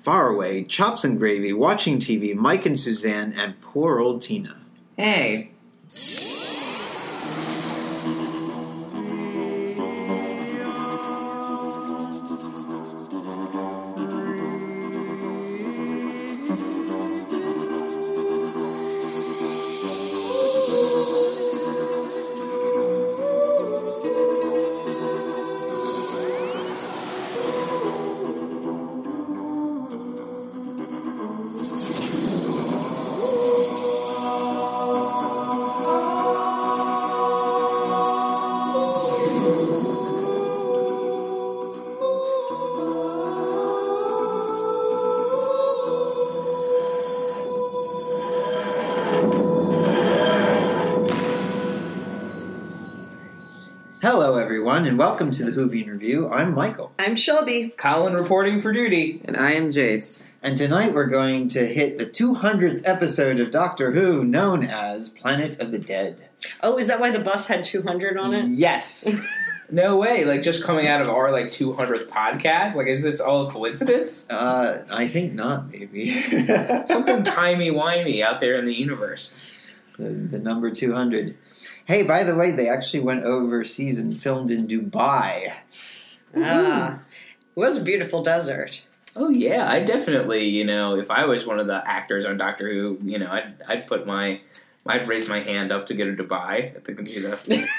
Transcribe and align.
Far 0.00 0.30
Away, 0.30 0.64
Chops 0.64 1.04
and 1.04 1.18
Gravy, 1.18 1.52
Watching 1.52 1.98
TV, 1.98 2.34
Mike 2.34 2.64
and 2.64 2.80
Suzanne, 2.80 3.34
and 3.36 3.60
poor 3.60 4.00
old 4.00 4.22
Tina. 4.22 4.62
Hey. 4.96 5.50
Everyone, 54.80 54.88
and 54.88 54.98
welcome 54.98 55.30
to 55.30 55.44
the 55.44 55.50
Whovian 55.52 55.88
Review. 55.88 56.26
I'm 56.30 56.54
Michael, 56.54 56.90
I'm 56.98 57.14
Shelby. 57.14 57.74
Colin 57.76 58.14
reporting 58.14 58.62
for 58.62 58.72
duty. 58.72 59.20
And 59.26 59.36
I 59.36 59.50
am 59.52 59.70
Jace. 59.70 60.22
and 60.42 60.56
tonight 60.56 60.94
we're 60.94 61.04
going 61.04 61.48
to 61.48 61.66
hit 61.66 61.98
the 61.98 62.06
200th 62.06 62.80
episode 62.86 63.40
of 63.40 63.50
Doctor 63.50 63.92
Who, 63.92 64.24
known 64.24 64.64
as 64.64 65.10
Planet 65.10 65.60
of 65.60 65.70
the 65.70 65.78
Dead. 65.78 66.30
Oh, 66.62 66.78
is 66.78 66.86
that 66.86 66.98
why 66.98 67.10
the 67.10 67.18
bus 67.18 67.48
had 67.48 67.62
200 67.62 68.16
on 68.16 68.32
it? 68.32 68.46
Yes. 68.46 69.10
No 69.72 69.98
way. 69.98 70.24
Like 70.24 70.42
just 70.42 70.64
coming 70.64 70.88
out 70.88 71.00
of 71.00 71.08
our 71.08 71.30
like 71.30 71.52
200th 71.52 72.08
podcast. 72.08 72.74
Like 72.74 72.88
is 72.88 73.02
this 73.02 73.20
all 73.20 73.46
a 73.46 73.52
coincidence? 73.52 74.28
Uh, 74.28 74.84
I 74.90 75.06
think 75.06 75.32
not, 75.32 75.70
maybe. 75.70 76.20
Something 76.86 77.22
timey 77.22 77.70
wimey 77.70 78.20
out 78.20 78.40
there 78.40 78.58
in 78.58 78.64
the 78.64 78.74
universe. 78.74 79.32
the, 79.96 80.08
the 80.08 80.40
number 80.40 80.72
200. 80.72 81.36
Hey, 81.90 82.04
by 82.04 82.22
the 82.22 82.36
way, 82.36 82.52
they 82.52 82.68
actually 82.68 83.00
went 83.00 83.24
overseas 83.24 83.98
and 83.98 84.16
filmed 84.16 84.52
in 84.52 84.68
Dubai. 84.68 85.54
Ah. 86.36 87.00
It 87.40 87.58
was 87.58 87.78
a 87.78 87.82
beautiful 87.82 88.22
desert. 88.22 88.84
Oh 89.16 89.28
yeah, 89.28 89.68
I 89.68 89.80
definitely, 89.80 90.44
you 90.48 90.64
know, 90.64 90.96
if 90.96 91.10
I 91.10 91.24
was 91.24 91.48
one 91.48 91.58
of 91.58 91.66
the 91.66 91.82
actors 91.84 92.24
on 92.26 92.36
Doctor 92.36 92.72
Who, 92.72 92.96
you 93.02 93.18
know, 93.18 93.28
I'd 93.28 93.54
I'd 93.66 93.88
put 93.88 94.06
my 94.06 94.40
I'd 94.86 95.08
raise 95.08 95.28
my 95.28 95.40
hand 95.40 95.72
up 95.72 95.86
to 95.86 95.94
go 95.94 96.04
to 96.04 96.14
Dubai. 96.22 96.76
I 96.76 96.80
think 96.84 97.08
you 97.08 97.22
know. 97.24 97.36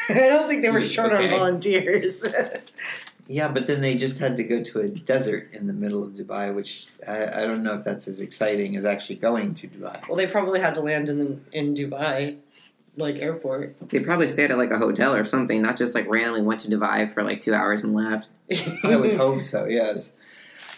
I 0.10 0.28
don't 0.28 0.50
think 0.50 0.62
they 0.62 0.72
were 0.72 0.86
short 0.86 1.14
Okay. 1.14 1.32
on 1.32 1.40
volunteers. 1.40 2.26
Yeah, 3.28 3.48
but 3.48 3.66
then 3.66 3.80
they 3.80 3.96
just 3.96 4.20
had 4.20 4.36
to 4.38 4.44
go 4.44 4.62
to 4.62 4.80
a 4.82 4.90
desert 4.90 5.54
in 5.54 5.68
the 5.68 5.72
middle 5.72 6.04
of 6.04 6.12
Dubai, 6.12 6.54
which 6.54 6.88
I, 7.08 7.28
I 7.28 7.42
don't 7.48 7.64
know 7.64 7.76
if 7.76 7.84
that's 7.86 8.10
as 8.10 8.20
exciting 8.20 8.76
as 8.76 8.86
actually 8.86 9.16
going 9.16 9.54
to 9.54 9.70
Dubai. 9.70 10.06
well, 10.10 10.18
they 10.18 10.28
probably 10.28 10.60
had 10.60 10.76
to 10.76 10.82
land 10.82 11.08
in 11.08 11.46
in 11.54 11.74
Dubai, 11.74 12.40
like 12.98 13.18
airport. 13.18 13.76
They 13.90 14.00
probably 14.00 14.28
stayed 14.28 14.52
at 14.52 14.58
like 14.58 14.72
a 14.72 14.78
hotel 14.78 15.14
or 15.14 15.24
something, 15.24 15.62
not 15.62 15.78
just 15.78 15.96
like 15.96 16.08
randomly 16.10 16.42
went 16.42 16.62
to 16.62 16.70
Dubai 16.70 17.12
for 17.12 17.24
like 17.24 17.42
two 17.42 17.54
hours 17.54 17.84
and 17.84 17.94
left. 17.94 18.28
I 18.84 18.96
would 18.96 19.16
hope 19.16 19.42
so, 19.42 19.66
yes. 19.66 20.14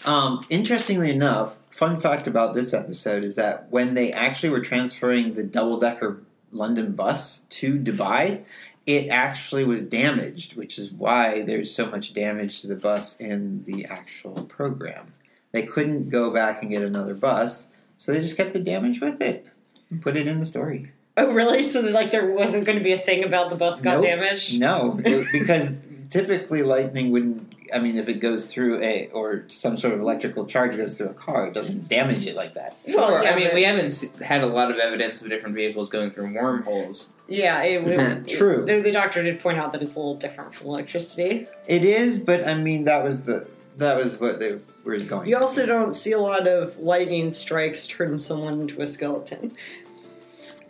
Um, 0.05 0.43
interestingly 0.49 1.09
enough, 1.09 1.57
fun 1.69 1.99
fact 1.99 2.27
about 2.27 2.55
this 2.55 2.73
episode 2.73 3.23
is 3.23 3.35
that 3.35 3.71
when 3.71 3.93
they 3.93 4.11
actually 4.11 4.49
were 4.49 4.59
transferring 4.59 5.33
the 5.33 5.43
double 5.43 5.79
decker 5.79 6.21
London 6.51 6.91
bus 6.93 7.41
to 7.49 7.79
Dubai, 7.79 8.43
it 8.85 9.07
actually 9.07 9.63
was 9.63 9.85
damaged, 9.85 10.55
which 10.55 10.77
is 10.77 10.91
why 10.91 11.41
there's 11.41 11.73
so 11.73 11.89
much 11.89 12.13
damage 12.13 12.61
to 12.61 12.67
the 12.67 12.75
bus 12.75 13.19
in 13.19 13.63
the 13.63 13.85
actual 13.85 14.43
program. 14.43 15.13
They 15.51 15.63
couldn't 15.63 16.09
go 16.09 16.31
back 16.31 16.61
and 16.61 16.69
get 16.69 16.83
another 16.83 17.13
bus, 17.13 17.69
so 17.95 18.11
they 18.11 18.19
just 18.19 18.35
kept 18.35 18.53
the 18.53 18.59
damage 18.59 18.99
with 18.99 19.21
it 19.21 19.47
and 19.89 20.01
put 20.01 20.17
it 20.17 20.27
in 20.27 20.39
the 20.39 20.45
story. 20.45 20.91
Oh, 21.15 21.31
really? 21.31 21.61
So, 21.61 21.81
like, 21.81 22.11
there 22.11 22.25
wasn't 22.31 22.65
going 22.65 22.77
to 22.77 22.83
be 22.83 22.93
a 22.93 22.97
thing 22.97 23.23
about 23.23 23.49
the 23.49 23.55
bus 23.55 23.81
got 23.81 23.95
Nope. 23.95 24.03
damaged? 24.03 24.59
No, 24.59 24.91
because 25.31 25.75
typically 26.09 26.63
lightning 26.63 27.11
wouldn't. 27.11 27.49
I 27.73 27.79
mean, 27.79 27.97
if 27.97 28.07
it 28.09 28.15
goes 28.15 28.45
through 28.47 28.81
a 28.81 29.07
or 29.13 29.45
some 29.47 29.77
sort 29.77 29.93
of 29.93 29.99
electrical 29.99 30.45
charge 30.45 30.75
goes 30.75 30.97
through 30.97 31.07
a 31.09 31.13
car, 31.13 31.47
it 31.47 31.53
doesn't 31.53 31.87
damage 31.89 32.27
it 32.27 32.35
like 32.35 32.53
that. 32.53 32.75
Well, 32.87 33.07
Sure, 33.09 33.23
yeah, 33.23 33.31
I 33.31 33.35
mean, 33.35 33.45
but- 33.47 33.53
we 33.55 33.63
haven't 33.63 34.19
had 34.21 34.43
a 34.43 34.47
lot 34.47 34.69
of 34.69 34.77
evidence 34.77 35.21
of 35.21 35.29
different 35.29 35.55
vehicles 35.55 35.89
going 35.89 36.11
through 36.11 36.33
wormholes. 36.35 37.09
Yeah, 37.27 37.63
it, 37.63 37.87
it- 37.87 38.27
True. 38.27 38.65
The, 38.65 38.81
the 38.81 38.91
doctor 38.91 39.23
did 39.23 39.39
point 39.39 39.57
out 39.59 39.71
that 39.73 39.81
it's 39.81 39.95
a 39.95 39.99
little 39.99 40.15
different 40.17 40.53
from 40.53 40.67
electricity. 40.67 41.47
It 41.67 41.85
is, 41.85 42.19
but 42.19 42.47
I 42.47 42.55
mean, 42.55 42.83
that 42.83 43.03
was 43.03 43.23
the 43.23 43.49
that 43.77 43.97
was 43.97 44.19
what 44.19 44.39
they 44.39 44.59
were 44.83 44.99
going. 44.99 45.27
You 45.27 45.37
also 45.37 45.65
don't 45.65 45.93
see 45.93 46.11
a 46.11 46.19
lot 46.19 46.47
of 46.47 46.77
lightning 46.77 47.31
strikes 47.31 47.87
turn 47.87 48.17
someone 48.19 48.61
into 48.61 48.81
a 48.81 48.85
skeleton. 48.85 49.53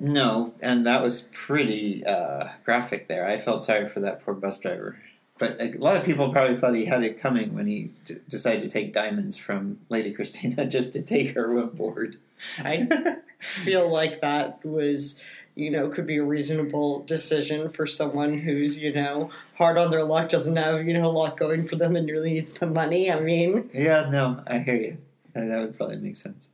No, 0.04 0.54
and 0.62 0.86
that 0.86 1.02
was 1.02 1.22
pretty 1.32 2.06
uh, 2.06 2.50
graphic 2.66 3.08
there. 3.08 3.26
I 3.26 3.38
felt 3.38 3.64
sorry 3.64 3.88
for 3.88 4.02
that 4.02 4.22
poor 4.22 4.34
bus 4.34 4.60
driver. 4.60 5.00
But 5.38 5.62
a 5.62 5.78
lot 5.78 5.96
of 5.96 6.04
people 6.04 6.30
probably 6.30 6.58
thought 6.58 6.76
he 6.76 6.86
had 6.86 7.04
it 7.04 7.18
coming 7.20 7.56
when 7.56 7.68
he 7.68 7.92
d- 8.04 8.18
decided 8.28 8.64
to 8.64 8.70
take 8.70 8.92
diamonds 8.92 9.38
from 9.38 9.80
Lady 9.88 10.14
Christina 10.14 10.66
just 10.68 10.92
to 10.92 11.02
take 11.02 11.36
her 11.36 11.58
on 11.58 11.70
board. 11.70 12.18
I 12.60 12.88
feel 13.40 13.90
like 13.90 14.20
that 14.20 14.64
was, 14.66 15.22
you 15.56 15.72
know, 15.72 15.88
could 15.88 16.06
be 16.06 16.18
a 16.18 16.24
reasonable 16.24 17.04
decision 17.04 17.70
for 17.70 17.88
someone 17.88 18.40
who's, 18.40 18.84
you 18.84 18.92
know, 18.94 19.30
hard 19.56 19.78
on 19.78 19.90
their 19.90 20.04
luck, 20.04 20.30
doesn't 20.30 20.58
have, 20.58 20.86
you 20.86 20.94
know, 20.94 21.06
a 21.06 21.12
lot 21.12 21.38
going 21.38 21.64
for 21.64 21.78
them 21.78 21.96
and 21.96 22.10
really 22.10 22.34
needs 22.34 22.52
the 22.52 22.68
money. 22.68 23.10
I 23.10 23.22
mean, 23.22 23.70
Yeah, 23.74 24.10
no, 24.10 24.44
I 24.46 24.60
hear 24.60 24.76
you. 24.76 24.98
That 25.34 25.48
that 25.48 25.60
would 25.62 25.78
probably 25.78 25.96
make 25.96 26.18
sense. 26.18 26.50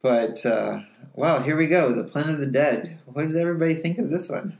But 0.00 0.44
uh, 0.44 0.80
wow, 1.14 1.40
here 1.40 1.56
we 1.56 1.66
go. 1.66 1.92
The 1.92 2.04
Planet 2.04 2.34
of 2.34 2.40
the 2.40 2.46
Dead. 2.46 2.98
What 3.06 3.22
does 3.22 3.36
everybody 3.36 3.74
think 3.74 3.98
of 3.98 4.10
this 4.10 4.28
one? 4.28 4.58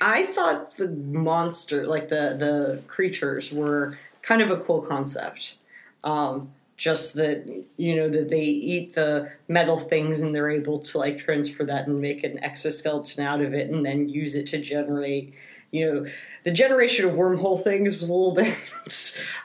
I 0.00 0.24
thought 0.26 0.76
the 0.76 0.88
monster, 0.88 1.86
like 1.86 2.08
the 2.08 2.36
the 2.38 2.82
creatures, 2.86 3.52
were 3.52 3.98
kind 4.22 4.42
of 4.42 4.50
a 4.50 4.58
cool 4.58 4.82
concept. 4.82 5.56
Um, 6.04 6.52
just 6.76 7.14
that 7.14 7.46
you 7.76 7.94
know 7.96 8.08
that 8.08 8.28
they 8.30 8.42
eat 8.44 8.94
the 8.94 9.30
metal 9.48 9.78
things 9.78 10.20
and 10.20 10.34
they're 10.34 10.50
able 10.50 10.78
to 10.78 10.98
like 10.98 11.18
transfer 11.18 11.64
that 11.64 11.86
and 11.86 12.00
make 12.00 12.24
an 12.24 12.42
exoskeleton 12.42 13.24
out 13.24 13.40
of 13.42 13.52
it 13.54 13.70
and 13.70 13.84
then 13.84 14.08
use 14.08 14.34
it 14.34 14.46
to 14.48 14.58
generate. 14.60 15.34
You 15.72 15.86
know, 15.92 16.06
the 16.42 16.50
generation 16.50 17.04
of 17.04 17.12
wormhole 17.14 17.62
things 17.62 17.98
was 18.00 18.08
a 18.10 18.14
little 18.14 18.32
bit 18.34 18.56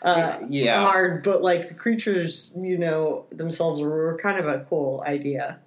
uh, 0.01 0.39
Yeah. 0.49 0.81
hard, 0.81 1.23
but 1.23 1.41
like 1.43 1.67
the 1.67 1.75
creatures, 1.75 2.51
you 2.57 2.77
know, 2.77 3.25
themselves 3.31 3.79
were 3.79 4.17
kind 4.21 4.39
of 4.39 4.47
a 4.47 4.65
cool 4.69 5.03
idea. 5.05 5.59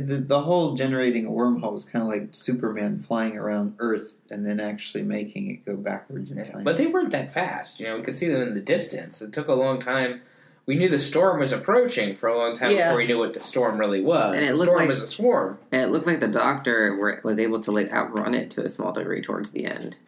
The, 0.00 0.16
the 0.18 0.40
whole 0.42 0.74
generating 0.74 1.26
a 1.26 1.30
wormhole 1.30 1.76
is 1.76 1.84
kind 1.84 2.02
of 2.02 2.08
like 2.08 2.28
Superman 2.32 2.98
flying 2.98 3.36
around 3.36 3.74
Earth 3.78 4.16
and 4.30 4.44
then 4.46 4.60
actually 4.60 5.02
making 5.04 5.50
it 5.50 5.64
go 5.64 5.76
backwards 5.76 6.30
in 6.30 6.44
time. 6.44 6.64
But 6.64 6.76
they 6.76 6.86
weren't 6.86 7.10
that 7.12 7.32
fast. 7.32 7.80
You 7.80 7.86
know, 7.86 7.96
we 7.96 8.02
could 8.02 8.16
see 8.16 8.28
them 8.28 8.42
in 8.42 8.54
the 8.54 8.60
distance. 8.60 9.22
It 9.22 9.32
took 9.32 9.48
a 9.48 9.54
long 9.54 9.78
time. 9.78 10.22
We 10.66 10.74
knew 10.74 10.88
the 10.88 10.98
storm 10.98 11.38
was 11.38 11.52
approaching 11.52 12.14
for 12.16 12.28
a 12.28 12.36
long 12.36 12.56
time 12.56 12.72
Yeah. 12.72 12.88
before 12.88 12.98
we 12.98 13.06
knew 13.06 13.18
what 13.18 13.34
the 13.34 13.40
storm 13.40 13.78
really 13.78 14.00
was. 14.00 14.34
And 14.34 14.44
it 14.44 14.48
the 14.48 14.54
looked 14.54 14.64
storm 14.66 14.78
like- 14.80 14.88
was 14.88 15.02
a 15.02 15.06
swarm. 15.06 15.58
And 15.70 15.80
it 15.82 15.86
looked 15.88 16.06
like 16.06 16.18
the 16.20 16.26
doctor 16.28 16.96
were, 16.96 17.20
was 17.22 17.38
able 17.38 17.62
to 17.62 17.70
like 17.70 17.92
outrun 17.92 18.34
it 18.34 18.50
to 18.52 18.64
a 18.64 18.68
small 18.68 18.92
degree 18.92 19.22
towards 19.22 19.52
the 19.52 19.64
end. 19.66 19.98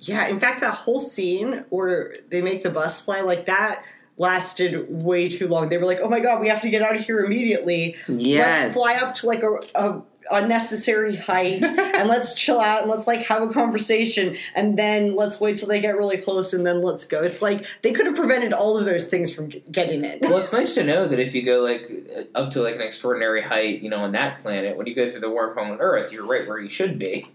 Yeah, 0.00 0.28
in 0.28 0.38
fact, 0.38 0.60
that 0.60 0.74
whole 0.74 1.00
scene 1.00 1.64
where 1.70 2.14
they 2.30 2.40
make 2.40 2.62
the 2.62 2.70
bus 2.70 3.04
fly 3.04 3.20
like 3.20 3.46
that 3.46 3.82
lasted 4.18 5.02
way 5.02 5.28
too 5.28 5.48
long. 5.48 5.68
They 5.68 5.78
were 5.78 5.86
like, 5.86 6.00
"Oh 6.02 6.08
my 6.08 6.20
god, 6.20 6.40
we 6.40 6.48
have 6.48 6.60
to 6.62 6.70
get 6.70 6.82
out 6.82 6.96
of 6.96 7.02
here 7.04 7.20
immediately. 7.20 7.96
Yes. 8.08 8.62
Let's 8.62 8.74
fly 8.74 8.94
up 8.94 9.14
to 9.16 9.26
like 9.26 9.42
a, 9.42 9.60
a 9.74 10.02
unnecessary 10.30 11.16
height 11.16 11.62
and 11.64 12.06
let's 12.06 12.34
chill 12.34 12.60
out 12.60 12.82
and 12.82 12.90
let's 12.90 13.06
like 13.06 13.20
have 13.26 13.42
a 13.42 13.50
conversation 13.50 14.36
and 14.54 14.78
then 14.78 15.16
let's 15.16 15.40
wait 15.40 15.56
till 15.56 15.68
they 15.68 15.80
get 15.80 15.96
really 15.96 16.18
close 16.18 16.52
and 16.52 16.66
then 16.66 16.82
let's 16.82 17.04
go." 17.04 17.22
It's 17.22 17.40
like 17.40 17.64
they 17.82 17.92
could 17.92 18.06
have 18.06 18.16
prevented 18.16 18.52
all 18.52 18.76
of 18.76 18.84
those 18.84 19.06
things 19.06 19.32
from 19.32 19.48
getting 19.70 20.04
in. 20.04 20.18
Well, 20.22 20.38
it's 20.38 20.52
nice 20.52 20.74
to 20.74 20.84
know 20.84 21.06
that 21.06 21.18
if 21.18 21.34
you 21.34 21.42
go 21.44 21.60
like 21.60 22.30
up 22.34 22.50
to 22.50 22.62
like 22.62 22.74
an 22.74 22.82
extraordinary 22.82 23.42
height, 23.42 23.82
you 23.82 23.90
know, 23.90 24.00
on 24.00 24.12
that 24.12 24.40
planet, 24.40 24.76
when 24.76 24.86
you 24.86 24.94
go 24.94 25.08
through 25.08 25.20
the 25.20 25.28
wormhole 25.28 25.72
on 25.72 25.80
Earth, 25.80 26.12
you're 26.12 26.26
right 26.26 26.46
where 26.46 26.58
you 26.58 26.68
should 26.68 26.98
be. 26.98 27.26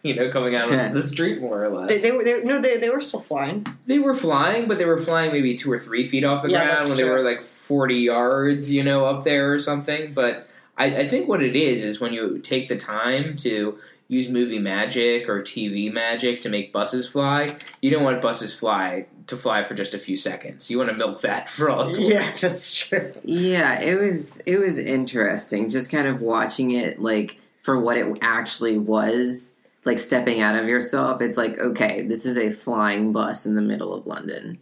You 0.02 0.14
know, 0.14 0.30
coming 0.30 0.54
out 0.54 0.72
of 0.72 0.94
the 0.94 1.02
street 1.02 1.40
more 1.40 1.62
or 1.62 1.68
less. 1.68 1.88
They, 1.88 1.98
they 1.98 2.10
were 2.10 2.24
they, 2.24 2.42
no, 2.42 2.60
they, 2.60 2.78
they 2.78 2.88
were 2.88 3.02
still 3.02 3.20
flying. 3.20 3.66
They 3.86 3.98
were 3.98 4.14
flying, 4.14 4.66
but 4.66 4.78
they 4.78 4.86
were 4.86 4.98
flying 4.98 5.30
maybe 5.30 5.56
two 5.56 5.70
or 5.70 5.78
three 5.78 6.06
feet 6.06 6.24
off 6.24 6.42
the 6.42 6.50
Yeah, 6.50 6.64
ground 6.64 6.80
that's 6.80 6.88
when 6.88 6.96
they 6.96 7.04
were 7.04 7.20
like 7.22 7.42
40 7.42 7.96
yards, 7.96 8.70
you 8.70 8.82
know, 8.82 9.04
up 9.04 9.24
there 9.24 9.52
or 9.52 9.58
something. 9.58 10.14
But 10.14 10.48
I, 10.78 11.00
I 11.00 11.06
think 11.06 11.28
what 11.28 11.42
it 11.42 11.54
is 11.54 11.84
is 11.84 12.00
when 12.00 12.14
you 12.14 12.38
take 12.38 12.68
the 12.68 12.76
time 12.76 13.36
to, 13.38 13.78
use 14.10 14.28
movie 14.28 14.58
magic 14.58 15.28
or 15.28 15.40
TV 15.40 15.90
magic 15.90 16.42
to 16.42 16.48
make 16.48 16.72
buses 16.72 17.08
fly. 17.08 17.48
You 17.80 17.92
don't 17.92 18.02
want 18.02 18.20
buses 18.20 18.52
fly 18.52 19.06
to 19.28 19.36
fly 19.36 19.62
for 19.62 19.74
just 19.74 19.94
a 19.94 19.98
few 20.00 20.16
seconds. 20.16 20.68
You 20.68 20.78
want 20.78 20.90
to 20.90 20.96
milk 20.96 21.20
that 21.20 21.48
for 21.48 21.70
all 21.70 21.88
it's 21.88 21.98
worth. 22.00 22.08
Yeah, 22.10 22.32
that's 22.40 22.76
true. 22.76 23.12
Yeah, 23.22 23.80
it 23.80 23.94
was 23.94 24.38
it 24.46 24.58
was 24.58 24.80
interesting 24.80 25.68
just 25.68 25.90
kind 25.90 26.08
of 26.08 26.20
watching 26.20 26.72
it 26.72 27.00
like 27.00 27.36
for 27.62 27.78
what 27.78 27.96
it 27.96 28.18
actually 28.20 28.78
was, 28.78 29.52
like 29.84 29.98
stepping 29.98 30.40
out 30.40 30.56
of 30.56 30.68
yourself. 30.68 31.22
It's 31.22 31.36
like, 31.36 31.58
okay, 31.58 32.02
this 32.02 32.26
is 32.26 32.36
a 32.36 32.50
flying 32.50 33.12
bus 33.12 33.46
in 33.46 33.54
the 33.54 33.60
middle 33.60 33.94
of 33.94 34.06
London. 34.06 34.58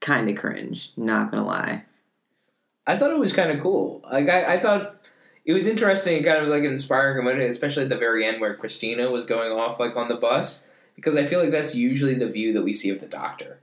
Kind 0.00 0.28
of 0.28 0.36
cringe, 0.36 0.92
not 0.96 1.30
gonna 1.30 1.46
lie. 1.46 1.84
I 2.86 2.96
thought 2.96 3.10
it 3.10 3.18
was 3.18 3.32
kind 3.32 3.50
of 3.50 3.60
cool. 3.60 4.00
Like 4.10 4.28
I, 4.28 4.54
I 4.54 4.58
thought 4.58 5.06
it 5.44 5.52
was 5.52 5.66
interesting 5.66 6.22
kind 6.22 6.42
of 6.42 6.48
like 6.48 6.64
an 6.64 6.72
inspiring 6.72 7.24
moment, 7.24 7.48
especially 7.50 7.82
at 7.84 7.88
the 7.88 7.96
very 7.96 8.24
end 8.24 8.40
where 8.40 8.54
Christina 8.54 9.10
was 9.10 9.26
going 9.26 9.52
off 9.52 9.78
like 9.78 9.96
on 9.96 10.08
the 10.08 10.16
bus, 10.16 10.64
because 10.96 11.16
I 11.16 11.24
feel 11.24 11.40
like 11.40 11.50
that's 11.50 11.74
usually 11.74 12.14
the 12.14 12.28
view 12.28 12.52
that 12.54 12.62
we 12.62 12.72
see 12.72 12.90
of 12.90 13.00
the 13.00 13.06
Doctor. 13.06 13.60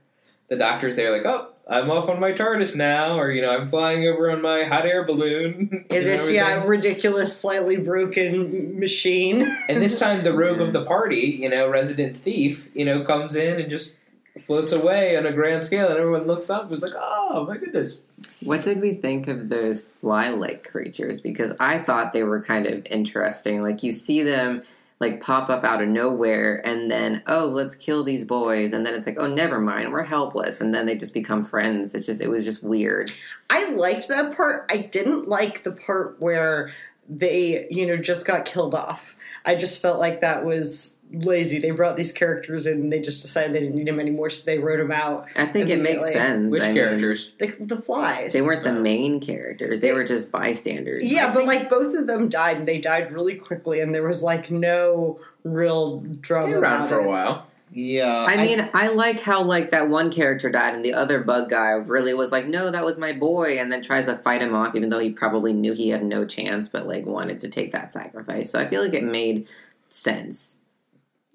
The 0.48 0.56
Doctor's 0.56 0.96
there, 0.96 1.12
like, 1.12 1.26
oh, 1.26 1.48
I'm 1.68 1.90
off 1.90 2.08
on 2.08 2.18
my 2.18 2.32
TARDIS 2.32 2.74
now, 2.74 3.18
or 3.18 3.30
you 3.30 3.42
know, 3.42 3.54
I'm 3.54 3.66
flying 3.66 4.06
over 4.06 4.30
on 4.30 4.40
my 4.40 4.64
hot 4.64 4.86
air 4.86 5.04
balloon. 5.04 5.84
In 5.90 6.04
this, 6.04 6.30
yeah, 6.30 6.64
ridiculous, 6.64 7.38
slightly 7.38 7.76
broken 7.76 8.80
machine. 8.80 9.42
And 9.68 9.82
this 9.82 9.98
time, 10.00 10.22
the 10.22 10.32
rogue 10.32 10.60
of 10.60 10.72
the 10.72 10.84
party, 10.84 11.38
you 11.40 11.50
know, 11.50 11.68
resident 11.68 12.16
thief, 12.16 12.70
you 12.74 12.86
know, 12.86 13.04
comes 13.04 13.36
in 13.36 13.60
and 13.60 13.68
just 13.68 13.96
floats 14.40 14.72
away 14.72 15.16
on 15.16 15.26
a 15.26 15.32
grand 15.32 15.62
scale, 15.62 15.88
and 15.88 15.96
everyone 15.96 16.26
looks 16.26 16.48
up 16.48 16.64
and 16.64 16.72
is 16.72 16.82
like, 16.82 16.94
oh 16.96 17.44
my 17.46 17.58
goodness. 17.58 18.02
What 18.40 18.62
did 18.62 18.80
we 18.80 18.94
think 18.94 19.28
of 19.28 19.50
those 19.50 19.82
fly-like 19.82 20.64
creatures? 20.64 21.20
Because 21.20 21.52
I 21.60 21.78
thought 21.78 22.12
they 22.12 22.22
were 22.22 22.42
kind 22.42 22.66
of 22.66 22.86
interesting. 22.86 23.62
Like 23.62 23.82
you 23.82 23.92
see 23.92 24.22
them 24.22 24.62
like 25.00 25.20
pop 25.20 25.48
up 25.48 25.64
out 25.64 25.82
of 25.82 25.88
nowhere, 25.88 26.66
and 26.66 26.90
then 26.90 27.22
oh, 27.26 27.46
let's 27.46 27.74
kill 27.74 28.02
these 28.02 28.24
boys, 28.24 28.72
and 28.72 28.84
then 28.84 28.94
it's 28.94 29.06
like 29.06 29.18
oh, 29.18 29.26
never 29.26 29.60
mind, 29.60 29.92
we're 29.92 30.02
helpless, 30.02 30.60
and 30.60 30.74
then 30.74 30.86
they 30.86 30.96
just 30.96 31.14
become 31.14 31.44
friends. 31.44 31.94
It's 31.94 32.06
just 32.06 32.20
it 32.20 32.28
was 32.28 32.44
just 32.44 32.62
weird. 32.62 33.12
I 33.50 33.70
liked 33.72 34.08
that 34.08 34.36
part. 34.36 34.70
I 34.70 34.78
didn't 34.78 35.28
like 35.28 35.62
the 35.62 35.72
part 35.72 36.20
where 36.20 36.72
they, 37.08 37.66
you 37.70 37.86
know, 37.86 37.96
just 37.96 38.26
got 38.26 38.44
killed 38.44 38.74
off. 38.74 39.16
I 39.44 39.54
just 39.54 39.80
felt 39.80 39.98
like 39.98 40.20
that 40.20 40.44
was 40.44 40.97
lazy. 41.12 41.58
They 41.58 41.70
brought 41.70 41.96
these 41.96 42.12
characters 42.12 42.66
in 42.66 42.80
and 42.80 42.92
they 42.92 43.00
just 43.00 43.22
decided 43.22 43.54
they 43.54 43.60
didn't 43.60 43.74
need 43.74 43.86
them 43.86 44.00
anymore, 44.00 44.30
so 44.30 44.50
they 44.50 44.58
wrote 44.58 44.78
them 44.78 44.90
out. 44.92 45.28
I 45.36 45.46
think 45.46 45.68
it 45.70 45.80
makes 45.80 46.04
sense. 46.12 46.50
Which 46.50 46.62
I 46.62 46.66
mean, 46.66 46.74
characters? 46.74 47.32
The, 47.38 47.54
the 47.60 47.76
flies. 47.76 48.32
they 48.32 48.42
weren't 48.42 48.64
the 48.64 48.72
No. 48.72 48.80
main 48.80 49.20
characters; 49.20 49.80
they 49.80 49.92
were 49.92 50.04
just 50.04 50.30
bystanders. 50.30 51.02
Yeah, 51.02 51.32
but 51.32 51.46
like 51.46 51.68
both 51.70 51.96
of 51.96 52.06
them 52.06 52.28
died, 52.28 52.58
and 52.58 52.68
they 52.68 52.78
died 52.78 53.12
really 53.12 53.36
quickly, 53.36 53.80
and 53.80 53.94
there 53.94 54.02
was 54.06 54.22
like 54.22 54.50
no 54.50 55.20
real 55.44 56.00
drama. 56.20 56.46
They're 56.48 56.60
around 56.60 56.88
for 56.88 57.00
it. 57.00 57.04
a 57.06 57.08
while. 57.08 57.46
Yeah, 57.70 58.24
I 58.26 58.38
mean, 58.38 58.68
I 58.72 58.88
like 58.88 59.20
how 59.20 59.42
like 59.44 59.72
that 59.72 59.90
one 59.90 60.10
character 60.10 60.48
died, 60.48 60.74
and 60.74 60.82
the 60.82 60.94
other 60.94 61.20
bug 61.20 61.50
guy 61.50 61.72
really 61.72 62.14
was 62.14 62.32
like, 62.32 62.46
"No, 62.46 62.70
that 62.70 62.82
was 62.84 62.96
my 62.98 63.12
boy," 63.12 63.58
and 63.58 63.70
then 63.70 63.82
tries 63.82 64.06
to 64.06 64.16
fight 64.16 64.40
him 64.40 64.54
off, 64.54 64.74
even 64.74 64.88
though 64.88 64.98
he 64.98 65.10
probably 65.10 65.52
knew 65.52 65.74
he 65.74 65.90
had 65.90 66.02
no 66.02 66.24
chance, 66.24 66.66
but 66.66 66.86
like 66.86 67.04
wanted 67.04 67.40
to 67.40 67.48
take 67.48 67.72
that 67.72 67.92
sacrifice. 67.92 68.50
So 68.50 68.58
I 68.58 68.66
feel 68.68 68.82
like 68.82 68.94
it 68.94 69.04
made 69.04 69.48
sense. 69.90 70.57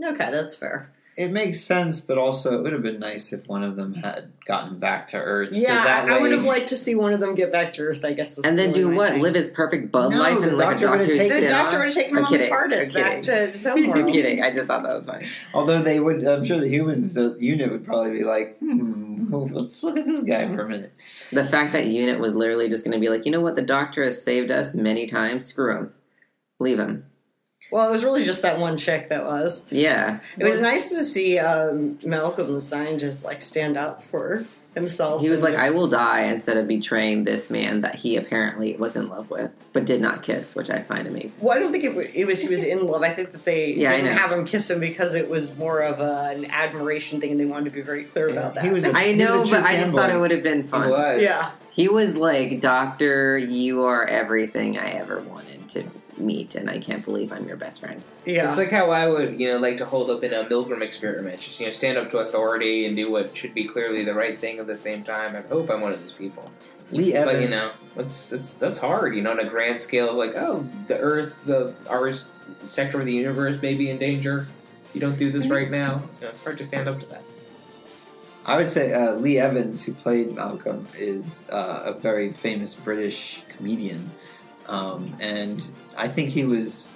Okay, 0.01 0.31
that's 0.31 0.55
fair. 0.55 0.91
it 1.15 1.29
makes 1.31 1.61
sense, 1.61 1.99
but 2.01 2.17
also 2.17 2.57
it 2.57 2.63
would 2.63 2.73
have 2.73 2.81
been 2.81 2.99
nice 2.99 3.31
if 3.31 3.47
one 3.47 3.61
of 3.61 3.75
them 3.75 3.93
had 3.93 4.31
gotten 4.47 4.79
back 4.79 5.07
to 5.09 5.17
Earth. 5.17 5.51
so 5.51 5.55
Yeah, 5.55 5.83
that 5.83 6.09
I, 6.09 6.17
I 6.17 6.21
would 6.21 6.31
have 6.31 6.43
liked 6.43 6.69
to 6.69 6.75
see 6.75 6.95
one 6.95 7.13
of 7.13 7.19
them 7.19 7.35
get 7.35 7.51
back 7.51 7.73
to 7.73 7.83
Earth. 7.83 8.03
I 8.03 8.13
guess, 8.13 8.39
And 8.39 8.57
then 8.57 8.71
do 8.71 8.89
what? 8.95 9.11
thing. 9.11 9.21
Live 9.21 9.35
his 9.35 9.49
perfect 9.49 9.91
bug 9.91 10.09
No, 10.11 10.17
life 10.17 10.39
the 10.41 10.47
and 10.49 10.57
like 10.57 10.77
a 10.77 10.79
doctor 10.79 10.89
would've 10.89 11.05
doctor's 11.07 11.17
taken- 11.29 11.41
The 11.41 11.47
doctor 11.47 11.77
would 11.77 11.85
have 11.85 11.93
taken 11.93 12.11
him 12.11 12.17
I'm 12.17 12.25
on 12.25 12.31
the 12.31 12.37
kidding. 12.39 12.51
TARDIS 12.53 12.87
I'm 12.87 12.93
back 12.93 13.21
kidding. 13.21 13.51
to 13.53 13.71
I'm 14.01 14.07
kidding. 14.07 14.43
I 14.43 14.51
just 14.51 14.65
thought 14.65 14.81
that 14.83 14.95
was 14.95 15.05
funny. 15.05 15.27
Although 15.53 15.81
they 15.83 15.99
would, 15.99 16.25
I'm 16.25 16.43
sure 16.43 16.59
the 16.59 16.67
humans, 16.67 17.13
the 17.13 17.37
unit 17.39 17.71
would 17.71 17.85
probably 17.85 18.11
be 18.17 18.23
like, 18.23 18.57
hmm, 18.57 19.31
let's 19.53 19.83
look 19.83 19.97
at 19.97 20.07
this 20.07 20.23
guy 20.23 20.47
for 20.47 20.61
a 20.63 20.67
minute. 20.67 20.91
The 21.31 21.45
fact 21.45 21.73
that 21.73 21.85
Unit 21.85 22.19
was 22.19 22.35
literally 22.35 22.69
just 22.69 22.83
going 22.83 22.93
to 22.95 22.99
be 22.99 23.09
like, 23.09 23.25
you 23.25 23.31
know 23.31 23.41
what? 23.41 23.55
The 23.55 23.61
doctor 23.61 24.03
has 24.03 24.19
saved 24.21 24.49
us 24.49 24.73
many 24.73 25.05
times. 25.05 25.45
Screw 25.45 25.77
him. 25.77 25.93
Leave 26.59 26.79
him. 26.79 27.05
Well, 27.73 27.87
it 27.87 27.91
was 27.91 28.03
really 28.03 28.23
just 28.23 28.43
that 28.43 28.59
one 28.59 28.77
chick 28.77 29.09
that 29.09 29.25
was. 29.25 29.65
Yeah. 29.71 30.19
It 30.37 30.43
was 30.43 30.61
nice 30.61 30.89
to 30.89 31.03
see 31.03 31.39
um, 31.39 31.97
Malcolm 32.05 32.53
the 32.53 32.61
scientist 32.61 33.25
like 33.25 33.41
stand 33.41 33.75
up 33.77 34.03
for 34.03 34.45
himself. 34.75 35.21
He 35.21 35.29
was 35.29 35.41
like, 35.41 35.53
just- 35.53 35.63
I 35.65 35.69
will 35.71 35.87
die 35.87 36.21
instead 36.25 36.57
of 36.57 36.67
betraying 36.67 37.23
this 37.25 37.49
man 37.49 37.81
that 37.81 37.95
he 37.95 38.15
apparently 38.17 38.75
was 38.77 38.95
in 38.95 39.07
love 39.09 39.29
with, 39.29 39.51
but 39.71 39.85
did 39.85 40.01
not 40.01 40.23
kiss, 40.23 40.55
which 40.55 40.69
I 40.71 40.79
find 40.79 41.07
amazing. 41.07 41.39
Well, 41.43 41.55
I 41.55 41.59
don't 41.59 41.71
think 41.71 41.83
it, 41.83 41.95
wa- 41.95 42.03
it 42.13 42.25
was 42.25 42.41
he 42.41 42.47
was 42.47 42.63
in 42.63 42.85
love. 42.87 43.03
I 43.03 43.11
think 43.13 43.31
that 43.33 43.45
they 43.45 43.73
Yeah, 43.73 43.95
didn't 43.95 44.13
have 44.17 44.31
him 44.31 44.45
kiss 44.45 44.69
him 44.71 44.79
because 44.79 45.13
it 45.15 45.29
was 45.29 45.57
more 45.59 45.79
of 45.81 45.99
a, 45.99 46.31
an 46.35 46.45
admiration 46.51 47.19
thing, 47.21 47.31
and 47.31 47.39
they 47.39 47.45
wanted 47.45 47.65
to 47.65 47.71
be 47.71 47.81
very 47.81 48.03
clear 48.03 48.29
about 48.29 48.55
that. 48.55 48.63
He 48.65 48.71
was 48.71 48.85
a- 48.85 48.95
I 48.95 49.09
He 49.09 49.13
know, 49.15 49.41
was 49.41 49.51
a 49.51 49.55
but 49.57 49.63
I 49.63 49.75
just 49.77 49.91
fanboy. 49.91 49.95
thought 49.95 50.09
it 50.11 50.17
would 50.19 50.31
have 50.31 50.43
been 50.43 50.63
He 50.63 50.67
fun. 50.69 50.89
was. 50.89 51.21
yeah. 51.21 51.51
He 51.71 51.87
was 51.87 52.15
like, 52.15 52.59
Doctor, 52.59 53.37
you 53.37 53.83
are 53.83 54.05
everything 54.05 54.77
I 54.77 54.91
ever 54.91 55.21
wanted 55.21 55.69
to 55.69 55.83
meet, 56.17 56.55
and 56.55 56.69
I 56.69 56.79
can't 56.79 57.03
believe 57.03 57.31
I'm 57.31 57.47
your 57.47 57.57
best 57.57 57.81
friend. 57.81 58.01
Yeah. 58.25 58.47
It's 58.47 58.57
like 58.57 58.71
how 58.71 58.91
I 58.91 59.07
would, 59.07 59.39
you 59.39 59.47
know, 59.47 59.57
like 59.57 59.77
to 59.77 59.85
hold 59.85 60.09
up 60.09 60.23
in 60.23 60.33
a 60.33 60.43
Milgram 60.43 60.81
experiment. 60.81 61.39
Just, 61.41 61.59
you 61.59 61.65
know, 61.65 61.71
stand 61.71 61.97
up 61.97 62.09
to 62.11 62.19
authority 62.19 62.85
and 62.85 62.95
do 62.95 63.11
what 63.11 63.35
should 63.35 63.53
be 63.53 63.65
clearly 63.65 64.03
the 64.03 64.13
right 64.13 64.37
thing 64.37 64.59
at 64.59 64.67
the 64.67 64.77
same 64.77 65.03
time. 65.03 65.35
I 65.35 65.41
hope 65.41 65.69
I'm 65.69 65.81
one 65.81 65.93
of 65.93 66.01
those 66.01 66.13
people. 66.13 66.51
Lee 66.91 67.13
Evans. 67.13 67.37
But 67.37 67.41
you 67.41 67.49
know, 67.49 67.71
it's 67.97 68.31
it's 68.31 68.53
that's 68.55 68.77
hard. 68.77 69.15
You 69.15 69.21
know, 69.21 69.31
on 69.31 69.39
a 69.39 69.45
grand 69.45 69.81
scale 69.81 70.09
of 70.09 70.15
like, 70.15 70.35
oh, 70.35 70.67
the 70.87 70.97
Earth, 70.97 71.33
the 71.45 71.73
our 71.89 72.13
sector 72.65 72.99
of 72.99 73.05
the 73.05 73.13
universe 73.13 73.61
may 73.61 73.73
be 73.73 73.89
in 73.89 73.97
danger. 73.97 74.47
You 74.93 75.01
don't 75.01 75.17
do 75.17 75.31
this 75.31 75.47
right 75.47 75.71
now. 75.71 76.03
You 76.19 76.25
know, 76.25 76.29
it's 76.29 76.43
hard 76.43 76.57
to 76.59 76.65
stand 76.65 76.87
up 76.87 76.99
to 76.99 77.05
that. 77.07 77.23
I 78.45 78.57
would 78.57 78.69
say 78.69 78.91
uh, 78.93 79.13
Lee 79.13 79.39
Evans, 79.39 79.83
who 79.83 79.93
played 79.93 80.35
Malcolm, 80.35 80.85
is 80.97 81.47
uh, 81.49 81.83
a 81.85 81.93
very 81.93 82.31
famous 82.33 82.75
British 82.75 83.41
comedian, 83.47 84.11
um, 84.67 85.15
and 85.19 85.65
I 85.97 86.07
think 86.07 86.29
he 86.29 86.43
was. 86.43 86.93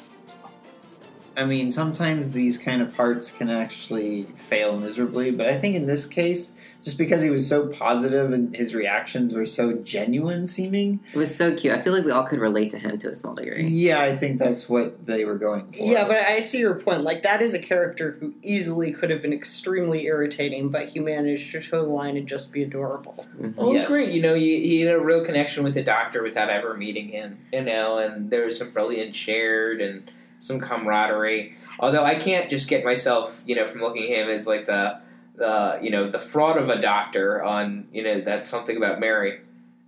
I 1.36 1.46
mean, 1.46 1.72
sometimes 1.72 2.31
these 2.31 2.58
kind 2.58 2.81
of 2.81 2.96
parts 2.96 3.30
can 3.30 3.50
actually 3.50 4.24
fail 4.24 4.75
miserably, 4.75 5.30
but 5.30 5.46
I 5.46 5.58
think 5.58 5.75
in 5.75 5.86
this 5.86 6.08
case, 6.08 6.54
just 6.84 6.98
because 6.98 7.22
he 7.22 7.30
was 7.30 7.48
so 7.48 7.68
positive 7.68 8.32
and 8.32 8.56
his 8.56 8.74
reactions 8.74 9.34
were 9.34 9.46
so 9.46 9.74
genuine 9.74 10.48
seeming, 10.48 11.00
It 11.14 11.18
was 11.18 11.36
so 11.36 11.54
cute. 11.56 11.74
I 11.74 11.82
feel 11.82 11.94
like 11.94 12.06
we 12.06 12.12
all 12.12 12.24
could 12.26 12.40
relate 12.40 12.70
to 12.72 12.78
him 12.78 12.98
to 13.00 13.10
a 13.10 13.16
small 13.16 13.34
degree. 13.36 13.64
yeah, 13.64 14.00
I 14.00 14.16
think 14.16 14.40
that's 14.40 14.70
what 14.70 15.06
they 15.06 15.26
were 15.26 15.38
going 15.38 15.72
for. 15.72 15.84
Yeah, 15.84 16.06
but 16.08 16.18
I 16.18 16.40
see 16.40 16.60
your 16.60 16.80
point. 16.80 17.02
Like 17.04 17.24
that 17.24 17.42
is 17.42 17.54
a 17.54 17.60
character 17.60 18.12
who 18.12 18.34
easily 18.42 18.92
could 18.92 19.10
have 19.10 19.22
been 19.22 19.34
extremely 19.34 20.06
irritating, 20.06 20.70
but 20.70 20.90
he 20.90 21.00
managed 21.00 21.52
to 21.52 21.62
toe 21.62 21.84
the 21.84 21.90
line 21.92 22.16
and 22.16 22.28
just 22.28 22.54
be 22.54 22.64
adorable. 22.64 23.14
Mm-hmm. 23.40 23.60
Well, 23.62 23.74
Yes. 23.74 23.84
it's 23.84 23.92
great. 23.92 24.12
You 24.12 24.22
know, 24.22 24.36
he, 24.36 24.62
he 24.68 24.82
had 24.82 24.96
a 24.96 25.00
real 25.00 25.26
connection 25.26 25.64
with 25.64 25.74
the 25.74 25.84
doctor 25.84 26.24
without 26.24 26.50
ever 26.50 26.74
meeting 26.76 27.10
him. 27.10 27.40
You 27.52 27.64
know, 27.64 27.98
and 27.98 28.30
there 28.30 28.46
was 28.46 28.57
some 28.60 28.69
brilliant 28.72 29.16
shared 29.16 29.81
and 29.81 30.10
some 30.40 30.60
camaraderie. 30.60 31.56
Although 31.80 32.04
I 32.04 32.16
can't 32.16 32.50
just 32.50 32.69
get 32.69 32.84
myself, 32.86 33.42
you 33.46 33.56
know, 33.56 33.66
from 33.68 33.81
looking 33.81 34.04
at 34.14 34.19
him 34.24 34.30
as 34.30 34.48
like 34.48 34.66
the 34.66 35.00
the 35.38 35.80
you 35.82 35.90
know 35.90 36.10
the 36.10 36.20
fraud 36.20 36.58
of 36.58 36.70
a 36.70 36.82
doctor 36.82 37.44
on 37.44 37.88
you 37.92 38.04
know 38.04 38.22
that's 38.22 38.50
something 38.50 38.76
about 38.76 39.00
Mary. 39.00 39.42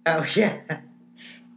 Oh 0.06 0.26
yeah, 0.36 0.62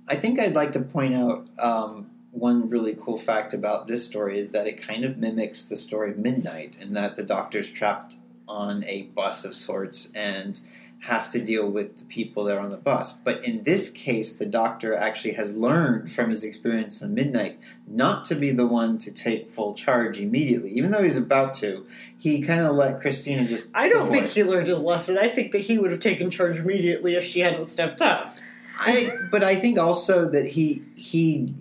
I 0.08 0.16
think 0.16 0.40
I'd 0.40 0.54
like 0.54 0.72
to 0.72 0.80
point 0.80 1.14
out 1.14 1.46
um, 1.58 2.10
one 2.32 2.68
really 2.68 2.96
cool 2.98 3.18
fact 3.18 3.54
about 3.54 3.86
this 3.86 4.04
story 4.04 4.38
is 4.38 4.50
that 4.50 4.66
it 4.66 4.80
kind 4.80 5.04
of 5.04 5.18
mimics 5.18 5.66
the 5.66 5.76
story 5.76 6.14
Midnight, 6.14 6.78
in 6.80 6.94
that 6.94 7.16
the 7.16 7.22
Doctor's 7.22 7.70
trapped 7.70 8.16
on 8.48 8.84
a 8.84 9.02
bus 9.02 9.44
of 9.44 9.54
sorts 9.54 10.10
and 10.14 10.60
has 11.02 11.28
to 11.28 11.40
deal 11.40 11.68
with 11.68 11.98
the 11.98 12.04
people 12.04 12.44
that 12.44 12.56
are 12.56 12.60
on 12.60 12.70
the 12.70 12.76
bus. 12.76 13.12
But 13.12 13.44
in 13.44 13.64
this 13.64 13.90
case, 13.90 14.32
the 14.34 14.46
Doctor 14.46 14.94
actually 14.94 15.32
has 15.32 15.56
learned 15.56 16.12
from 16.12 16.30
his 16.30 16.44
experience 16.44 17.02
on 17.02 17.12
Midnight 17.12 17.58
not 17.88 18.24
to 18.26 18.36
be 18.36 18.52
the 18.52 18.66
one 18.66 18.98
to 18.98 19.10
take 19.10 19.48
full 19.48 19.74
charge 19.74 20.20
immediately, 20.20 20.70
even 20.70 20.92
though 20.92 21.02
he's 21.02 21.16
about 21.16 21.54
to. 21.54 21.84
He 22.16 22.40
kind 22.40 22.60
of 22.60 22.76
let 22.76 23.00
Christina 23.00 23.44
just. 23.48 23.68
I 23.74 23.88
don't 23.88 24.10
think 24.10 24.28
he 24.28 24.44
learned 24.44 24.68
his 24.68 24.80
lesson. 24.80 25.18
I 25.18 25.26
think 25.26 25.50
that 25.50 25.62
he 25.62 25.76
would 25.76 25.90
have 25.90 25.98
taken 25.98 26.30
charge 26.30 26.58
immediately 26.58 27.16
if 27.16 27.24
she 27.24 27.40
hadn't 27.40 27.68
stepped 27.68 28.00
up. 28.00 28.36
I, 28.78 29.10
but 29.32 29.42
I 29.42 29.56
think 29.56 29.80
also 29.80 30.30
that 30.30 30.50
he 30.50 30.84
he, 30.96 31.52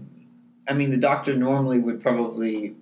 I 0.70 0.74
mean, 0.74 0.92
the 0.92 0.98
doctor 0.98 1.36
normally 1.36 1.80
would 1.80 2.00
probably 2.00 2.76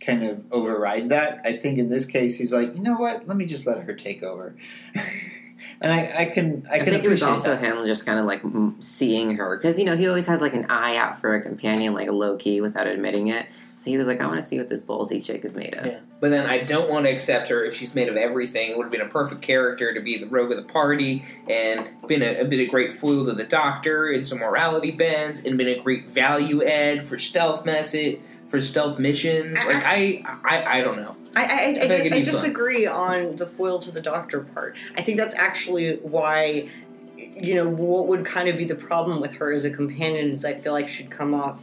kind 0.00 0.22
of 0.22 0.44
override 0.52 1.08
that. 1.08 1.40
I 1.44 1.54
think 1.54 1.78
in 1.80 1.88
this 1.88 2.06
case, 2.06 2.38
he's 2.38 2.52
like, 2.52 2.76
you 2.76 2.82
know 2.82 2.94
what? 2.94 3.26
Let 3.26 3.36
me 3.36 3.46
just 3.46 3.66
let 3.66 3.82
her 3.82 3.94
take 3.94 4.22
over. 4.22 4.54
and 5.80 5.92
I, 5.92 6.14
I 6.20 6.24
can 6.26 6.66
I, 6.70 6.74
I, 6.74 6.78
can 6.78 6.88
think 6.88 7.04
it 7.04 7.08
was 7.08 7.22
also 7.22 7.50
that. 7.50 7.60
him 7.60 7.86
just 7.86 8.06
kind 8.06 8.18
of 8.18 8.26
like 8.26 8.42
seeing 8.80 9.36
her 9.36 9.56
because 9.56 9.78
you 9.78 9.84
know 9.84 9.96
he 9.96 10.08
always 10.08 10.26
has 10.26 10.40
like 10.40 10.54
an 10.54 10.70
eye 10.70 10.96
out 10.96 11.20
for 11.20 11.34
a 11.34 11.40
companion, 11.40 11.94
like 11.94 12.08
low 12.10 12.36
key 12.36 12.60
without 12.60 12.86
admitting 12.86 13.28
it. 13.28 13.46
So 13.74 13.90
he 13.90 13.98
was 13.98 14.06
like, 14.06 14.20
I 14.20 14.26
want 14.26 14.38
to 14.38 14.42
see 14.42 14.56
what 14.56 14.68
this 14.68 14.84
ballsy 14.84 15.24
chick 15.24 15.44
is 15.44 15.56
made 15.56 15.74
of. 15.74 15.86
Yeah. 15.86 15.98
But 16.20 16.30
then 16.30 16.46
I 16.46 16.58
don't 16.58 16.88
want 16.88 17.06
to 17.06 17.10
accept 17.10 17.48
her 17.48 17.64
if 17.64 17.74
she's 17.76 17.94
made 17.94 18.08
of 18.08 18.16
everything. 18.16 18.70
It 18.70 18.76
would 18.76 18.84
have 18.84 18.92
been 18.92 19.00
a 19.00 19.08
perfect 19.08 19.42
character 19.42 19.92
to 19.92 20.00
be 20.00 20.16
the 20.18 20.26
rogue 20.26 20.52
of 20.52 20.56
the 20.56 20.72
party 20.72 21.24
and 21.48 21.88
been 22.06 22.22
a, 22.22 22.40
a 22.40 22.44
been 22.44 22.60
a 22.60 22.66
great 22.66 22.92
foil 22.92 23.24
to 23.26 23.32
the 23.32 23.44
doctor 23.44 24.06
and 24.06 24.24
some 24.26 24.38
morality 24.38 24.90
bends 24.90 25.42
and 25.42 25.58
been 25.58 25.68
a 25.68 25.80
great 25.80 26.08
value 26.08 26.64
add 26.64 27.06
for 27.06 27.18
stealth 27.18 27.64
message 27.64 28.20
for 28.54 28.60
stealth 28.60 28.98
missions. 28.98 29.56
Like 29.66 29.82
I, 29.84 30.22
I, 30.44 30.78
I 30.78 30.80
don't 30.80 30.96
know. 30.96 31.16
I, 31.36 31.44
I, 31.44 31.46
I, 31.46 31.96
I, 31.96 32.10
fun. 32.10 32.24
disagree 32.24 32.86
on 32.86 33.36
the 33.36 33.46
foil 33.46 33.78
to 33.80 33.90
the 33.90 34.00
doctor 34.00 34.40
part. 34.40 34.76
I 34.96 35.02
think 35.02 35.18
that's 35.18 35.34
actually 35.34 35.96
why, 35.96 36.68
you 37.16 37.54
know, 37.54 37.68
what 37.68 38.08
would 38.08 38.24
kind 38.24 38.48
of 38.48 38.56
be 38.56 38.64
the 38.64 38.74
problem 38.74 39.20
with 39.20 39.34
her 39.34 39.52
as 39.52 39.64
a 39.64 39.70
companion 39.70 40.30
is 40.30 40.44
I 40.44 40.54
feel 40.54 40.72
like 40.72 40.88
she'd 40.88 41.10
come 41.10 41.34
off, 41.34 41.62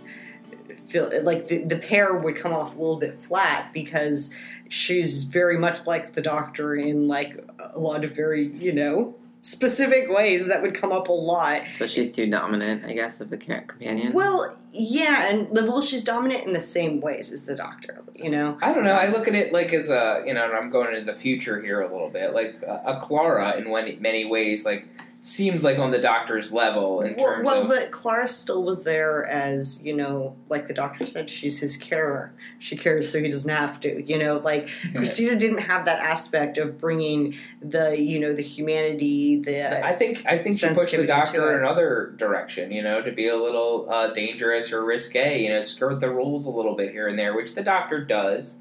feel 0.90 1.12
like 1.24 1.48
the, 1.48 1.63
the 1.63 1.78
pair 1.78 2.13
would 2.13 2.36
come 2.36 2.54
off 2.54 2.75
a 2.75 2.80
little 2.80 2.98
bit 2.98 3.20
flat 3.20 3.72
because 3.74 4.36
she's 4.70 5.24
very 5.24 5.58
much 5.58 5.86
like 5.86 6.13
the 6.13 6.22
doctor 6.22 6.75
in 6.75 7.08
like 7.08 7.38
a 7.60 7.80
lot 7.80 8.04
of 8.04 8.16
very, 8.16 8.48
you 8.48 8.72
know, 8.72 9.16
specific 9.42 10.10
ways 10.10 10.48
that 10.48 10.62
would 10.62 10.74
come 10.74 10.92
up 10.92 11.10
a 11.10 11.13
lot. 11.13 11.63
So 11.74 11.86
she's 11.86 12.12
too 12.12 12.30
dominant, 12.30 12.86
I 12.86 12.94
guess, 12.94 13.22
of 13.22 13.34
a 13.34 13.38
companion. 13.38 14.13
Well, 14.13 14.56
yeah, 14.72 15.28
and 15.30 15.56
the 15.56 15.66
well, 15.66 15.82
she's 15.82 16.04
dominant 16.04 16.46
in 16.46 16.54
the 16.54 16.60
same 16.60 17.01
ways 17.01 17.32
as 17.32 17.46
the 17.46 17.56
doctor, 17.56 18.00
you 18.16 18.30
know. 18.30 18.58
I 18.62 18.74
don't 18.74 18.84
know. 18.86 18.94
I 18.96 19.08
look 19.08 19.28
at 19.28 19.36
it 19.36 19.51
like 19.51 19.74
as 19.74 19.90
a 19.90 20.24
you 20.25 20.34
know, 20.34 20.46
and 20.46 20.54
I'm 20.54 20.70
going 20.70 20.94
into 20.96 21.06
the 21.12 21.18
future 21.18 21.62
here 21.62 21.82
a 21.82 21.92
little 21.92 22.10
bit. 22.10 22.34
Like 22.34 22.56
a, 22.66 22.82
a 22.86 23.00
Clara 23.01 23.58
in 23.58 24.01
many 24.01 24.25
ways, 24.25 24.66
like 24.66 24.88
seemed 25.24 25.62
like 25.62 25.78
on 25.78 25.92
the 25.92 26.00
Doctor's 26.00 26.51
level 26.51 27.01
in 27.01 27.13
Well, 27.16 27.25
terms 27.25 27.46
well 27.46 27.62
of. 27.62 27.68
but 27.68 27.92
Clara 27.92 28.28
still 28.28 28.63
was 28.63 28.84
there 28.84 29.24
as 29.24 29.80
you 29.84 29.96
know, 29.96 30.36
like 30.50 30.68
the 30.68 30.74
doctor 30.74 31.06
said, 31.06 31.30
she's 31.30 31.60
his 31.60 31.78
carer. 31.78 32.34
She 32.58 32.75
cares 32.75 33.12
so 33.12 33.22
he 33.22 33.30
doesn't 33.30 33.51
have 33.51 33.80
to. 33.82 34.01
You 34.01 34.18
know, 34.18 34.38
like 34.40 34.68
Christina 34.96 35.36
didn't 35.36 35.60
have 35.60 35.86
that 35.86 36.00
aspect 36.00 36.58
of 36.58 36.80
bringing 36.80 37.36
the 37.62 38.00
you 38.00 38.20
know 38.20 38.34
the 38.34 38.42
humanity, 38.42 39.40
the 39.40 39.86
I 39.86 39.94
think 39.94 40.25
I 40.25 40.40
think 40.40 40.58
she 40.58 40.68
pushed 40.70 40.96
the 40.96 41.06
doctor 41.06 41.51
in 41.54 41.60
another 41.60 42.13
direction, 42.16 42.72
you 42.72 42.82
know, 42.82 43.01
to 43.04 43.12
be 43.12 43.28
a 43.28 43.36
little 43.36 43.88
uh, 43.92 44.12
dangerous 44.13 44.61
or 44.70 44.84
risque, 44.84 45.41
you 45.41 45.50
know, 45.50 45.62
skirt 45.62 46.00
the 46.00 46.10
rules 46.10 46.46
a 46.46 46.50
little 46.50 46.75
bit 46.75 46.91
here 46.91 47.08
and 47.08 47.18
there, 47.18 47.36
which 47.36 47.56
the 47.56 47.63
doctor 47.63 48.03
does. 48.03 48.56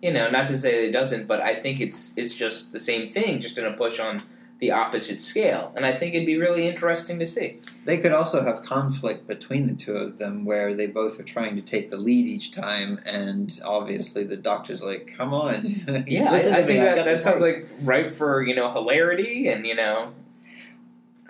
You 0.00 0.12
know, 0.12 0.30
not 0.30 0.46
to 0.48 0.58
say 0.58 0.72
that 0.72 0.88
it 0.88 0.92
doesn't, 0.92 1.26
but 1.26 1.40
I 1.40 1.54
think 1.54 1.80
it's 1.80 2.12
it's 2.16 2.34
just 2.34 2.72
the 2.72 2.80
same 2.80 3.08
thing, 3.08 3.40
just 3.40 3.58
in 3.58 3.64
a 3.64 3.72
push 3.72 4.00
on 4.00 4.20
the 4.62 4.70
opposite 4.70 5.20
scale, 5.20 5.72
and 5.74 5.84
I 5.84 5.92
think 5.92 6.14
it'd 6.14 6.24
be 6.24 6.38
really 6.38 6.68
interesting 6.68 7.18
to 7.18 7.26
see. 7.26 7.58
They 7.84 7.98
could 7.98 8.12
also 8.12 8.44
have 8.44 8.62
conflict 8.62 9.26
between 9.26 9.66
the 9.66 9.74
two 9.74 9.96
of 9.96 10.18
them 10.18 10.44
where 10.44 10.72
they 10.72 10.86
both 10.86 11.18
are 11.18 11.24
trying 11.24 11.56
to 11.56 11.62
take 11.62 11.90
the 11.90 11.96
lead 11.96 12.26
each 12.26 12.52
time, 12.52 13.00
and 13.04 13.58
obviously 13.64 14.22
the 14.22 14.36
doctor's 14.36 14.80
like, 14.80 15.14
come 15.16 15.34
on. 15.34 15.64
Yeah, 16.06 16.30
I, 16.30 16.34
I 16.34 16.60
me, 16.60 16.66
think 16.66 16.80
I've 16.80 16.96
that, 16.96 17.04
that 17.06 17.18
sounds 17.18 17.42
like 17.42 17.68
ripe 17.82 18.14
for 18.14 18.40
you 18.40 18.54
know 18.54 18.70
hilarity 18.70 19.48
and 19.48 19.66
you 19.66 19.74
know, 19.74 20.12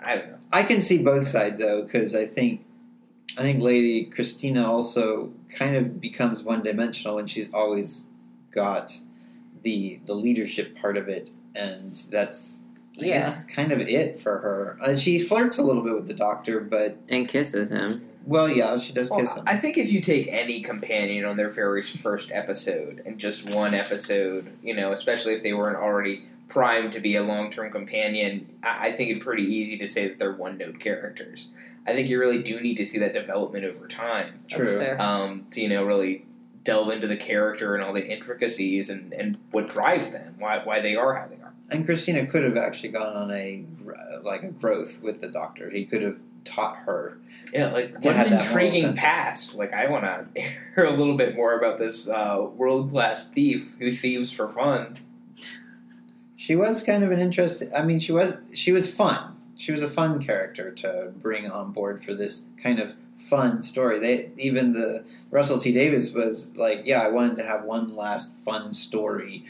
I 0.03 0.15
don't 0.15 0.29
know. 0.29 0.37
I 0.51 0.61
can 0.61 0.83
see 0.83 1.01
both 1.01 1.23
sides 1.23 1.59
though, 1.59 1.81
because 1.81 2.13
I 2.13 2.27
think 2.27 2.63
I 3.37 3.41
think 3.41 3.61
Lady 3.61 4.05
Christina 4.05 4.65
also 4.69 5.33
kind 5.49 5.75
of 5.75 5.99
becomes 5.99 6.43
one 6.43 6.61
dimensional, 6.61 7.17
and 7.17 7.29
she's 7.29 7.51
always 7.53 8.07
got 8.51 8.97
the 9.63 9.99
the 10.05 10.13
leadership 10.13 10.75
part 10.79 10.97
of 10.97 11.07
it, 11.07 11.29
and 11.55 11.95
that's 12.11 12.61
I 13.01 13.05
Yeah. 13.05 13.19
guess 13.21 13.45
kind 13.45 13.71
of 13.71 13.79
it 13.81 14.19
for 14.19 14.37
her. 14.39 14.77
Uh, 14.81 14.95
she 14.95 15.17
flirts 15.19 15.57
a 15.57 15.63
little 15.63 15.81
bit 15.83 15.95
with 15.95 16.07
the 16.07 16.13
doctor, 16.13 16.59
but 16.59 16.97
and 17.09 17.27
kisses 17.27 17.69
him. 17.71 18.05
well, 18.25 18.47
yeah, 18.49 18.77
she 18.77 18.93
does 18.93 19.09
kiss 19.09 19.35
him. 19.35 19.43
I 19.47 19.57
think 19.57 19.77
if 19.77 19.91
you 19.91 19.99
take 19.99 20.27
any 20.29 20.61
companion 20.61 21.25
on 21.25 21.35
their 21.35 21.49
very 21.49 21.81
first 21.81 22.31
episode 22.31 23.01
and 23.05 23.17
just 23.17 23.49
one 23.49 23.73
episode, 23.73 24.51
you 24.61 24.75
know, 24.75 24.91
especially 24.91 25.33
if 25.33 25.41
they 25.43 25.53
weren't 25.53 25.77
already 25.77 26.23
primed 26.47 26.93
to 26.93 26.99
be 26.99 27.15
a 27.15 27.23
long 27.23 27.49
term 27.49 27.71
companion, 27.71 28.59
I, 28.63 28.87
I 28.87 28.91
think 28.93 29.11
it's 29.11 29.23
pretty 29.23 29.43
easy 29.43 29.77
to 29.77 29.87
say 29.87 30.07
that 30.07 30.19
they're 30.19 30.33
one 30.33 30.57
note 30.57 30.79
characters. 30.79 31.47
I 31.85 31.93
think 31.93 32.07
you 32.07 32.19
really 32.19 32.41
do 32.41 32.59
need 32.61 32.77
to 32.77 32.85
see 32.85 32.97
that 32.99 33.13
development 33.13 33.65
over 33.65 33.87
time 33.87 34.37
True. 34.47 34.95
Um, 34.97 35.45
to, 35.51 35.61
you 35.61 35.67
know, 35.67 35.83
really 35.83 36.25
delve 36.63 36.89
into 36.89 37.07
the 37.07 37.17
character 37.17 37.75
and 37.75 37.83
all 37.83 37.93
the 37.93 38.07
intricacies 38.07 38.89
and, 38.89 39.13
and 39.13 39.37
what 39.51 39.67
drives 39.67 40.11
them, 40.11 40.35
why, 40.39 40.61
why 40.63 40.79
they 40.79 40.95
are 40.95 41.15
how 41.15 41.27
they 41.27 41.35
are. 41.35 41.53
And 41.69 41.85
Christina 41.85 42.25
could 42.25 42.43
have 42.43 42.57
actually 42.57 42.89
gone 42.89 43.13
on 43.15 43.31
a 43.31 43.65
like 44.21 44.43
a 44.43 44.51
growth 44.51 45.01
with 45.01 45.21
the 45.21 45.27
doctor. 45.27 45.69
He 45.69 45.85
could 45.85 46.01
have 46.01 46.19
taught 46.43 46.77
her. 46.77 47.17
Yeah, 47.53 47.71
like 47.71 47.93
what 48.03 48.15
an 48.15 48.33
intriguing 48.33 48.95
past. 48.95 49.55
Like 49.55 49.73
I 49.73 49.89
want 49.89 50.03
to 50.05 50.41
hear 50.75 50.85
a 50.85 50.91
little 50.91 51.15
bit 51.15 51.35
more 51.35 51.57
about 51.57 51.79
this 51.79 52.07
uh, 52.07 52.45
world 52.55 52.91
class 52.91 53.29
thief 53.29 53.75
who 53.79 53.91
thieves 53.91 54.31
for 54.31 54.47
fun. 54.49 54.95
She 56.43 56.57
was 56.57 56.83
kind 56.83 57.05
of 57.05 57.11
an 57.11 57.21
interesting. 57.21 57.69
I 57.73 57.83
mean, 57.83 57.99
she 57.99 58.11
was 58.11 58.41
she 58.53 58.73
was 58.73 58.93
fun. 58.93 59.37
She 59.55 59.71
was 59.71 59.81
a 59.81 59.87
fun 59.87 60.21
character 60.21 60.71
to 60.71 61.13
bring 61.15 61.49
on 61.49 61.71
board 61.71 62.03
for 62.03 62.13
this 62.13 62.47
kind 62.61 62.79
of 62.79 62.95
fun 63.15 63.63
story. 63.63 63.97
They 63.97 64.29
even 64.37 64.73
the 64.73 65.05
Russell 65.31 65.57
T 65.57 65.71
Davies 65.71 66.13
was 66.13 66.53
like, 66.57 66.81
yeah, 66.83 66.99
I 66.99 67.07
wanted 67.07 67.37
to 67.37 67.43
have 67.43 67.63
one 67.63 67.95
last 67.95 68.35
fun 68.43 68.73
story 68.73 69.45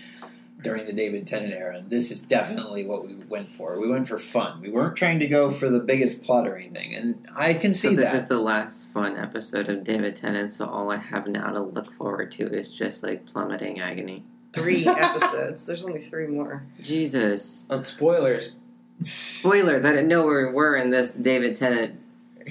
during 0.62 0.86
the 0.86 0.94
David 0.94 1.26
Tennant 1.26 1.54
era, 1.54 1.78
and 1.78 1.90
this 1.90 2.12
is 2.12 2.22
definitely 2.22 2.86
what 2.86 3.08
we 3.08 3.16
went 3.16 3.50
for. 3.50 3.80
We 3.80 3.90
went 3.90 4.08
for 4.08 4.20
fun. 4.20 4.62
We 4.62 4.70
weren't 4.70 4.96
trying 4.96 5.20
to 5.22 5.28
go 5.28 5.50
for 5.50 5.72
the 5.72 5.80
biggest 5.80 6.22
plot 6.22 6.48
or 6.48 6.56
anything, 6.58 6.94
and 6.94 7.26
I 7.36 7.56
can 7.56 7.74
So 7.74 7.90
see 7.90 7.96
this 7.96 8.12
that. 8.12 8.22
is 8.22 8.30
the 8.30 8.38
last 8.38 8.90
fun 8.94 9.18
episode 9.18 9.68
of 9.68 9.84
David 9.84 10.16
Tennant. 10.16 10.54
So 10.54 10.68
all 10.68 10.92
I 10.92 10.98
have 10.98 11.26
now 11.26 11.54
to 11.54 11.60
look 11.60 11.88
forward 11.88 12.32
to 12.34 12.46
is 12.54 12.72
just 12.72 13.02
like 13.02 13.26
plummeting 13.26 13.80
agony. 13.80 14.26
Three 14.54 14.88
episodes. 14.88 15.66
There's 15.66 15.84
only 15.84 16.02
three 16.02 16.28
more. 16.28 16.64
Jesus. 16.80 17.66
Uh, 17.70 17.82
spoilers. 17.84 18.54
Spoilers! 19.02 19.84
I 19.86 19.90
didn't 19.92 20.08
know 20.08 20.24
where 20.26 20.48
we 20.48 20.54
were 20.54 20.76
in 20.76 20.90
this 20.92 21.14
David 21.14 21.56
Tennant. 21.56 22.00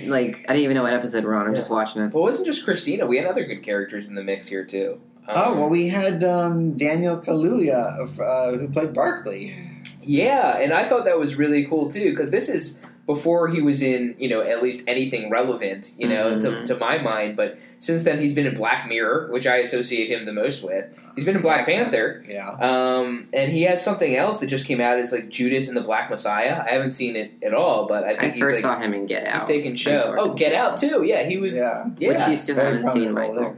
Like 0.07 0.45
I 0.49 0.53
didn't 0.55 0.65
even 0.65 0.77
know 0.77 0.83
what 0.83 0.93
episode 0.93 1.25
we're 1.25 1.35
on. 1.35 1.47
I'm 1.47 1.55
just 1.55 1.71
watching 1.71 2.03
it. 2.03 2.13
Well, 2.13 2.25
it 2.25 2.31
wasn't 2.31 2.47
just 2.47 2.65
Christina. 2.65 3.07
We 3.07 3.17
had 3.19 3.27
other 3.27 3.45
good 3.45 3.63
characters 3.63 4.09
in 4.09 4.15
the 4.15 4.23
mix 4.23 4.47
here 4.49 4.65
too. 4.65 5.01
Um, 5.29 5.35
Oh 5.37 5.55
well, 5.55 5.69
we 5.69 5.89
had 5.89 6.25
um, 6.25 6.77
Daniel 6.77 7.19
Kaluuya 7.19 8.19
uh, 8.21 8.59
who 8.59 8.69
played 8.69 8.93
Barclay. 8.93 9.71
yeah, 10.03 10.59
and 10.59 10.73
I 10.73 10.89
thought 10.89 11.05
that 11.05 11.19
was 11.19 11.37
really 11.37 11.65
cool 11.67 11.91
too 11.91 12.11
because 12.11 12.31
this 12.31 12.49
is 12.49 12.79
before 13.05 13.49
he 13.49 13.61
was 13.61 13.83
in 13.83 14.15
you 14.19 14.29
know 14.29 14.43
at 14.43 14.63
least 14.63 14.85
anything 14.87 15.29
relevant 15.29 15.93
you 15.99 16.09
know 16.09 16.39
to, 16.39 16.49
Mhm. 16.49 16.65
to 16.67 16.77
my 16.77 16.99
mind. 16.99 17.37
But 17.37 17.59
since 17.81 18.05
then 18.05 18.21
he's 18.21 18.33
been 18.33 18.47
in 18.47 18.55
Black 18.55 18.87
Mirror, 18.89 19.29
which 19.33 19.47
I 19.47 19.57
associate 19.57 20.09
him 20.11 20.25
the 20.25 20.33
most 20.33 20.63
with. 20.63 20.85
He's 21.17 21.25
been 21.25 21.35
in 21.35 21.43
Black 21.43 21.67
Panther. 21.67 22.25
Yeah. 22.29 22.51
Um, 22.51 23.29
and 23.33 23.51
he 23.51 23.63
has 23.65 23.83
something 23.85 24.15
else 24.15 24.39
that 24.39 24.47
just 24.47 24.67
came 24.67 24.81
out 24.81 24.99
as 24.99 25.11
like 25.11 25.29
Judas 25.29 25.67
and 25.69 25.77
the 25.77 25.81
Black 25.81 26.11
Messiah. 26.11 26.63
I 26.65 26.71
haven't 26.71 26.93
seen 26.93 27.17
it 27.17 27.33
at 27.43 27.55
all, 27.55 27.87
but 27.87 28.05
I 28.05 28.11
I 28.11 28.17
think 28.19 28.35
he's 28.35 28.43
first 28.43 28.63
like 28.63 28.77
saw 28.77 28.81
him 28.81 28.95
in 28.95 29.07
Get 29.07 29.27
Out. 29.27 29.35
he's 29.41 29.45
taking 29.47 29.75
show. 29.75 30.15
Oh, 30.17 30.35
Get 30.35 30.55
Out 30.55 30.77
too. 30.77 31.03
Yeah, 31.05 31.25
he 31.25 31.39
was. 31.39 31.55
Yeah, 31.57 31.87
Yeah. 31.99 32.09
Which 32.11 32.29
you 32.29 32.37
still 32.37 32.55
Very 32.55 32.77
haven't 32.77 32.93
seen, 32.93 33.13
role 33.15 33.35
Michael. 33.35 33.57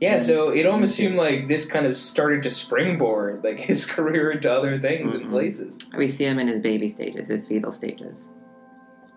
There. 0.00 0.10
yeah. 0.12 0.18
So 0.20 0.50
it 0.50 0.66
almost 0.66 0.94
seemed 0.94 1.16
like 1.16 1.48
this 1.48 1.66
kind 1.66 1.86
of 1.86 1.96
started 1.96 2.42
to 2.44 2.50
springboard 2.50 3.42
like 3.44 3.58
his 3.70 3.84
career 3.84 4.30
into 4.30 4.52
other 4.52 4.78
things 4.80 5.14
and 5.14 5.26
Mhm. 5.26 5.30
places. 5.30 5.78
We 5.96 6.08
see 6.08 6.24
him 6.24 6.38
in 6.38 6.48
his 6.48 6.60
baby 6.60 6.88
stages, 6.88 7.28
his 7.28 7.46
fetal 7.46 7.72
stages. 7.72 8.28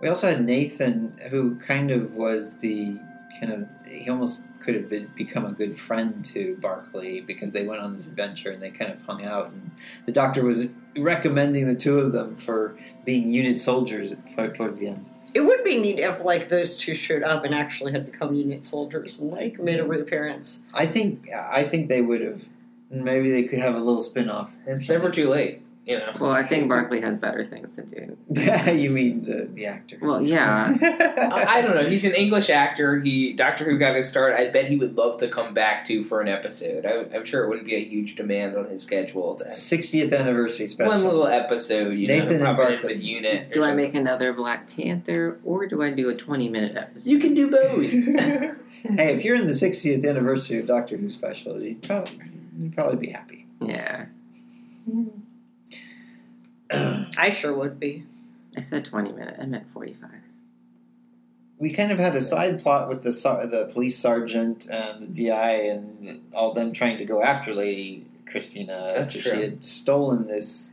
We 0.01 0.07
also 0.07 0.27
had 0.27 0.43
Nathan, 0.43 1.13
who 1.29 1.55
kind 1.57 1.91
of 1.91 2.15
was 2.15 2.57
the 2.57 2.97
kind 3.39 3.53
of 3.53 3.67
he 3.87 4.09
almost 4.09 4.43
could 4.59 4.75
have 4.75 4.89
been, 4.89 5.09
become 5.15 5.45
a 5.45 5.51
good 5.51 5.75
friend 5.75 6.23
to 6.25 6.55
Barclay 6.61 7.19
because 7.21 7.51
they 7.51 7.65
went 7.65 7.81
on 7.81 7.93
this 7.93 8.07
adventure 8.07 8.51
and 8.51 8.61
they 8.61 8.69
kind 8.69 8.91
of 8.91 9.01
hung 9.03 9.23
out. 9.23 9.47
And 9.51 9.71
the 10.05 10.11
doctor 10.11 10.43
was 10.43 10.67
recommending 10.97 11.65
the 11.67 11.73
two 11.75 11.97
of 11.99 12.13
them 12.13 12.35
for 12.35 12.75
being 13.05 13.29
unit 13.31 13.57
soldiers 13.59 14.15
towards 14.53 14.77
the 14.79 14.87
end. 14.89 15.05
It 15.33 15.41
would 15.41 15.63
be 15.63 15.79
neat 15.79 15.99
if 15.99 16.23
like 16.23 16.49
those 16.49 16.77
two 16.77 16.93
showed 16.93 17.23
up 17.23 17.45
and 17.45 17.55
actually 17.55 17.91
had 17.93 18.05
become 18.05 18.35
unit 18.35 18.65
soldiers 18.65 19.21
and 19.21 19.31
like 19.31 19.59
made 19.59 19.79
a 19.79 19.85
reappearance. 19.85 20.65
I 20.73 20.85
think 20.85 21.29
I 21.31 21.63
think 21.63 21.89
they 21.89 22.01
would 22.01 22.21
have. 22.21 22.45
Maybe 22.89 23.31
they 23.31 23.43
could 23.43 23.59
have 23.59 23.75
a 23.75 23.79
little 23.79 24.01
spin 24.01 24.29
off. 24.29 24.51
It's 24.67 24.89
never 24.89 25.09
too 25.09 25.29
late, 25.29 25.61
you 25.91 25.99
know. 25.99 26.11
Well, 26.19 26.31
I 26.31 26.43
think 26.43 26.67
Barclay 26.69 27.01
has 27.01 27.17
better 27.17 27.43
things 27.45 27.75
to 27.75 27.83
do. 27.83 28.17
you 28.73 28.89
mean 28.89 29.21
the 29.21 29.49
the 29.53 29.65
actor? 29.65 29.97
Well, 30.01 30.21
yeah. 30.21 30.75
I, 30.81 31.45
I 31.57 31.61
don't 31.61 31.75
know. 31.75 31.83
He's 31.85 32.05
an 32.05 32.13
English 32.13 32.49
actor. 32.49 32.99
He 32.99 33.33
Doctor 33.33 33.65
Who 33.65 33.77
got 33.77 33.95
his 33.95 34.09
start. 34.09 34.33
I 34.35 34.49
bet 34.49 34.65
he 34.67 34.75
would 34.77 34.97
love 34.97 35.17
to 35.19 35.27
come 35.27 35.53
back 35.53 35.85
to 35.85 36.03
for 36.03 36.21
an 36.21 36.27
episode. 36.27 36.85
I, 36.85 37.15
I'm 37.15 37.25
sure 37.25 37.43
it 37.43 37.49
wouldn't 37.49 37.67
be 37.67 37.75
a 37.75 37.83
huge 37.83 38.15
demand 38.15 38.55
on 38.57 38.69
his 38.69 38.81
schedule. 38.83 39.35
To 39.35 39.45
60th 39.45 40.17
anniversary 40.17 40.67
special. 40.67 40.91
one 40.91 41.03
little 41.03 41.27
episode, 41.27 41.91
you 41.97 42.07
Nathan 42.07 42.39
know, 42.39 42.47
and 42.47 42.57
Barclay. 42.57 42.93
with 42.93 43.01
unit. 43.03 43.49
or 43.49 43.53
Do 43.53 43.63
I 43.63 43.67
something. 43.69 43.85
make 43.85 43.95
another 43.95 44.33
Black 44.33 44.75
Panther 44.75 45.39
or 45.43 45.67
do 45.67 45.81
I 45.83 45.91
do 45.91 46.09
a 46.09 46.15
20 46.15 46.49
minute 46.49 46.75
episode? 46.77 47.09
You 47.09 47.19
can 47.19 47.33
do 47.33 47.49
both. 47.49 48.57
Hey, 48.83 49.13
if 49.13 49.23
you're 49.23 49.35
in 49.35 49.45
the 49.45 49.53
60th 49.53 50.09
anniversary 50.09 50.57
of 50.57 50.65
Doctor 50.65 50.97
Who 50.97 51.07
special, 51.11 51.61
you'd 51.61 51.83
probably, 51.83 52.19
you'd 52.57 52.73
probably 52.73 52.97
be 52.97 53.11
happy. 53.11 53.45
Yeah. 53.61 54.07
I 57.17 57.29
sure 57.29 57.53
would 57.53 57.79
be. 57.79 58.03
I 58.57 58.61
said 58.61 58.85
20 58.85 59.11
minute. 59.11 59.35
I 59.39 59.45
meant 59.45 59.69
45. 59.71 60.09
we 61.57 61.71
kind 61.71 61.91
of 61.91 61.99
had 61.99 62.15
a 62.15 62.21
side 62.21 62.59
plot 62.61 62.89
with 62.89 63.03
the 63.03 63.11
sar- 63.11 63.45
the 63.45 63.69
police 63.73 63.97
sergeant 63.97 64.67
and 64.69 65.13
the 65.13 65.27
DI 65.29 65.51
and 65.69 66.19
all 66.33 66.53
them 66.53 66.73
trying 66.73 66.97
to 66.97 67.05
go 67.05 67.21
after 67.23 67.53
Lady 67.53 68.05
Christina. 68.25 68.91
That's 68.95 69.15
after 69.15 69.29
true. 69.29 69.39
She 69.39 69.45
had 69.45 69.63
stolen 69.63 70.27
this 70.27 70.71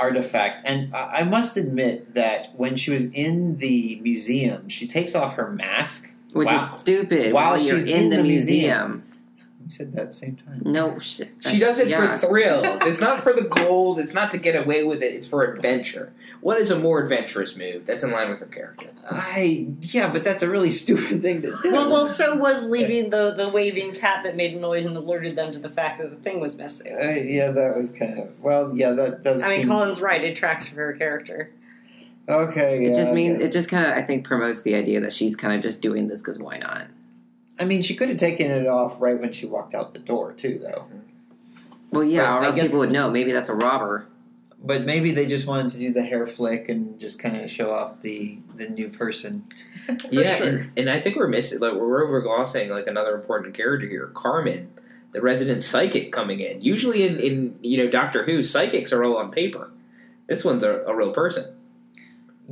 artifact, 0.00 0.66
and 0.66 0.94
I, 0.94 1.20
I 1.20 1.24
must 1.24 1.56
admit 1.56 2.14
that 2.14 2.52
when 2.56 2.76
she 2.76 2.90
was 2.90 3.10
in 3.12 3.58
the 3.58 3.98
museum, 4.02 4.68
she 4.68 4.86
takes 4.86 5.14
off 5.14 5.34
her 5.34 5.50
mask 5.50 6.10
Which 6.32 6.48
Wow. 6.48 6.56
is 6.56 6.70
stupid 6.72 7.32
While 7.32 7.52
while, 7.52 7.60
you're 7.60 7.78
she's 7.78 7.86
in, 7.86 8.04
in 8.04 8.10
the, 8.10 8.16
the 8.16 8.22
museum. 8.22 9.04
We 9.66 9.72
said 9.72 9.92
that 9.94 10.02
at 10.02 10.08
the 10.08 10.14
same 10.14 10.36
time. 10.36 10.62
No, 10.64 11.00
shit. 11.00 11.32
She 11.40 11.58
does 11.58 11.80
it 11.80 11.88
yeah. 11.88 12.18
for 12.18 12.28
thrills. 12.28 12.82
It's 12.82 13.00
not 13.00 13.24
for 13.24 13.32
the 13.32 13.42
gold. 13.42 13.98
It's 13.98 14.14
not 14.14 14.30
to 14.30 14.38
get 14.38 14.54
away 14.54 14.84
with 14.84 15.02
it. 15.02 15.12
It's 15.12 15.26
for 15.26 15.42
adventure. 15.42 16.12
What 16.40 16.60
is 16.60 16.70
a 16.70 16.78
more 16.78 17.02
adventurous 17.02 17.56
move? 17.56 17.84
That's 17.84 18.04
in 18.04 18.12
line 18.12 18.30
with 18.30 18.38
her 18.38 18.46
character. 18.46 18.90
I 19.10 19.66
yeah, 19.80 20.12
but 20.12 20.22
that's 20.22 20.44
a 20.44 20.48
really 20.48 20.70
stupid 20.70 21.20
thing 21.20 21.42
to 21.42 21.58
do. 21.60 21.72
Well, 21.72 21.90
well, 21.90 22.06
so 22.06 22.36
was 22.36 22.68
leaving 22.68 23.10
the, 23.10 23.34
the 23.34 23.48
waving 23.48 23.94
cat 23.94 24.22
that 24.22 24.36
made 24.36 24.54
a 24.54 24.60
noise 24.60 24.84
and 24.84 24.96
alerted 24.96 25.34
them 25.34 25.50
to 25.50 25.58
the 25.58 25.68
fact 25.68 26.00
that 26.00 26.10
the 26.10 26.16
thing 26.16 26.38
was 26.38 26.56
missing. 26.56 26.92
Uh, 26.92 27.08
yeah, 27.08 27.50
that 27.50 27.74
was 27.74 27.90
kind 27.90 28.20
of 28.20 28.40
well. 28.40 28.70
Yeah, 28.72 28.92
that 28.92 29.24
does. 29.24 29.42
I 29.42 29.48
mean, 29.48 29.58
seem, 29.62 29.68
Colin's 29.68 30.00
right. 30.00 30.22
It 30.22 30.36
tracks 30.36 30.68
for 30.68 30.76
her 30.76 30.92
character. 30.92 31.50
Okay, 32.28 32.84
yeah, 32.84 32.90
It 32.90 32.94
just 32.94 33.12
means 33.12 33.42
it 33.42 33.52
just 33.52 33.68
kind 33.68 33.84
of 33.84 33.92
I 33.92 34.02
think 34.02 34.24
promotes 34.24 34.62
the 34.62 34.76
idea 34.76 35.00
that 35.00 35.12
she's 35.12 35.34
kind 35.34 35.54
of 35.54 35.62
just 35.62 35.82
doing 35.82 36.06
this 36.06 36.20
because 36.20 36.38
why 36.38 36.58
not? 36.58 36.86
I 37.58 37.64
mean, 37.64 37.82
she 37.82 37.94
could 37.96 38.08
have 38.08 38.18
taken 38.18 38.50
it 38.50 38.66
off 38.66 39.00
right 39.00 39.18
when 39.18 39.32
she 39.32 39.46
walked 39.46 39.74
out 39.74 39.94
the 39.94 40.00
door 40.00 40.32
too, 40.32 40.58
though. 40.62 40.86
Well, 41.90 42.04
yeah, 42.04 42.22
Well, 42.22 42.38
or 42.38 42.40
I 42.42 42.46
else 42.46 42.54
guess- 42.56 42.66
people 42.66 42.80
would 42.80 42.92
know. 42.92 43.10
Maybe 43.10 43.32
that's 43.32 43.48
a 43.48 43.54
robber. 43.54 44.06
But 44.62 44.84
maybe 44.84 45.12
they 45.12 45.26
just 45.26 45.46
wanted 45.46 45.70
to 45.72 45.78
do 45.78 45.92
the 45.92 46.02
hair 46.02 46.26
flick 46.26 46.68
and 46.68 46.98
just 46.98 47.18
kind 47.18 47.36
of 47.36 47.48
show 47.50 47.72
off 47.72 48.00
the 48.00 48.38
the 48.56 48.68
new 48.68 48.88
person. 48.88 49.44
yeah, 50.10 50.36
sure. 50.36 50.46
and, 50.48 50.72
and 50.76 50.90
I 50.90 51.00
think 51.00 51.14
we're 51.16 51.28
missing. 51.28 51.60
Like 51.60 51.74
we're 51.74 52.04
overglossing 52.04 52.70
like 52.70 52.86
another 52.86 53.14
important 53.14 53.54
character 53.54 53.86
here, 53.86 54.08
Carmen, 54.14 54.70
the 55.12 55.20
resident 55.20 55.62
psychic 55.62 56.10
coming 56.10 56.40
in. 56.40 56.62
Usually 56.62 57.06
in 57.06 57.20
in 57.20 57.58
you 57.62 57.76
know 57.76 57.88
Doctor 57.90 58.24
Who, 58.24 58.42
psychics 58.42 58.92
are 58.92 59.04
all 59.04 59.18
on 59.18 59.30
paper. 59.30 59.70
This 60.26 60.42
one's 60.44 60.64
a, 60.64 60.80
a 60.80 60.96
real 60.96 61.12
person. 61.12 61.54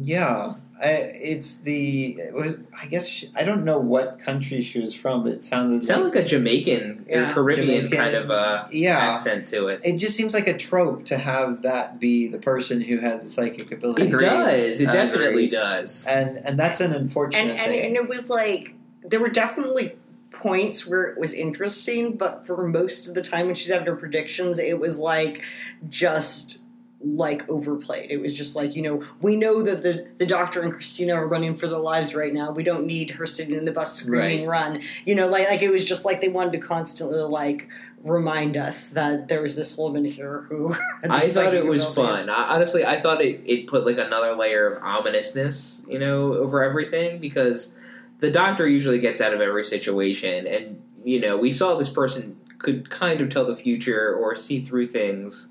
Yeah, 0.00 0.54
I, 0.82 0.88
it's 1.14 1.58
the. 1.58 2.14
It 2.18 2.34
was 2.34 2.56
I 2.80 2.86
guess 2.86 3.06
she, 3.08 3.30
I 3.36 3.44
don't 3.44 3.64
know 3.64 3.78
what 3.78 4.18
country 4.18 4.60
she 4.60 4.80
was 4.80 4.92
from, 4.94 5.22
but 5.22 5.32
it 5.32 5.44
sounded 5.44 5.76
It 5.82 5.84
sounds 5.84 6.04
like, 6.06 6.14
like 6.16 6.24
a 6.24 6.28
Jamaican 6.28 7.06
Yeah. 7.08 7.30
or 7.30 7.34
Caribbean 7.34 7.66
Jamaican. 7.88 7.96
kind 7.96 8.14
of 8.16 8.30
uh, 8.30 8.64
yeah. 8.72 8.98
accent 9.12 9.46
to 9.48 9.68
it. 9.68 9.82
It 9.84 9.98
just 9.98 10.16
seems 10.16 10.34
like 10.34 10.48
a 10.48 10.56
trope 10.58 11.04
to 11.06 11.16
have 11.18 11.62
that 11.62 12.00
be 12.00 12.26
the 12.26 12.38
person 12.38 12.80
who 12.80 12.98
has 12.98 13.22
the 13.22 13.28
psychic 13.28 13.70
ability, 13.70 14.08
It 14.08 14.18
does. 14.18 14.80
It 14.80 14.90
definitely 14.90 15.46
does. 15.48 16.06
and 16.08 16.38
and 16.38 16.58
that's 16.58 16.80
an 16.80 16.92
unfortunate 16.92 17.40
And, 17.42 17.50
and, 17.52 17.70
thing. 17.70 17.86
and 17.86 17.96
it 17.96 18.08
was 18.08 18.28
like, 18.28 18.74
there 19.04 19.20
were 19.20 19.28
definitely 19.28 19.96
points 20.32 20.84
where 20.84 21.04
it 21.04 21.16
was 21.20 21.32
interesting, 21.32 22.16
but 22.16 22.44
for 22.44 22.66
most 22.66 23.06
of 23.06 23.14
the 23.14 23.22
time 23.22 23.46
when 23.46 23.54
she's 23.54 23.70
having 23.70 23.86
her 23.86 23.94
predictions, 23.94 24.58
it 24.58 24.80
was 24.80 24.98
like 24.98 25.44
just 25.88 26.62
like 27.04 27.48
overplayed. 27.48 28.10
It 28.10 28.18
was 28.18 28.34
just 28.34 28.56
like, 28.56 28.74
you 28.74 28.82
know, 28.82 29.04
we 29.20 29.36
know 29.36 29.62
that 29.62 29.82
the, 29.82 30.06
the 30.18 30.26
doctor 30.26 30.62
and 30.62 30.72
Christina 30.72 31.14
are 31.14 31.26
running 31.26 31.56
for 31.56 31.68
their 31.68 31.78
lives 31.78 32.14
right 32.14 32.32
now. 32.32 32.50
We 32.50 32.62
don't 32.62 32.86
need 32.86 33.10
her 33.12 33.26
sitting 33.26 33.54
in 33.54 33.64
the 33.64 33.72
bus 33.72 33.94
screaming 33.94 34.46
run. 34.46 34.82
You 35.04 35.14
know, 35.14 35.28
like 35.28 35.48
like 35.48 35.62
it 35.62 35.70
was 35.70 35.84
just 35.84 36.04
like 36.04 36.20
they 36.20 36.28
wanted 36.28 36.52
to 36.52 36.58
constantly 36.58 37.18
like 37.18 37.68
remind 38.04 38.56
us 38.56 38.90
that 38.90 39.28
there 39.28 39.40
was 39.40 39.56
this 39.56 39.76
woman 39.76 40.04
here 40.04 40.42
who 40.48 40.74
I 41.08 41.28
thought 41.28 41.54
it 41.54 41.66
was 41.66 41.82
abilities. 41.82 42.26
fun. 42.26 42.30
I, 42.30 42.54
honestly, 42.54 42.84
I 42.84 43.00
thought 43.00 43.22
it, 43.22 43.40
it 43.44 43.66
put 43.66 43.86
like 43.86 43.98
another 43.98 44.36
layer 44.36 44.72
of 44.72 44.82
ominousness, 44.82 45.82
you 45.88 45.98
know, 45.98 46.34
over 46.34 46.62
everything 46.62 47.18
because 47.18 47.74
the 48.20 48.30
doctor 48.30 48.68
usually 48.68 49.00
gets 49.00 49.20
out 49.20 49.34
of 49.34 49.40
every 49.40 49.64
situation, 49.64 50.46
and 50.46 50.82
you 51.02 51.20
know, 51.20 51.36
we 51.36 51.50
saw 51.50 51.76
this 51.76 51.90
person 51.90 52.38
could 52.58 52.88
kind 52.88 53.20
of 53.20 53.28
tell 53.28 53.44
the 53.44 53.56
future 53.56 54.14
or 54.14 54.36
see 54.36 54.60
through 54.62 54.88
things, 54.88 55.48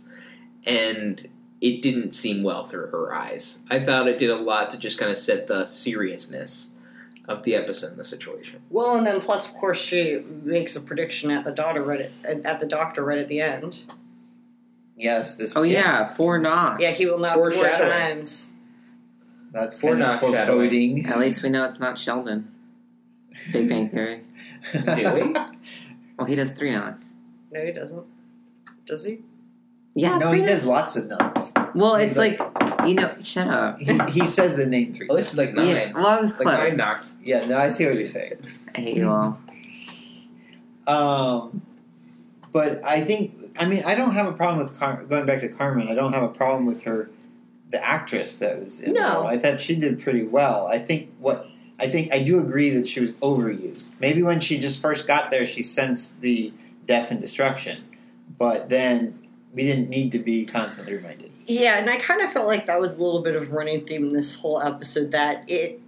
and 0.65 1.27
it 1.63 1.81
didn't 1.81 2.11
seem 2.11 2.43
well 2.43 2.65
through 2.65 2.87
her 2.87 3.13
eyes. 3.15 3.59
I 3.71 3.79
thought 3.79 4.07
it 4.07 4.17
did 4.19 4.29
a 4.29 4.35
lot 4.35 4.69
to 4.71 4.77
just 4.77 4.99
kind 4.99 5.09
of 5.09 5.17
set 5.17 5.47
the 5.47 5.65
seriousness 5.65 6.71
of 7.27 7.43
the 7.43 7.55
episode 7.55 7.91
and 7.91 7.97
the 7.97 8.03
situation. 8.03 8.61
Well, 8.69 8.97
and 8.97 9.07
then 9.07 9.21
plus, 9.21 9.47
of 9.47 9.53
course, 9.55 9.79
she 9.81 10.21
makes 10.43 10.75
a 10.75 10.81
prediction 10.81 11.31
at 11.31 11.45
the 11.45 11.51
daughter 11.51 11.81
right 11.81 12.11
at, 12.25 12.45
at 12.45 12.59
the 12.59 12.65
doctor 12.67 13.01
right 13.03 13.17
at 13.17 13.29
the 13.29 13.39
end. 13.39 13.85
yes, 14.97 15.35
this. 15.37 15.53
Oh 15.55 15.63
yeah, 15.63 16.11
four 16.13 16.37
knocks. 16.37 16.81
Yeah, 16.81 16.91
he 16.91 17.05
will 17.05 17.17
knock 17.17 17.35
four 17.35 17.49
Foreshadowing. 17.51 17.89
times. 17.91 18.53
That's 19.53 19.79
Four 19.79 19.91
kind 19.91 20.01
of 20.03 20.07
knock 20.09 20.21
shadowing. 20.33 20.69
foreboding. 20.69 21.05
At 21.05 21.19
least 21.19 21.43
we 21.43 21.49
know 21.49 21.63
it's 21.65 21.79
not 21.79 21.97
Sheldon. 21.97 22.51
Big 23.51 23.69
Bang 23.69 23.89
Theory. 23.89 24.21
Do 24.73 25.13
we? 25.13 25.33
Well, 26.17 26.27
he 26.27 26.35
does 26.35 26.51
three 26.51 26.71
knocks. 26.71 27.13
No, 27.51 27.63
he 27.63 27.71
doesn't. 27.71 28.03
Does 28.85 29.05
he? 29.05 29.19
Yeah, 29.95 30.17
no, 30.17 30.31
he 30.31 30.39
knocks. 30.39 30.49
does 30.51 30.65
lots 30.65 30.95
of 30.95 31.07
knocks. 31.07 31.51
Well, 31.75 31.95
it's 31.95 32.17
like 32.17 32.39
you 32.87 32.95
know. 32.95 33.13
Shut 33.21 33.47
up. 33.47 33.77
He, 33.79 33.97
he 34.21 34.25
says 34.27 34.57
the 34.57 34.65
name 34.65 34.93
three. 34.93 35.07
Well, 35.07 35.17
this 35.17 35.31
is 35.31 35.37
like 35.37 35.53
nine. 35.53 35.67
Yeah, 35.67 35.91
well, 35.93 36.07
I 36.07 36.19
was 36.19 36.31
Like 36.39 36.41
close. 36.57 36.69
nine 36.69 36.77
knocks. 36.77 37.13
Yeah, 37.23 37.45
no, 37.45 37.57
I 37.57 37.69
see 37.69 37.85
what 37.85 37.95
you're 37.95 38.07
saying. 38.07 38.37
I 38.75 38.81
hate 38.81 38.97
you 38.97 39.09
all. 39.09 39.37
Um, 40.87 41.61
but 42.51 42.83
I 42.83 43.01
think, 43.01 43.35
I 43.57 43.65
mean, 43.65 43.83
I 43.85 43.95
don't 43.95 44.11
have 44.13 44.27
a 44.27 44.33
problem 44.33 44.65
with 44.65 44.77
Car- 44.77 45.03
going 45.03 45.25
back 45.25 45.39
to 45.41 45.49
Carmen. 45.49 45.87
I 45.87 45.95
don't 45.95 46.13
have 46.13 46.23
a 46.23 46.27
problem 46.29 46.65
with 46.65 46.83
her, 46.83 47.09
the 47.71 47.83
actress 47.83 48.37
that 48.39 48.59
was 48.59 48.81
in 48.81 48.93
No. 48.93 49.09
the 49.09 49.15
role. 49.19 49.27
I 49.27 49.37
thought 49.37 49.59
she 49.61 49.75
did 49.75 50.01
pretty 50.01 50.23
well. 50.23 50.67
I 50.67 50.79
think 50.79 51.11
what 51.19 51.47
I 51.79 51.87
think 51.89 52.13
I 52.13 52.21
do 52.21 52.39
agree 52.39 52.69
that 52.71 52.87
she 52.87 52.99
was 52.99 53.13
overused. 53.15 53.87
Maybe 53.99 54.21
when 54.21 54.39
she 54.39 54.59
just 54.59 54.79
first 54.81 55.07
got 55.07 55.31
there, 55.31 55.45
she 55.45 55.63
sensed 55.63 56.21
the 56.21 56.53
death 56.85 57.09
and 57.11 57.19
destruction, 57.19 57.77
but 58.37 58.69
then 58.69 59.19
we 59.53 59.63
didn't 59.63 59.89
need 59.89 60.11
to 60.13 60.19
be 60.19 60.45
constantly 60.45 60.95
reminded. 60.95 61.31
Yeah, 61.45 61.77
and 61.77 61.89
I 61.89 61.97
kind 61.97 62.21
of 62.21 62.31
felt 62.31 62.47
like 62.47 62.65
that 62.65 62.79
was 62.79 62.97
a 62.97 63.03
little 63.03 63.21
bit 63.21 63.35
of 63.35 63.43
a 63.43 63.45
running 63.45 63.85
theme 63.85 64.07
in 64.07 64.13
this 64.13 64.35
whole 64.35 64.61
episode 64.61 65.11
that 65.11 65.47
it 65.49 65.79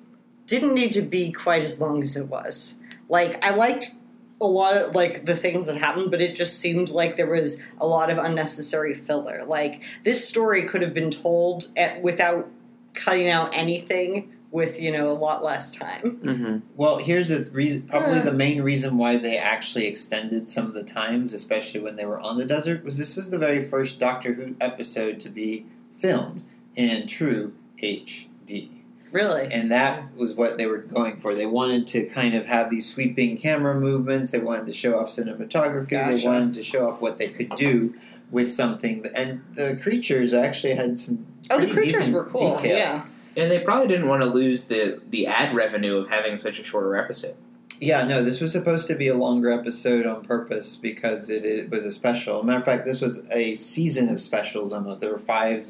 didn't 0.47 0.73
need 0.73 0.93
to 0.93 1.01
be 1.01 1.31
quite 1.31 1.63
as 1.63 1.81
long 1.81 2.03
as 2.03 2.15
it 2.15 2.27
was. 2.27 2.79
Like, 3.09 3.43
I 3.43 3.51
liked 3.51 3.95
a 4.41 4.45
lot 4.45 4.75
of 4.75 4.93
like 4.93 5.25
the 5.25 5.35
things 5.35 5.65
that 5.67 5.77
happened, 5.77 6.11
but 6.11 6.21
it 6.21 6.35
just 6.35 6.59
seemed 6.59 6.89
like 6.89 7.15
there 7.15 7.27
was 7.27 7.61
a 7.79 7.87
lot 7.87 8.09
of 8.09 8.17
unnecessary 8.17 8.93
filler. 8.93 9.43
Like 9.45 9.81
this 10.03 10.27
story 10.27 10.63
could 10.63 10.81
have 10.81 10.93
been 10.93 11.11
told 11.11 11.69
at, 11.77 12.01
without 12.01 12.49
cutting 12.93 13.29
out 13.29 13.51
anything 13.53 14.33
with 14.51 14.79
you 14.81 14.91
know 14.91 15.09
a 15.09 15.13
lot 15.13 15.43
less 15.43 15.71
time. 15.75 16.11
hmm 16.17 16.57
Well, 16.75 16.97
here's 16.97 17.27
the 17.29 17.49
reason. 17.51 17.83
Probably 17.83 18.17
Yeah. 18.19 18.23
the 18.25 18.31
main 18.33 18.61
reason 18.61 18.97
why 18.97 19.17
they 19.17 19.37
actually 19.37 19.85
extended 19.87 20.49
some 20.49 20.65
of 20.67 20.73
the 20.73 20.83
times, 20.83 21.33
especially 21.33 21.79
when 21.81 21.95
they 21.95 22.05
were 22.05 22.19
on 22.19 22.37
the 22.37 22.45
desert, 22.45 22.83
was 22.83 22.97
this 22.97 23.15
was 23.17 23.29
the 23.29 23.37
very 23.37 23.63
first 23.63 23.99
Doctor 23.99 24.33
Who 24.33 24.55
episode 24.61 25.19
to 25.21 25.29
be 25.29 25.65
filmed 25.93 26.43
in 26.75 27.07
true 27.07 27.53
HD, 27.81 28.69
Really, 29.11 29.47
and 29.51 29.71
that 29.71 30.13
was 30.15 30.35
what 30.35 30.57
they 30.57 30.65
were 30.65 30.77
going 30.79 31.17
for. 31.17 31.33
They 31.35 31.45
wanted 31.45 31.87
to 31.87 32.05
kind 32.07 32.33
of 32.35 32.47
have 32.47 32.69
these 32.69 32.91
sweeping 32.91 33.37
camera 33.37 33.79
movements. 33.79 34.31
They 34.31 34.39
wanted 34.39 34.65
to 34.67 34.73
show 34.73 34.99
off 34.99 35.07
cinematography. 35.07 35.89
They 36.19 36.25
wanted 36.27 36.53
to 36.55 36.63
show 36.63 36.89
off 36.89 37.01
what 37.01 37.17
they 37.17 37.29
could 37.29 37.51
do 37.55 37.93
with 38.31 38.51
something. 38.51 39.05
And 39.15 39.41
the 39.53 39.79
creatures 39.81 40.33
actually 40.33 40.73
had 40.75 40.99
some. 40.99 41.25
oh, 41.49 41.61
the 41.61 41.67
creatures 41.71 42.09
were 42.11 42.25
cool. 42.25 42.57
Detail. 42.57 42.77
Yeah, 42.77 43.05
And 43.37 43.51
they 43.51 43.59
probably 43.59 43.87
didn't 43.87 44.07
want 44.07 44.21
to 44.21 44.27
lose 44.27 44.65
the 44.65 45.01
the 45.09 45.27
ad 45.27 45.53
revenue 45.53 45.97
of 45.97 46.09
having 46.09 46.37
such 46.37 46.59
a 46.59 46.63
shorter 46.63 46.95
episode. 46.95 47.35
Yeah, 47.79 48.05
no, 48.05 48.23
this 48.23 48.39
was 48.39 48.53
supposed 48.53 48.87
to 48.87 48.95
be 48.95 49.09
a 49.09 49.15
longer 49.15 49.51
episode 49.51 50.05
on 50.05 50.23
purpose 50.23 50.77
because 50.77 51.29
it, 51.29 51.43
it 51.43 51.69
was 51.69 51.85
a 51.85 51.91
special. 51.91 52.41
Matter 52.43 52.59
of 52.59 52.65
fact, 52.65 52.85
this 52.85 53.01
was 53.01 53.29
a 53.31 53.55
season 53.55 54.07
of 54.09 54.21
specials 54.21 54.71
almost. 54.71 55.01
There 55.01 55.11
were 55.11 55.17
five 55.17 55.65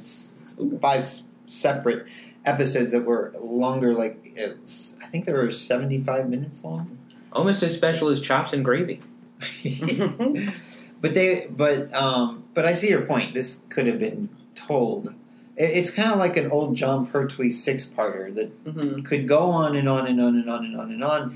five 0.79 1.05
separate 1.47 2.07
episodes 2.45 2.91
that 2.91 3.05
were 3.05 3.33
longer. 3.39 3.93
Like 3.93 4.33
it's, 4.35 4.97
I 5.01 5.07
think 5.07 5.25
they 5.25 5.33
were 5.33 5.49
seventy 5.49 5.97
five 5.97 6.29
minutes 6.29 6.63
long. 6.63 6.97
Almost 7.31 7.63
as 7.63 7.75
special 7.75 8.09
as 8.09 8.21
chops 8.21 8.53
and 8.53 8.63
gravy. 8.63 9.01
but 11.01 11.13
they, 11.13 11.47
but 11.49 11.93
um, 11.93 12.43
but 12.53 12.65
I 12.65 12.73
see 12.73 12.89
your 12.89 13.01
point. 13.01 13.33
This 13.33 13.63
could 13.69 13.87
have 13.87 13.99
been 13.99 14.29
told. 14.53 15.13
It, 15.57 15.71
it's 15.71 15.91
kind 15.91 16.11
of 16.11 16.17
like 16.19 16.37
an 16.37 16.51
old 16.51 16.75
Jon 16.75 17.05
Pertwee 17.05 17.51
six 17.51 17.85
parter 17.85 18.33
that 18.35 18.47
hmm 18.65 19.01
could 19.03 19.27
go 19.27 19.39
on 19.39 19.75
and 19.75 19.87
on 19.89 20.07
and 20.07 20.19
on 20.21 20.35
and 20.35 20.49
on 20.49 20.65
and 20.65 20.79
on 20.79 20.91
and 20.91 21.03
on, 21.03 21.35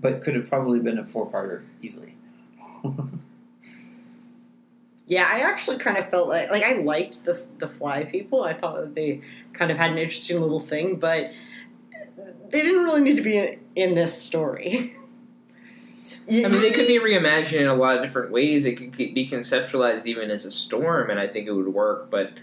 but 0.00 0.22
could 0.22 0.34
have 0.34 0.48
probably 0.48 0.80
been 0.80 0.98
a 0.98 1.04
four 1.04 1.30
parter 1.30 1.64
easily. 1.82 2.16
Yeah, 5.06 5.28
I 5.28 5.40
actually 5.40 5.78
kind 5.78 5.96
of 5.96 6.08
felt 6.08 6.28
like 6.28 6.50
like 6.52 6.62
I 6.62 6.74
liked 6.74 7.24
the 7.24 7.44
the 7.58 7.66
fly 7.66 8.04
people. 8.04 8.44
I 8.44 8.54
thought 8.54 8.76
that 8.76 8.94
they 8.94 9.22
kind 9.52 9.72
of 9.72 9.76
had 9.76 9.90
an 9.90 9.98
interesting 9.98 10.40
little 10.40 10.60
thing, 10.60 10.96
but 10.96 11.32
they 12.50 12.62
didn't 12.62 12.84
really 12.84 13.00
need 13.00 13.16
to 13.16 13.22
be 13.22 13.36
in, 13.36 13.60
in 13.74 13.94
this 13.94 14.20
story. 14.20 14.94
I 16.28 16.46
mean, 16.48 16.60
they 16.60 16.70
could 16.70 16.86
be 16.86 17.00
reimagined 17.00 17.60
in 17.60 17.66
a 17.66 17.74
lot 17.74 17.96
of 17.96 18.02
different 18.04 18.30
ways. 18.30 18.64
It 18.64 18.76
could 18.76 18.92
be 18.96 19.26
conceptualized 19.28 20.06
even 20.06 20.30
as 20.30 20.44
a 20.44 20.52
storm, 20.52 21.10
and 21.10 21.18
I 21.18 21.26
think 21.26 21.48
it 21.48 21.52
would 21.52 21.74
work. 21.74 22.08
But 22.08 22.34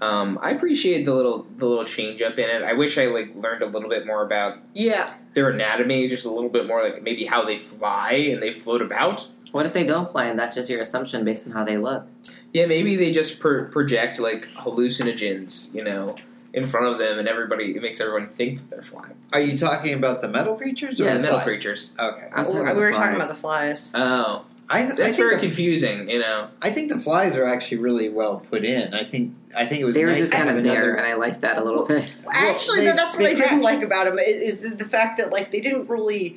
um, 0.00 0.38
I 0.42 0.50
appreciate 0.50 1.04
the 1.04 1.14
little 1.14 1.46
the 1.56 1.66
little 1.66 1.84
change 1.84 2.22
up 2.22 2.38
in 2.38 2.48
it. 2.48 2.62
I 2.62 2.72
wish 2.72 2.98
I 2.98 3.06
like 3.06 3.34
learned 3.34 3.62
a 3.62 3.66
little 3.66 3.88
bit 3.88 4.06
more 4.06 4.24
about 4.24 4.58
Yeah, 4.74 5.12
their 5.34 5.50
anatomy, 5.50 6.08
just 6.08 6.24
a 6.24 6.30
little 6.30 6.50
bit 6.50 6.66
more 6.66 6.82
like 6.82 7.02
maybe 7.02 7.24
how 7.24 7.44
they 7.44 7.58
fly 7.58 8.12
and 8.12 8.42
they 8.42 8.52
float 8.52 8.82
about. 8.82 9.28
What 9.52 9.66
if 9.66 9.72
they 9.72 9.84
don't 9.86 10.10
fly 10.10 10.26
and 10.26 10.38
that's 10.38 10.54
just 10.54 10.68
your 10.68 10.80
assumption 10.80 11.24
based 11.24 11.46
on 11.46 11.52
how 11.52 11.64
they 11.64 11.76
look? 11.78 12.06
Yeah, 12.52 12.66
maybe 12.66 12.96
they 12.96 13.12
just 13.12 13.40
pro- 13.40 13.64
project 13.66 14.18
like 14.18 14.46
hallucinogens, 14.48 15.72
you 15.74 15.82
know, 15.84 16.16
in 16.52 16.66
front 16.66 16.86
of 16.86 16.98
them, 16.98 17.18
and 17.18 17.28
everybody 17.28 17.74
it 17.76 17.82
makes 17.82 18.00
everyone 18.00 18.26
think 18.28 18.58
that 18.58 18.70
they're 18.70 18.82
flying. 18.82 19.14
Are 19.32 19.40
you 19.40 19.56
talking 19.58 19.94
about 19.94 20.22
the 20.22 20.28
metal 20.28 20.54
creatures? 20.56 21.00
Or 21.00 21.04
Yeah, 21.04 21.14
the 21.14 21.22
metal 21.22 21.38
flies? 21.40 21.44
creatures. 21.44 21.92
Okay. 21.98 22.28
I 22.32 22.38
was 22.40 22.48
talking 22.48 22.62
we 22.62 22.70
about 22.70 22.76
were 22.76 22.90
the 22.90 22.96
talking 22.96 23.16
about 23.16 23.28
the 23.28 23.34
flies. 23.34 23.92
Oh, 23.94 24.44
I, 24.70 24.80
I 24.82 24.86
That's 24.86 24.98
think 25.00 25.16
very 25.16 25.34
the, 25.36 25.40
confusing, 25.40 26.10
you 26.10 26.18
know. 26.18 26.50
I 26.60 26.70
think 26.70 26.90
the 26.92 26.98
flies 27.00 27.34
are 27.36 27.44
actually 27.46 27.78
really 27.78 28.08
well 28.10 28.36
put 28.40 28.64
in. 28.64 28.92
I 28.92 29.04
think 29.04 29.34
I 29.56 29.64
think 29.64 29.80
it 29.80 29.84
was 29.84 29.94
They 29.94 30.04
were 30.04 30.14
just 30.14 30.30
to 30.32 30.36
kind 30.36 30.48
have 30.50 30.58
of 30.58 30.64
there, 30.64 30.94
and 30.94 31.06
I 31.06 31.14
liked 31.14 31.40
that 31.40 31.56
a 31.58 31.64
little 31.64 31.86
Well, 31.86 32.00
bit. 32.00 32.10
Actually, 32.32 32.80
they- 32.80 32.86
no, 32.86 32.96
that's 32.96 33.14
what 33.14 33.22
they 33.22 33.30
I 33.30 33.34
didn't 33.34 33.48
crashed. 33.48 33.62
like 33.64 33.82
about 33.82 34.04
them 34.04 34.18
is 34.18 34.60
the, 34.60 34.68
the 34.70 34.84
fact 34.84 35.16
that 35.18 35.32
like 35.32 35.50
they 35.52 35.60
didn't 35.60 35.88
really 35.88 36.36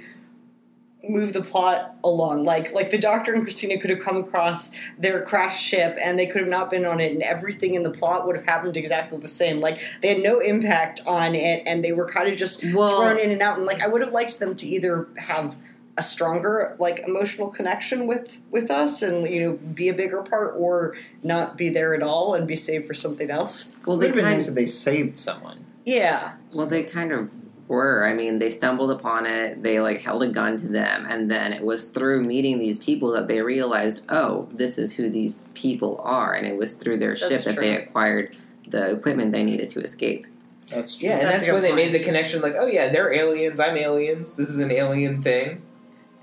move 1.10 1.34
the 1.34 1.42
plot 1.42 1.96
along. 2.04 2.44
Like 2.46 2.74
like 2.74 2.92
the 2.92 2.98
Doctor 2.98 3.34
and 3.34 3.44
Christina 3.44 3.78
could 3.80 3.90
have 3.90 4.00
come 4.00 4.18
across 4.18 4.72
their 5.00 5.22
crashed 5.24 5.62
ship 5.62 5.98
and 6.02 6.18
they 6.20 6.28
could 6.28 6.42
have 6.42 6.50
not 6.50 6.70
been 6.70 6.86
on 6.86 7.00
it, 7.02 7.12
and 7.12 7.22
everything 7.24 7.74
in 7.74 7.84
the 7.84 7.92
plot 7.92 8.26
would 8.28 8.36
have 8.38 8.46
happened 8.46 8.78
exactly 8.78 9.18
the 9.18 9.28
same. 9.28 9.60
Like 9.60 9.80
they 10.02 10.10
had 10.10 10.24
no 10.24 10.40
impact 10.40 11.02
on 11.06 11.36
it, 11.36 11.64
and 11.66 11.84
they 11.84 11.92
were 11.92 12.06
kind 12.08 12.32
of 12.32 12.38
just 12.38 12.64
Well- 12.74 13.02
thrown 13.02 13.20
in 13.20 13.32
and 13.32 13.42
out. 13.42 13.58
And 13.58 13.66
like 13.66 13.82
I 13.82 13.88
would 13.88 14.00
have 14.02 14.14
liked 14.14 14.40
them 14.40 14.56
to 14.56 14.68
either 14.68 15.08
have 15.18 15.56
a 16.02 16.04
stronger 16.04 16.76
like 16.80 16.98
emotional 17.12 17.50
connection 17.58 18.00
with 18.12 18.40
with 18.56 18.70
us 18.72 19.02
and 19.08 19.18
you 19.34 19.40
know 19.44 19.54
be 19.82 19.88
a 19.88 19.94
bigger 19.94 20.22
part 20.24 20.52
or 20.58 20.96
not 21.22 21.58
be 21.62 21.70
there 21.70 21.94
at 21.94 22.04
all 22.12 22.34
and 22.36 22.48
be 22.48 22.56
saved 22.56 22.86
for 22.88 22.96
something 23.06 23.30
else 23.30 23.76
Well, 23.86 23.96
It 23.96 23.98
would 23.98 24.02
they 24.02 24.08
have 24.08 24.16
been 24.16 24.26
kind 24.26 24.38
nice 24.38 24.48
if 24.48 24.56
they 24.56 24.66
saved 24.66 25.20
someone. 25.20 25.60
yeah 25.86 26.34
Well, 26.56 26.66
they 26.68 26.84
kind 26.84 27.12
of 27.12 27.30
were. 27.68 28.06
I 28.06 28.14
mean, 28.14 28.40
they 28.40 28.50
stumbled 28.50 28.92
upon 28.92 29.26
it. 29.26 29.64
They 29.64 29.80
like 29.80 30.02
held 30.02 30.22
a 30.24 30.28
gun 30.28 30.58
to 30.58 30.68
them, 30.68 31.00
and 31.12 31.32
then 31.32 31.54
it 31.54 31.64
was 31.64 31.88
through 31.88 32.20
meeting 32.34 32.60
these 32.60 32.78
people 32.80 33.10
that 33.16 33.30
they 33.30 33.42
realized, 33.42 34.02
oh, 34.10 34.50
this 34.52 34.78
is 34.78 34.90
who 34.98 35.10
these 35.10 35.48
people 35.54 35.94
are, 36.04 36.34
and 36.34 36.46
it 36.46 36.58
was 36.58 36.74
through 36.74 36.98
their 36.98 37.16
ship 37.16 37.30
That's 37.30 37.46
that 37.46 37.56
they 37.56 37.74
acquired 37.82 38.36
the 38.68 38.92
equipment 38.98 39.32
they 39.32 39.46
needed 39.52 39.70
to 39.70 39.80
escape. 39.82 40.26
That's 40.68 40.96
true. 40.98 41.08
Yeah, 41.08 41.14
and 41.14 41.22
That's 41.22 41.32
that's, 41.32 41.44
a 41.44 41.46
good 41.48 41.54
when 41.54 41.64
they 41.64 41.76
made 41.84 41.94
the 41.94 42.04
connection 42.04 42.42
like, 42.42 42.56
oh 42.60 42.66
yeah, 42.78 42.90
they're 42.92 43.14
aliens, 43.14 43.58
I'm 43.66 43.78
aliens, 43.78 44.36
this 44.36 44.50
is 44.50 44.60
an 44.60 44.72
alien 44.72 45.22
thing. 45.22 45.62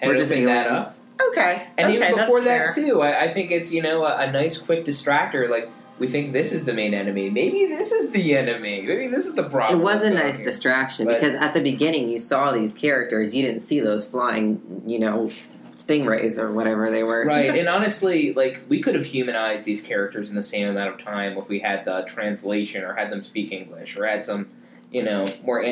And 0.01 0.11
We're 0.11 0.19
just 0.19 0.31
opened 0.31 0.49
that 0.49 0.69
up. 0.69 0.93
okay 1.31 1.67
And 1.77 1.89
okay, 1.89 1.97
even 1.97 2.17
before 2.17 2.41
that 2.43 2.75
fair. 2.75 2.85
too, 2.85 3.03
I, 3.03 3.23
I 3.23 3.33
think 3.35 3.51
it's, 3.51 3.73
you 3.73 3.83
know, 3.83 4.05
a, 4.05 4.19
a 4.29 4.31
nice 4.31 4.59
quick 4.59 4.85
distractor, 4.85 5.49
like 5.49 5.69
we 5.99 6.07
think 6.07 6.33
this 6.33 6.53
is 6.53 6.65
the 6.65 6.73
main 6.73 6.95
enemy. 6.95 7.29
Maybe 7.29 7.67
this 7.67 7.91
is 7.91 8.13
the 8.13 8.37
enemy. 8.37 8.87
Maybe 8.87 9.09
this 9.09 9.27
is 9.27 9.35
the 9.35 9.43
problem. 9.43 9.81
It 9.81 9.83
was 9.83 10.05
a 10.05 10.11
nice 10.11 10.37
here. 10.37 10.45
distraction 10.45 11.07
But- 11.07 11.15
because 11.15 11.35
at 11.35 11.55
the 11.55 11.61
beginning 11.61 12.09
you 12.09 12.19
saw 12.21 12.53
these 12.53 12.73
characters, 12.75 13.35
you 13.35 13.43
didn't 13.43 13.61
see 13.63 13.81
those 13.81 14.07
flying, 14.07 14.83
you 14.87 15.01
know, 15.01 15.31
stingrays 15.75 16.39
or 16.39 16.53
whatever 16.53 16.91
they 16.91 17.03
were. 17.03 17.25
Right, 17.25 17.51
and 17.59 17.69
honestly, 17.69 18.33
like 18.35 18.63
we 18.69 18.81
could 18.81 18.95
have 18.95 19.05
humanized 19.07 19.65
these 19.65 19.81
characters 19.81 20.31
in 20.31 20.37
the 20.37 20.43
same 20.43 20.69
amount 20.69 20.91
of 20.91 21.05
time 21.05 21.37
if 21.37 21.49
we 21.49 21.61
had 21.61 21.85
the 21.85 22.03
translation 22.03 22.83
or 22.85 22.95
had 22.95 23.11
them 23.11 23.23
speak 23.23 23.53
English 23.53 23.97
or 23.97 24.07
had 24.07 24.23
some, 24.25 24.49
you 24.93 25.03
know, 25.03 25.33
more 25.45 25.63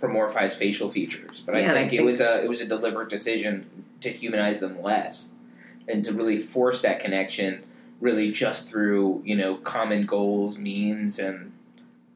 anthropomorphized 0.00 0.54
facial 0.54 0.88
features. 0.90 1.42
But 1.44 1.56
I 1.56 1.60
Yeah, 1.60 1.72
I 1.72 1.74
think, 1.74 1.92
it 1.92 2.04
was 2.04 2.20
a 2.20 2.42
it 2.42 2.48
was 2.48 2.60
a 2.60 2.66
deliberate 2.66 3.08
decision 3.08 3.84
to 4.00 4.10
humanize 4.10 4.60
them 4.60 4.82
less 4.82 5.32
and 5.88 6.04
to 6.04 6.12
really 6.12 6.38
force 6.38 6.82
that 6.82 7.00
connection, 7.00 7.64
really 8.00 8.30
just 8.30 8.68
through 8.68 9.22
you 9.24 9.36
know 9.36 9.56
common 9.56 10.06
goals, 10.06 10.58
means, 10.58 11.18
and 11.18 11.52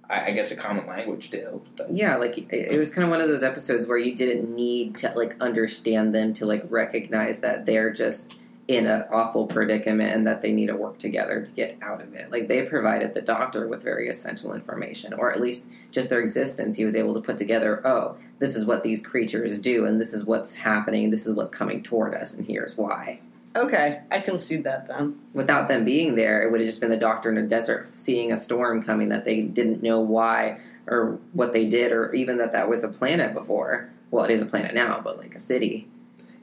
I, 0.08 0.26
I 0.26 0.30
guess 0.32 0.50
a 0.50 0.56
common 0.56 0.86
language 0.86 1.30
too. 1.30 1.62
But, 1.76 1.92
Yeah, 1.92 2.16
like 2.16 2.38
it 2.38 2.48
it 2.52 2.78
was 2.78 2.90
kind 2.90 3.04
of 3.04 3.10
one 3.10 3.20
of 3.20 3.28
those 3.28 3.42
episodes 3.42 3.86
where 3.86 3.98
you 3.98 4.14
didn't 4.14 4.54
need 4.54 4.96
to 4.98 5.12
like 5.14 5.36
understand 5.40 6.14
them 6.14 6.32
to 6.34 6.46
like 6.46 6.64
recognize 6.68 7.40
that 7.40 7.66
they're 7.66 7.92
just 7.92 8.38
in 8.66 8.86
an 8.86 9.04
awful 9.10 9.46
predicament 9.46 10.14
and 10.14 10.26
that 10.26 10.40
they 10.40 10.50
need 10.50 10.68
to 10.68 10.76
work 10.76 10.98
together 10.98 11.42
to 11.42 11.50
get 11.52 11.76
out 11.82 12.00
of 12.00 12.14
it. 12.14 12.30
Like 12.30 12.48
they 12.48 12.62
provided 12.62 13.12
the 13.12 13.20
doctor 13.20 13.68
with 13.68 13.82
very 13.82 14.08
essential 14.08 14.54
information, 14.54 15.12
or 15.12 15.32
at 15.32 15.40
least 15.40 15.66
just 15.90 16.08
their 16.08 16.20
existence. 16.20 16.76
He 16.76 16.84
was 16.84 16.94
able 16.94 17.12
to 17.14 17.20
put 17.20 17.36
together, 17.36 17.86
oh, 17.86 18.16
this 18.38 18.56
is 18.56 18.64
what 18.64 18.82
these 18.82 19.00
creatures 19.00 19.58
do, 19.58 19.84
and 19.84 20.00
this 20.00 20.14
is 20.14 20.24
what's 20.24 20.54
happening, 20.54 21.10
this 21.10 21.26
is 21.26 21.34
what's 21.34 21.50
coming 21.50 21.82
toward 21.82 22.14
us, 22.14 22.32
and 22.32 22.46
here's 22.46 22.76
why. 22.76 23.20
okay 23.54 24.00
i 24.10 24.18
can 24.18 24.38
see 24.38 24.56
that 24.56 24.88
then 24.88 25.18
Without 25.34 25.68
them 25.68 25.84
being 25.84 26.14
there, 26.14 26.42
it 26.42 26.50
would 26.50 26.60
have 26.60 26.68
just 26.68 26.80
been 26.80 26.90
the 26.90 26.96
doctor 26.96 27.28
in 27.30 27.36
a 27.36 27.46
desert 27.46 27.96
seeing 27.96 28.32
a 28.32 28.36
storm 28.36 28.82
coming 28.82 29.08
that 29.10 29.24
they 29.24 29.42
didn't 29.42 29.82
know 29.82 30.00
why 30.00 30.58
or 30.86 31.18
what 31.32 31.52
they 31.52 31.66
did, 31.66 31.92
or 31.92 32.12
even 32.14 32.38
that 32.38 32.52
that 32.52 32.68
was 32.68 32.84
a 32.84 32.88
planet 32.88 33.34
before. 33.34 33.90
Well, 34.10 34.24
it 34.24 34.30
is 34.30 34.42
a 34.42 34.46
planet 34.46 34.74
now, 34.74 35.00
but 35.02 35.18
like 35.18 35.34
a 35.34 35.40
city. 35.40 35.88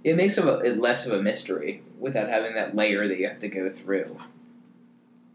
It 0.04 0.16
makes 0.16 0.38
it, 0.38 0.78
less 0.78 1.06
of 1.06 1.14
a 1.14 1.22
mystery 1.22 1.84
without 2.00 2.28
having 2.28 2.56
that 2.56 2.76
layer 2.76 3.08
that 3.08 3.20
you 3.20 3.28
have 3.28 3.40
to 3.40 3.48
go 3.48 3.70
through, 3.70 4.18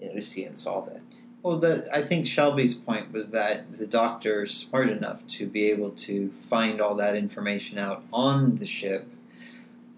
you 0.01 0.09
know, 0.09 0.15
to 0.15 0.23
see 0.23 0.45
and 0.45 0.59
solve 0.59 0.89
it. 0.89 1.01
Well, 1.43 1.59
the, 1.59 1.89
I 1.93 2.03
think 2.03 2.27
Shelby's 2.27 2.75
point 2.75 3.13
was 3.13 3.31
that 3.31 3.79
the 3.79 3.87
doctor's 3.87 4.53
smart 4.53 4.89
enough 4.89 5.25
to 5.29 5.47
be 5.47 5.71
able 5.71 5.91
to 5.91 6.31
find 6.31 6.81
all 6.81 6.97
that 6.97 7.15
information 7.15 7.79
out 7.79 8.03
on 8.13 8.57
the 8.57 8.67
ship, 8.67 9.07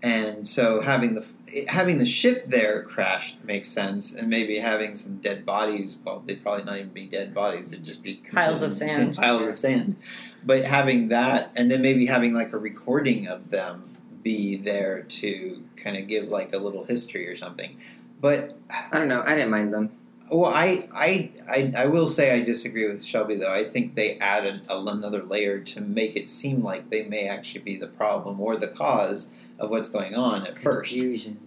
and 0.02 0.46
so 0.46 0.82
having 0.82 1.14
the 1.14 1.26
having 1.68 1.96
the 1.96 2.04
ship 2.04 2.50
there 2.50 2.82
crashed 2.82 3.42
makes 3.42 3.68
sense, 3.68 4.14
and 4.14 4.28
maybe 4.28 4.58
having 4.58 4.94
some 4.94 5.16
dead 5.16 5.46
bodies. 5.46 5.96
Well, 6.04 6.22
they'd 6.26 6.42
probably 6.42 6.64
not 6.64 6.76
even 6.76 6.90
be 6.90 7.06
dead 7.06 7.32
bodies; 7.32 7.70
they'd 7.70 7.82
just 7.82 8.02
be 8.02 8.20
Piles 8.30 8.60
of 8.60 8.74
sand. 8.74 9.16
Piles 9.16 9.48
of 9.48 9.58
sand. 9.58 9.96
But 10.44 10.64
having 10.64 11.08
that, 11.08 11.50
and 11.56 11.70
then 11.70 11.80
maybe 11.80 12.04
having 12.04 12.34
like 12.34 12.52
a 12.52 12.58
recording 12.58 13.26
of 13.26 13.48
them 13.48 13.84
be 14.22 14.56
there 14.56 15.02
to 15.02 15.62
kind 15.76 15.96
of 15.96 16.06
give 16.06 16.28
like 16.28 16.52
a 16.52 16.58
little 16.58 16.84
history 16.84 17.28
or 17.28 17.36
something. 17.36 17.78
But 18.20 18.56
I 18.70 18.98
don't 18.98 19.08
know. 19.08 19.22
I 19.24 19.34
didn't 19.34 19.50
mind 19.50 19.72
them. 19.72 19.90
well, 20.30 20.52
I, 20.52 20.88
I, 20.92 21.30
I, 21.48 21.72
I 21.76 21.86
will 21.86 22.06
say 22.06 22.32
I 22.32 22.42
disagree 22.42 22.88
with 22.88 23.04
Shelby 23.04 23.36
though. 23.36 23.52
I 23.52 23.64
think 23.64 23.94
they 23.94 24.18
added 24.18 24.62
a, 24.68 24.76
another 24.76 25.22
layer 25.22 25.60
to 25.60 25.80
make 25.80 26.16
it 26.16 26.28
seem 26.28 26.62
like 26.62 26.90
they 26.90 27.04
may 27.04 27.28
actually 27.28 27.62
be 27.62 27.76
the 27.76 27.86
problem 27.86 28.40
or 28.40 28.56
the 28.56 28.68
cause 28.68 29.28
of 29.58 29.70
what's 29.70 29.88
going 29.88 30.14
on 30.14 30.46
at 30.46 30.58
first. 30.58 30.90
Confusion. 30.90 31.38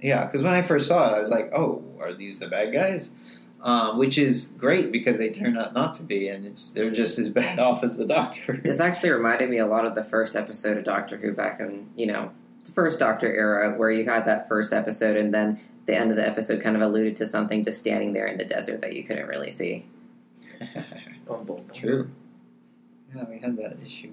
Yeah, 0.00 0.24
because 0.24 0.42
when 0.42 0.52
I 0.52 0.62
first 0.62 0.88
saw 0.88 1.08
it, 1.08 1.16
I 1.16 1.20
was 1.20 1.30
like, 1.30 1.52
"Oh, 1.54 1.84
are 2.00 2.12
these 2.12 2.40
the 2.40 2.48
bad 2.48 2.72
guys?" 2.72 3.12
Um, 3.62 3.96
which 3.96 4.18
is 4.18 4.52
great 4.58 4.90
because 4.90 5.18
they 5.18 5.30
turn 5.30 5.56
out 5.56 5.72
not 5.72 5.94
to 5.94 6.02
be, 6.02 6.26
and 6.26 6.44
it's 6.44 6.70
they're 6.72 6.90
just 6.90 7.16
as 7.20 7.28
bad 7.40 7.60
off 7.60 7.84
as 7.84 7.96
the 7.96 8.04
Doctor. 8.04 8.60
This 8.64 8.80
actually 8.80 9.10
reminded 9.10 9.50
me 9.50 9.58
a 9.58 9.66
lot 9.66 9.84
of 9.84 9.94
the 9.94 10.02
first 10.02 10.34
episode 10.34 10.76
of 10.76 10.82
Doctor 10.82 11.16
Who 11.16 11.32
back 11.32 11.60
in, 11.60 11.88
you 11.94 12.06
know, 12.06 12.32
the 12.64 12.72
first 12.72 12.98
Doctor 12.98 13.32
era, 13.32 13.78
where 13.78 13.90
you 13.90 14.04
had 14.04 14.24
that 14.24 14.48
first 14.48 14.72
episode 14.72 15.16
and 15.16 15.32
then 15.32 15.60
the 15.86 15.96
end 15.96 16.10
of 16.10 16.16
the 16.16 16.26
episode 16.26 16.60
kind 16.60 16.74
of 16.74 16.82
alluded 16.82 17.14
to 17.16 17.26
something 17.26 17.62
just 17.62 17.78
standing 17.78 18.12
there 18.12 18.26
in 18.26 18.36
the 18.36 18.44
desert 18.44 18.80
that 18.80 18.94
you 18.94 19.04
couldn't 19.04 19.26
really 19.28 19.50
see. 19.50 19.86
True. 21.72 22.10
Yeah, 23.14 23.24
we 23.28 23.38
had 23.38 23.56
that 23.58 23.78
issue. 23.84 24.12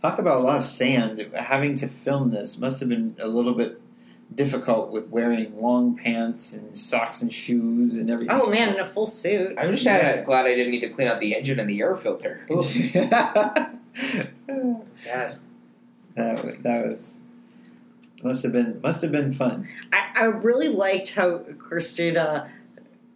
Talk 0.00 0.18
about 0.18 0.38
a 0.38 0.40
lot 0.40 0.58
of 0.58 0.62
sand. 0.62 1.18
Having 1.34 1.76
to 1.76 1.88
film 1.88 2.30
this 2.30 2.58
must 2.58 2.80
have 2.80 2.88
been 2.88 3.16
a 3.18 3.28
little 3.28 3.54
bit 3.54 3.80
difficult 4.34 4.90
with 4.90 5.08
wearing 5.08 5.54
long 5.54 5.96
pants 5.96 6.52
and 6.52 6.76
socks 6.76 7.22
and 7.22 7.32
shoes 7.32 7.96
and 7.96 8.10
everything. 8.10 8.36
oh 8.38 8.50
man 8.50 8.74
in 8.74 8.80
a 8.80 8.84
full 8.84 9.06
suit 9.06 9.54
I'm 9.58 9.70
just 9.70 9.84
Yeah. 9.84 10.22
glad 10.22 10.46
I 10.46 10.54
didn't 10.54 10.72
need 10.72 10.80
to 10.80 10.90
clean 10.90 11.08
out 11.08 11.20
the 11.20 11.34
engine 11.34 11.58
and 11.60 11.70
the 11.70 11.80
air 11.80 11.96
filter. 11.96 12.46
Ooh, 12.50 12.62
that, 16.14 16.62
that 16.62 16.86
was 16.86 17.22
must 18.22 18.42
have 18.42 18.52
been 18.52 18.80
must 18.82 19.02
have 19.02 19.12
been 19.12 19.32
fun. 19.32 19.66
I, 19.92 20.08
I 20.16 20.24
really 20.24 20.68
liked 20.68 21.14
how 21.14 21.38
Christina 21.58 22.50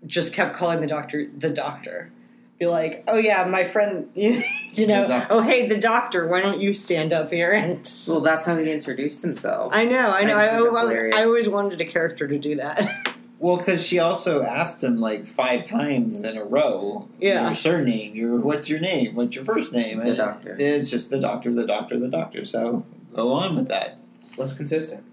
just 0.07 0.33
kept 0.33 0.57
calling 0.57 0.81
the 0.81 0.87
doctor 0.87 1.27
the 1.37 1.51
doctor. 1.51 2.13
Be 2.61 2.67
like, 2.67 3.05
oh 3.09 3.17
yeah, 3.17 3.47
my 3.47 3.65
friend, 3.65 4.11
you, 4.15 4.45
you 4.75 4.87
know, 4.87 5.27
oh 5.31 5.41
hey, 5.41 5.67
the 5.67 5.79
doctor, 5.79 6.29
why 6.29 6.43
don't 6.43 6.61
you 6.61 6.75
stand 6.75 7.15
up 7.15 7.33
here 7.33 7.53
and. 7.53 7.91
Well, 8.07 8.21
that's 8.21 8.45
how 8.45 8.57
he 8.59 8.71
introduced 8.71 9.23
himself. 9.23 9.73
I 9.75 9.87
know, 9.87 10.13
I 10.13 10.25
know. 10.25 10.37
I 10.37 10.43
I, 10.43 10.59
just 10.59 10.75
think 10.75 10.75
that's 10.75 11.17
I. 11.17 11.23
I 11.23 11.25
always 11.25 11.49
wanted 11.49 11.81
a 11.81 11.87
character 11.87 12.29
to 12.29 12.39
do 12.39 12.57
that. 12.57 13.09
Well, 13.41 13.57
because 13.57 13.87
she 13.87 13.99
also 13.99 14.43
asked 14.43 14.85
him 14.85 14.99
like 14.99 15.25
five 15.25 15.65
times 15.65 16.23
in 16.23 16.37
a 16.37 16.45
row. 16.45 17.09
Yeah. 17.19 17.47
Your 17.47 17.55
surname. 17.55 18.15
Your 18.15 18.39
what's 18.39 18.69
your 18.69 18.81
name? 18.81 19.15
What's 19.15 19.35
your 19.35 19.47
first 19.47 19.73
name? 19.73 19.99
The 19.99 20.09
And 20.09 20.17
doctor. 20.19 20.57
It's 20.59 20.91
just 20.91 21.09
the 21.09 21.19
doctor. 21.19 21.51
The 21.51 21.67
doctor. 21.67 21.99
The 21.99 22.09
doctor. 22.09 22.45
So 22.45 22.85
go 23.15 23.33
on 23.33 23.57
with 23.57 23.69
that. 23.69 23.97
Less 24.37 24.55
consistent. 24.55 25.05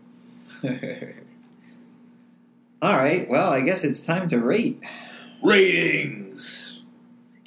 All 2.81 2.97
right. 2.97 3.29
Well, 3.29 3.49
I 3.49 3.61
guess 3.61 3.85
it's 3.85 4.01
time 4.01 4.27
to 4.27 4.39
rate. 4.39 4.83
Ratings. 5.41 6.76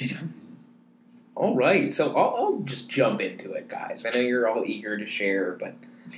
All 1.35 1.55
right, 1.55 1.93
so 1.93 2.15
I'll, 2.15 2.35
I'll 2.37 2.59
just 2.61 2.91
jump 2.91 3.21
into 3.21 3.53
it, 3.53 3.69
guys. 3.69 4.05
I 4.05 4.11
know 4.11 4.21
you're 4.21 4.47
all 4.47 4.63
eager 4.67 4.99
to 4.99 5.07
share, 5.07 5.53
but 5.53 5.75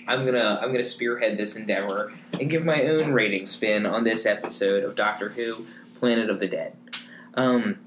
I'm 0.09 0.25
gonna 0.25 0.59
I'm 0.61 0.73
gonna 0.73 0.83
spearhead 0.83 1.37
this 1.37 1.55
endeavor 1.55 2.13
and 2.41 2.51
give 2.51 2.65
my 2.65 2.83
own 2.87 3.13
rating 3.13 3.47
spin 3.47 3.87
on 3.87 4.03
this 4.03 4.27
episode 4.27 4.83
of 4.83 4.97
Doctor 4.97 5.29
Who: 5.29 5.67
Planet 5.95 6.29
of 6.29 6.41
the 6.41 6.49
Dead. 6.49 6.77
Um, 7.35 7.79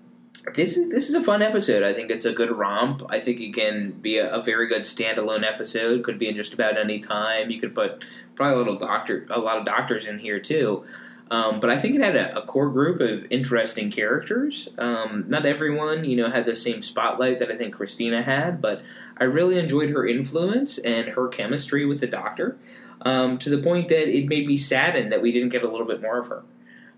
this 0.53 0.77
is 0.77 0.89
this 0.89 1.09
is 1.09 1.15
a 1.15 1.21
fun 1.21 1.41
episode. 1.41 1.83
I 1.83 1.93
think 1.93 2.11
it's 2.11 2.25
a 2.25 2.31
good 2.31 2.51
romp. 2.51 3.03
I 3.09 3.19
think 3.19 3.39
it 3.41 3.53
can 3.53 3.91
be 3.91 4.17
a, 4.17 4.35
a 4.35 4.41
very 4.41 4.67
good 4.67 4.83
standalone 4.83 5.43
episode. 5.43 6.03
Could 6.03 6.19
be 6.19 6.29
in 6.29 6.35
just 6.35 6.53
about 6.53 6.77
any 6.77 6.99
time. 6.99 7.49
You 7.49 7.59
could 7.59 7.73
put 7.73 8.03
probably 8.35 8.55
a 8.55 8.57
little 8.57 8.77
doctor, 8.77 9.25
a 9.29 9.39
lot 9.39 9.57
of 9.57 9.65
doctors 9.65 10.05
in 10.05 10.19
here 10.19 10.39
too. 10.39 10.85
Um, 11.31 11.59
but 11.59 11.71
I 11.71 11.79
think 11.79 11.95
it 11.95 12.01
had 12.01 12.15
a, 12.15 12.37
a, 12.37 12.45
core 12.45 12.69
group 12.69 13.01
of 13.01 13.25
interesting 13.31 13.89
characters. 13.89 14.69
Um, 14.77 15.25
not 15.27 15.45
everyone, 15.45 16.05
you 16.05 16.15
know, 16.15 16.29
had 16.29 16.45
the 16.45 16.55
same 16.55 16.83
spotlight 16.83 17.39
that 17.39 17.51
I 17.51 17.57
think 17.57 17.73
Christina 17.73 18.21
had, 18.21 18.61
but 18.61 18.83
I 19.17 19.23
really 19.23 19.57
enjoyed 19.57 19.89
her 19.89 20.05
influence 20.05 20.77
and 20.77 21.09
her 21.09 21.27
chemistry 21.27 21.83
with 21.83 21.99
the 21.99 22.07
Doctor 22.07 22.59
um, 23.01 23.39
to 23.39 23.49
the 23.49 23.57
point 23.57 23.87
that 23.87 24.07
it 24.07 24.27
made 24.27 24.45
me 24.45 24.55
saddened 24.55 25.11
that 25.11 25.21
we 25.21 25.31
didn't 25.31 25.49
get 25.49 25.63
a 25.63 25.69
little 25.69 25.87
bit 25.87 25.99
more 25.99 26.19
of 26.19 26.27
her. 26.27 26.43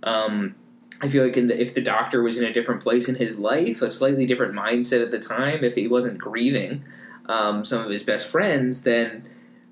Um, 0.04 0.56
I 1.02 1.08
feel 1.08 1.24
like 1.24 1.36
the, 1.36 1.62
if 1.62 1.74
the 1.74 1.82
Doctor 1.82 2.22
was 2.22 2.38
in 2.38 2.44
a 2.44 2.52
different 2.52 2.82
place 2.82 3.08
in 3.08 3.16
his 3.16 3.40
life, 3.40 3.82
a 3.82 3.90
slightly 3.90 4.26
different 4.26 4.54
mindset 4.54 5.02
at 5.02 5.12
the 5.12 5.20
time, 5.20 5.64
if 5.64 5.76
he 5.76 5.88
wasn't 5.88 6.18
grieving 6.18 6.84
um, 7.28 7.64
some 7.64 7.82
of 7.82 7.90
his 7.90 8.04
best 8.04 8.28
friends, 8.28 8.84
then 8.84 9.24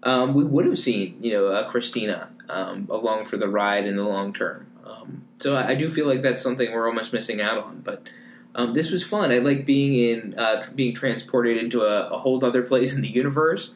um, 0.03 0.33
we 0.33 0.43
would 0.43 0.65
have 0.65 0.79
seen, 0.79 1.17
you 1.21 1.33
know, 1.33 1.47
uh, 1.47 1.67
Christina 1.67 2.29
um, 2.49 2.87
along 2.89 3.25
for 3.25 3.37
the 3.37 3.47
ride 3.47 3.85
in 3.85 3.95
the 3.95 4.03
long 4.03 4.33
term. 4.33 4.67
Um, 4.85 5.23
so 5.39 5.55
I, 5.55 5.69
I, 5.69 5.75
do 5.75 5.89
feel 5.89 6.07
like 6.07 6.21
that's 6.21 6.41
something 6.41 6.71
we're 6.71 6.87
almost 6.87 7.11
missing 7.11 7.41
out 7.41 7.57
on. 7.57 7.81
But 7.81 8.07
um, 8.53 8.73
this 8.73 8.91
was 8.91 9.03
fun. 9.03 9.31
I 9.31 9.39
like 9.39 9.65
being 9.65 9.95
in, 9.95 10.37
uh, 10.37 10.63
being 10.75 10.93
transported 10.93 11.57
into 11.57 11.81
a, 11.81 12.09
a, 12.09 12.17
whole 12.17 12.43
other 12.45 12.61
place 12.61 12.95
in 12.95 13.01
the 13.01 13.09
universe 13.09 13.71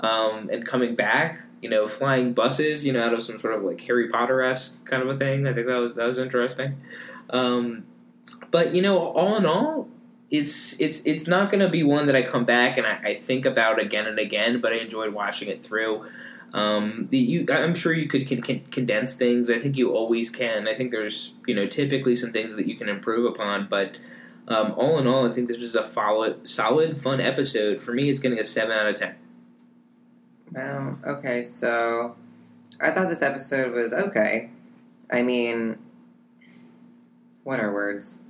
um, 0.00 0.48
and 0.50 0.66
coming 0.66 0.94
back. 0.94 1.40
You 1.62 1.70
know, 1.70 1.86
flying 1.86 2.34
buses. 2.34 2.84
You 2.84 2.92
know, 2.92 3.02
out 3.02 3.14
of 3.14 3.22
some 3.22 3.38
sort 3.38 3.54
of 3.54 3.62
like 3.62 3.80
Harry 3.82 4.08
Potter 4.08 4.42
esque 4.42 4.84
kind 4.84 5.02
of 5.02 5.08
a 5.08 5.16
thing. 5.16 5.46
I 5.46 5.54
think 5.54 5.66
that 5.66 5.76
was 5.76 5.94
that 5.94 6.06
was 6.06 6.18
interesting. 6.18 6.80
Um, 7.30 7.86
but 8.50 8.74
you 8.74 8.82
know, 8.82 8.98
all 8.98 9.36
in 9.36 9.46
all, 9.46 9.88
it's 10.30 10.78
it's 10.80 11.02
it's 11.04 11.26
not 11.26 11.50
going 11.50 11.60
to 11.60 11.68
be 11.68 11.82
one 11.82 12.06
that 12.06 12.16
I 12.16 12.22
come 12.22 12.44
back 12.44 12.76
and 12.76 12.86
I, 12.86 13.00
I, 13.02 13.14
think 13.14 13.46
about 13.46 13.80
again 13.80 14.06
and 14.06 14.18
again. 14.18 14.60
But 14.60 14.72
I 14.72 14.76
enjoyed 14.76 15.14
watching 15.14 15.48
it 15.48 15.64
through. 15.64 16.04
Um, 16.54 17.08
the, 17.10 17.18
you, 17.18 17.44
I'm 17.50 17.74
sure 17.74 17.92
you 17.92 18.06
could 18.06 18.28
condense 18.28 19.16
things. 19.16 19.50
I 19.50 19.58
think 19.58 19.76
you 19.76 19.92
always 19.92 20.30
can. 20.30 20.68
I 20.68 20.74
think 20.74 20.92
there's 20.92 21.34
you 21.46 21.54
know 21.54 21.66
typically 21.66 22.14
some 22.14 22.32
things 22.32 22.54
that 22.54 22.66
you 22.66 22.76
can 22.76 22.88
improve 22.88 23.26
upon, 23.26 23.66
but 23.68 23.96
um, 24.46 24.72
all 24.76 24.98
in 25.00 25.08
all, 25.08 25.28
I 25.28 25.32
think 25.32 25.48
this 25.48 25.58
was 25.58 25.74
a 25.74 25.84
solid, 25.92 26.48
solid, 26.48 26.96
fun 26.96 27.20
episode. 27.20 27.80
For 27.80 27.92
me, 27.92 28.08
it's 28.08 28.20
getting 28.20 28.38
a 28.38 28.44
seven 28.44 28.70
out 28.70 28.86
of 28.86 28.94
ten. 28.94 29.16
Wow. 30.52 30.96
Okay, 31.04 31.42
so 31.42 32.14
I 32.80 32.92
thought 32.92 33.08
this 33.08 33.22
episode 33.22 33.72
was 33.72 33.92
okay. 33.92 34.50
I 35.10 35.22
mean, 35.22 35.78
what 37.42 37.58
are 37.58 37.72
words? 37.72 38.20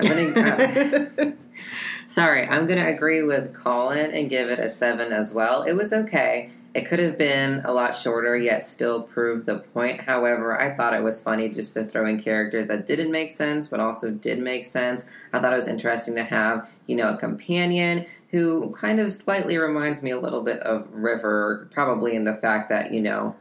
I'm 0.00 0.34
gonna. 0.34 1.36
sorry, 2.08 2.48
I'm 2.48 2.66
gonna 2.66 2.88
agree 2.88 3.22
with 3.22 3.54
Colin 3.54 4.10
and 4.12 4.28
give 4.28 4.50
it 4.50 4.58
a 4.58 4.68
seven 4.68 5.12
as 5.12 5.32
well. 5.32 5.62
It 5.62 5.74
was 5.74 5.92
okay. 5.92 6.50
It 6.78 6.86
could 6.86 7.00
have 7.00 7.18
been 7.18 7.62
a 7.64 7.72
lot 7.72 7.92
shorter, 7.92 8.36
yet 8.36 8.64
still 8.64 9.02
prove 9.02 9.46
the 9.46 9.58
point. 9.58 10.02
However, 10.02 10.62
I 10.62 10.72
thought 10.76 10.94
it 10.94 11.02
was 11.02 11.20
funny 11.20 11.48
just 11.48 11.74
to 11.74 11.82
throw 11.82 12.06
in 12.06 12.20
characters 12.20 12.68
that 12.68 12.86
didn't 12.86 13.10
make 13.10 13.30
sense, 13.30 13.66
but 13.66 13.80
also 13.80 14.12
did 14.12 14.38
make 14.38 14.64
sense. 14.64 15.04
I 15.32 15.40
thought 15.40 15.52
it 15.52 15.56
was 15.56 15.66
interesting 15.66 16.14
to 16.14 16.22
have, 16.22 16.72
you 16.86 16.94
know, 16.94 17.08
a 17.08 17.16
companion 17.16 18.06
who 18.30 18.72
kind 18.74 19.00
of 19.00 19.10
slightly 19.10 19.56
reminds 19.58 20.04
me 20.04 20.12
a 20.12 20.20
little 20.20 20.40
bit 20.40 20.60
of 20.60 20.88
River, 20.92 21.66
probably 21.72 22.14
in 22.14 22.22
the 22.22 22.36
fact 22.36 22.68
that, 22.68 22.92
you 22.92 23.00
know, 23.00 23.34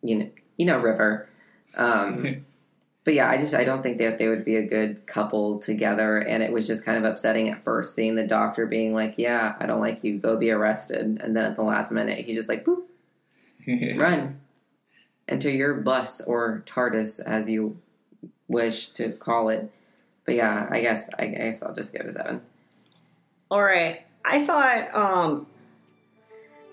you 0.00 0.18
know, 0.20 0.30
you 0.56 0.64
know 0.64 0.78
River. 0.78 1.28
Um, 1.76 2.44
but 3.08 3.14
yeah, 3.14 3.30
I 3.30 3.38
just 3.38 3.54
I 3.54 3.64
don't 3.64 3.82
think 3.82 3.96
that 3.96 4.18
they 4.18 4.28
would 4.28 4.44
be 4.44 4.56
a 4.56 4.66
good 4.66 5.06
couple 5.06 5.58
together, 5.58 6.18
and 6.18 6.42
it 6.42 6.52
was 6.52 6.66
just 6.66 6.84
kind 6.84 6.98
of 6.98 7.10
upsetting 7.10 7.48
at 7.48 7.64
first 7.64 7.94
seeing 7.94 8.16
the 8.16 8.26
doctor 8.26 8.66
being 8.66 8.92
like, 8.92 9.14
"Yeah, 9.16 9.56
I 9.58 9.64
don't 9.64 9.80
like 9.80 10.04
you, 10.04 10.18
go 10.18 10.36
be 10.36 10.50
arrested," 10.50 11.18
and 11.22 11.34
then 11.34 11.46
at 11.46 11.56
the 11.56 11.62
last 11.62 11.90
minute 11.90 12.18
he 12.18 12.34
just 12.34 12.50
like, 12.50 12.66
"Boop, 12.66 12.82
run, 13.98 14.40
enter 15.26 15.48
your 15.48 15.76
bus 15.76 16.20
or 16.20 16.62
TARDIS 16.66 17.18
as 17.20 17.48
you 17.48 17.78
wish 18.46 18.88
to 18.88 19.12
call 19.12 19.48
it." 19.48 19.72
But 20.26 20.34
yeah, 20.34 20.68
I 20.70 20.82
guess 20.82 21.08
I 21.18 21.28
guess 21.28 21.62
I'll 21.62 21.74
just 21.74 21.94
give 21.94 22.02
it 22.02 22.08
a 22.08 22.12
seven. 22.12 22.42
All 23.50 23.62
right, 23.62 24.02
I 24.22 24.44
thought, 24.44 24.94
um, 24.94 25.46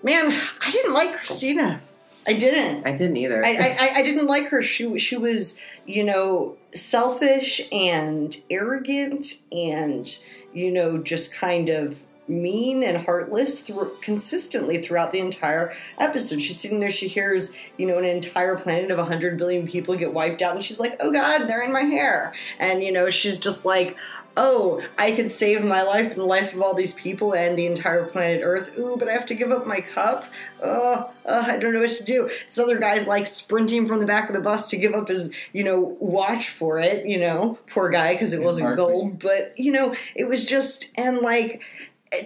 man, 0.02 0.38
I 0.60 0.70
didn't 0.70 0.92
like 0.92 1.14
Christina. 1.14 1.80
I 2.26 2.32
didn't. 2.32 2.86
I 2.86 2.96
didn't 2.96 3.16
either. 3.16 3.44
I, 3.44 3.76
I, 3.78 3.92
I 3.96 4.02
didn't 4.02 4.26
like 4.26 4.48
her. 4.48 4.62
She 4.62 4.98
she 4.98 5.16
was 5.16 5.58
you 5.86 6.04
know 6.04 6.56
selfish 6.72 7.60
and 7.70 8.36
arrogant 8.50 9.26
and 9.52 10.18
you 10.52 10.70
know 10.70 10.98
just 10.98 11.32
kind 11.34 11.68
of 11.68 12.02
mean 12.28 12.82
and 12.82 12.98
heartless 12.98 13.60
through, 13.60 13.96
consistently 14.00 14.82
throughout 14.82 15.12
the 15.12 15.20
entire 15.20 15.74
episode. 15.98 16.40
She's 16.40 16.58
sitting 16.58 16.80
there, 16.80 16.90
she 16.90 17.08
hears, 17.08 17.54
you 17.76 17.86
know, 17.86 17.98
an 17.98 18.04
entire 18.04 18.56
planet 18.56 18.90
of 18.90 18.98
100 18.98 19.38
billion 19.38 19.66
people 19.66 19.96
get 19.96 20.12
wiped 20.12 20.42
out, 20.42 20.54
and 20.54 20.64
she's 20.64 20.80
like, 20.80 20.96
oh 21.00 21.12
God, 21.12 21.46
they're 21.46 21.62
in 21.62 21.72
my 21.72 21.82
hair. 21.82 22.32
And, 22.58 22.82
you 22.82 22.92
know, 22.92 23.10
she's 23.10 23.38
just 23.38 23.64
like, 23.64 23.96
oh, 24.36 24.82
I 24.98 25.12
could 25.12 25.32
save 25.32 25.64
my 25.64 25.82
life 25.82 26.10
and 26.10 26.20
the 26.20 26.24
life 26.24 26.54
of 26.54 26.60
all 26.60 26.74
these 26.74 26.92
people 26.92 27.34
and 27.34 27.58
the 27.58 27.66
entire 27.66 28.04
planet 28.04 28.42
Earth. 28.44 28.78
Ooh, 28.78 28.96
but 28.98 29.08
I 29.08 29.12
have 29.12 29.26
to 29.26 29.34
give 29.34 29.50
up 29.50 29.66
my 29.66 29.80
cup. 29.80 30.26
Oh, 30.62 31.10
uh, 31.24 31.44
I 31.46 31.56
don't 31.56 31.72
know 31.72 31.80
what 31.80 31.90
to 31.90 32.04
do. 32.04 32.28
This 32.46 32.58
other 32.58 32.78
guy's 32.78 33.06
like 33.06 33.26
sprinting 33.26 33.86
from 33.86 34.00
the 34.00 34.06
back 34.06 34.28
of 34.28 34.34
the 34.34 34.42
bus 34.42 34.68
to 34.70 34.76
give 34.76 34.94
up 34.94 35.08
his, 35.08 35.32
you 35.52 35.64
know, 35.64 35.96
watch 36.00 36.50
for 36.50 36.78
it. 36.78 37.06
You 37.06 37.18
know, 37.18 37.58
poor 37.70 37.88
guy 37.88 38.12
because 38.12 38.32
it 38.32 38.42
wasn't 38.42 38.76
gold. 38.76 39.18
But 39.18 39.54
you 39.56 39.72
know, 39.72 39.94
it 40.14 40.28
was 40.28 40.44
just 40.44 40.92
and 40.98 41.18
like 41.18 41.62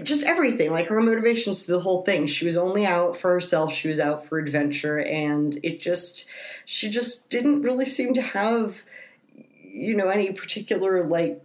just 0.03 0.25
everything 0.25 0.73
like 0.73 0.87
her 0.87 1.01
motivations 1.01 1.63
to 1.63 1.73
the 1.73 1.81
whole 1.81 2.03
thing 2.03 2.27
she 2.27 2.45
was 2.45 2.57
only 2.57 2.87
out 2.87 3.17
for 3.17 3.31
herself 3.31 3.73
she 3.73 3.89
was 3.89 4.01
out 4.01 4.27
for 4.27 4.39
adventure 4.39 4.99
and 4.99 5.59
it 5.63 5.81
just 5.81 6.29
she 6.65 6.91
just 6.91 7.31
didn't 7.31 7.63
really 7.63 7.87
seem 7.87 8.13
to 8.15 8.23
have 8.23 8.85
you 9.63 9.97
know 9.97 10.09
any 10.09 10.33
particular 10.33 11.05
like 11.05 11.43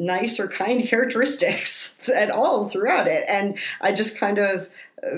nice 0.00 0.40
or 0.40 0.48
kind 0.48 0.82
characteristics 0.86 1.96
at 2.12 2.30
all 2.30 2.68
throughout 2.68 3.06
it. 3.06 3.24
And 3.28 3.58
I 3.80 3.92
just 3.92 4.18
kind 4.18 4.38
of 4.38 4.68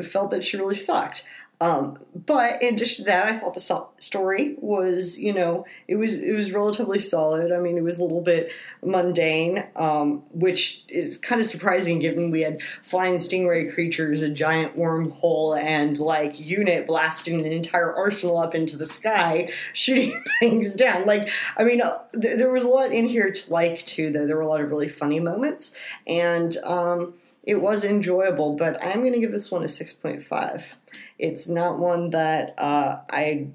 felt 0.05 0.31
that 0.33 0.45
she 0.45 0.57
really 0.57 0.75
sucked. 0.75 1.27
Um, 1.63 1.97
but 2.13 2.61
in 2.61 2.75
addition 2.75 3.05
to 3.05 3.11
that, 3.13 3.29
I 3.29 3.39
thought 3.39 3.55
the 3.55 3.61
so- 3.61 3.91
story 4.01 4.57
was, 4.59 5.17
you 5.17 5.33
know, 5.33 5.65
it 5.87 5.95
was 5.95 6.21
it 6.21 6.33
was 6.33 6.51
relatively 6.51 6.99
solid. 6.99 7.53
I 7.53 7.61
mean, 7.61 7.79
it 7.79 7.85
was 7.85 8.01
a 8.01 8.03
little 8.03 8.21
bit 8.21 8.51
mundane, 8.83 9.63
um, 9.77 10.25
which 10.33 10.85
is 10.89 11.19
kind 11.19 11.41
of 11.41 11.47
surprising 11.47 12.01
given 12.01 12.33
we 12.33 12.41
had 12.41 12.61
flying 12.83 13.15
stingray 13.15 13.73
creatures, 13.73 14.23
a 14.23 14.29
giant 14.29 14.77
wormhole, 14.77 15.57
and 15.57 15.97
like 16.01 16.41
unit 16.41 16.89
blasting 16.89 17.39
an 17.39 17.53
entire 17.53 17.95
arsenal 17.95 18.39
up 18.39 18.57
into 18.57 18.77
the 18.77 18.87
sky, 18.87 19.49
shooting 19.73 20.21
things 20.41 20.75
down. 20.75 21.07
Like, 21.07 21.31
I 21.57 21.63
mean, 21.63 21.81
uh, 21.81 21.97
th- 22.21 22.39
there 22.39 22.51
was 22.51 22.65
a 22.65 22.69
lot 22.69 22.91
in 22.91 23.07
here 23.07 23.31
to 23.31 23.53
like 23.53 23.87
too. 23.87 24.11
Though 24.11 24.27
there 24.27 24.35
were 24.35 24.43
a 24.43 24.49
lot 24.49 24.63
of 24.63 24.69
really 24.69 24.89
funny 24.89 25.21
moments, 25.21 25.79
and 26.09 26.57
um, 26.65 27.15
it 27.43 27.61
was 27.61 27.85
enjoyable. 27.85 28.55
But 28.55 28.83
I'm 28.83 29.01
going 29.01 29.13
to 29.13 29.21
give 29.21 29.33
this 29.33 29.51
one 29.51 29.63
a 29.63 29.69
six 29.69 29.93
point 29.93 30.23
five. 30.23 30.79
It's 31.19 31.49
not 31.49 31.79
one 31.79 32.11
that 32.11 32.55
uh, 32.59 33.01
I 33.11 33.49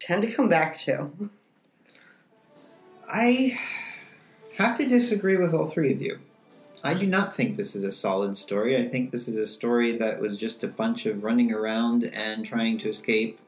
tend 0.00 0.22
to 0.22 0.30
come 0.30 0.48
back 0.48 0.78
to. 0.78 1.10
I 3.08 3.58
have 4.58 4.76
to 4.78 4.88
disagree 4.88 5.36
with 5.36 5.54
all 5.54 5.66
three 5.66 5.92
of 5.92 6.00
you. 6.00 6.18
I 6.84 6.94
do 6.94 7.06
not 7.06 7.34
think 7.34 7.56
this 7.56 7.76
is 7.76 7.84
a 7.84 7.92
solid 7.92 8.36
story. 8.36 8.76
I 8.76 8.88
think 8.88 9.12
this 9.12 9.28
is 9.28 9.36
a 9.36 9.46
story 9.46 9.92
that 9.98 10.20
was 10.20 10.36
just 10.36 10.64
a 10.64 10.68
bunch 10.68 11.06
of 11.06 11.22
running 11.22 11.52
around 11.52 12.04
and 12.04 12.44
trying 12.44 12.78
to 12.78 12.88
escape 12.88 13.38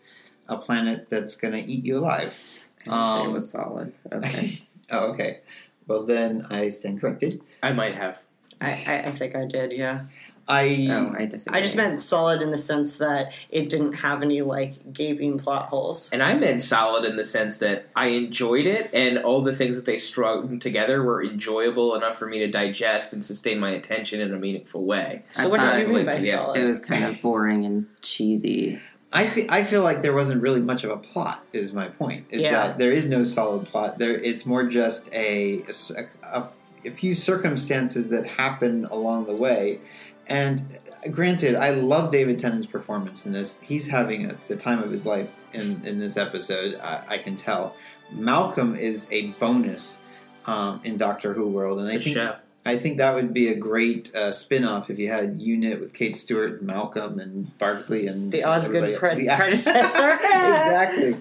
a 0.49 0.57
planet 0.57 1.09
that's 1.11 1.35
going 1.35 1.53
to 1.53 1.71
eat 1.71 1.85
you 1.85 1.99
alive. 1.99 2.65
Um, 2.89 3.31
it 3.31 3.33
was 3.33 3.51
solid. 3.51 3.93
Okay. 4.13 4.61
oh, 4.91 5.11
okay. 5.13 5.41
Well, 5.87 6.05
then 6.05 6.47
I 6.51 6.69
stand 6.69 7.01
corrected. 7.01 7.41
I 7.63 7.73
might 7.73 7.95
have. 7.95 8.23
I, 8.65 8.85
I, 8.87 8.95
I 9.07 9.11
think 9.11 9.37
I 9.37 9.47
did, 9.47 9.73
yeah. 9.73 10.05
I 10.47 10.89
oh, 10.91 11.15
I 11.19 11.27
disagree. 11.27 11.59
I 11.59 11.63
just 11.63 11.77
meant 11.77 11.99
solid 12.01 12.43
in 12.43 12.51
the 12.51 12.59
sense 12.59 12.97
that 12.97 13.33
it 13.49 13.71
didn't 13.71 13.95
have 13.95 14.23
any 14.23 14.43
like 14.43 14.93
gaping 14.93 15.39
plot 15.39 15.69
holes. 15.69 16.11
And 16.13 16.23
I 16.23 16.35
meant 16.35 16.61
solid 16.61 17.05
in 17.05 17.17
the 17.17 17.25
sense 17.25 17.59
that 17.59 17.89
I 17.97 18.09
enjoyed 18.09 18.67
it, 18.67 18.91
and 18.93 19.19
all 19.19 19.43
the 19.43 19.55
things 19.55 19.77
that 19.77 19.87
they 19.87 19.97
strung 19.97 20.59
together 20.59 21.03
were 21.03 21.23
enjoyable 21.23 21.95
enough 21.95 22.19
for 22.19 22.27
me 22.27 22.41
to 22.41 22.49
digest 22.49 23.13
and 23.13 23.25
sustain 23.25 23.59
my 23.59 23.71
attention 23.71 24.21
in 24.21 24.35
a 24.35 24.39
meaningful 24.39 24.85
way. 24.85 25.23
So, 25.33 25.45
I 25.45 25.47
what 25.47 25.61
did 25.61 25.89
you 25.89 25.95
mean 25.95 26.07
by 26.07 26.19
solid? 26.19 26.61
It 26.61 26.69
was 26.69 26.81
kind 26.81 27.05
of 27.05 27.23
boring 27.23 27.65
and 27.65 27.87
cheesy. 28.03 28.81
I 29.15 29.29
feel, 29.29 29.47
I 29.49 29.63
feel 29.63 29.83
like 29.83 30.03
there 30.03 30.13
wasn't 30.13 30.43
really 30.43 30.61
much 30.61 30.83
of 30.83 30.91
a 30.91 30.97
plot. 30.97 31.45
Is 31.53 31.73
my 31.73 31.87
point? 31.87 32.27
Is 32.31 32.43
yeah. 32.43 32.51
that 32.51 32.79
there 32.79 32.91
is 32.91 33.07
no 33.07 33.23
solid 33.23 33.65
plot. 33.67 33.99
There, 33.99 34.11
it's 34.11 34.45
more 34.45 34.65
just 34.65 35.09
a, 35.15 35.63
a, 35.63 36.07
a 36.33 36.49
few 36.91 37.15
circumstances 37.15 38.11
that 38.11 38.27
happen 38.27 38.85
along 38.87 39.27
the 39.27 39.35
way 39.35 39.81
and 40.27 40.79
granted, 41.11 41.55
I 41.55 41.71
love 41.71 42.11
David 42.11 42.39
Tennant's 42.39 42.67
performance 42.67 43.27
in 43.27 43.33
this. 43.33 43.59
He's 43.63 43.89
having 43.89 44.31
a, 44.31 44.37
the 44.49 44.57
time 44.57 44.83
of 44.83 44.91
his 44.91 45.05
life 45.05 45.35
in, 45.53 45.85
in 45.85 45.99
this 45.99 46.17
episode, 46.17 46.77
I, 46.83 47.05
I 47.09 47.19
can 47.19 47.37
tell. 47.37 47.77
Malcolm 48.13 48.75
is 48.75 49.07
a 49.11 49.29
bonus 49.33 49.99
um, 50.47 50.81
in 50.85 50.97
Doctor 50.97 51.35
Who 51.35 51.49
world, 51.49 51.79
and 51.79 51.89
I 51.89 51.99
think 51.99 52.17
chef. 52.17 52.37
I 52.67 52.79
think 52.79 52.97
that 52.97 53.15
would 53.15 53.35
be 53.35 53.49
a 53.49 53.55
great 53.55 54.15
uh, 54.15 54.33
spin-off 54.33 54.89
if 54.89 54.99
you 54.99 55.09
had 55.11 55.43
Unit 55.43 55.81
with 55.81 55.93
Kate 55.93 56.17
Stewart 56.17 56.61
and 56.61 56.63
Malcolm 56.63 57.19
and 57.19 57.57
Barclay 57.59 58.07
and 58.07 58.33
The 58.33 58.45
Osgood 58.45 58.97
pre- 58.97 59.23
Yeah. 59.27 59.37
predecessor. 59.37 60.13
exactly. 60.15 61.17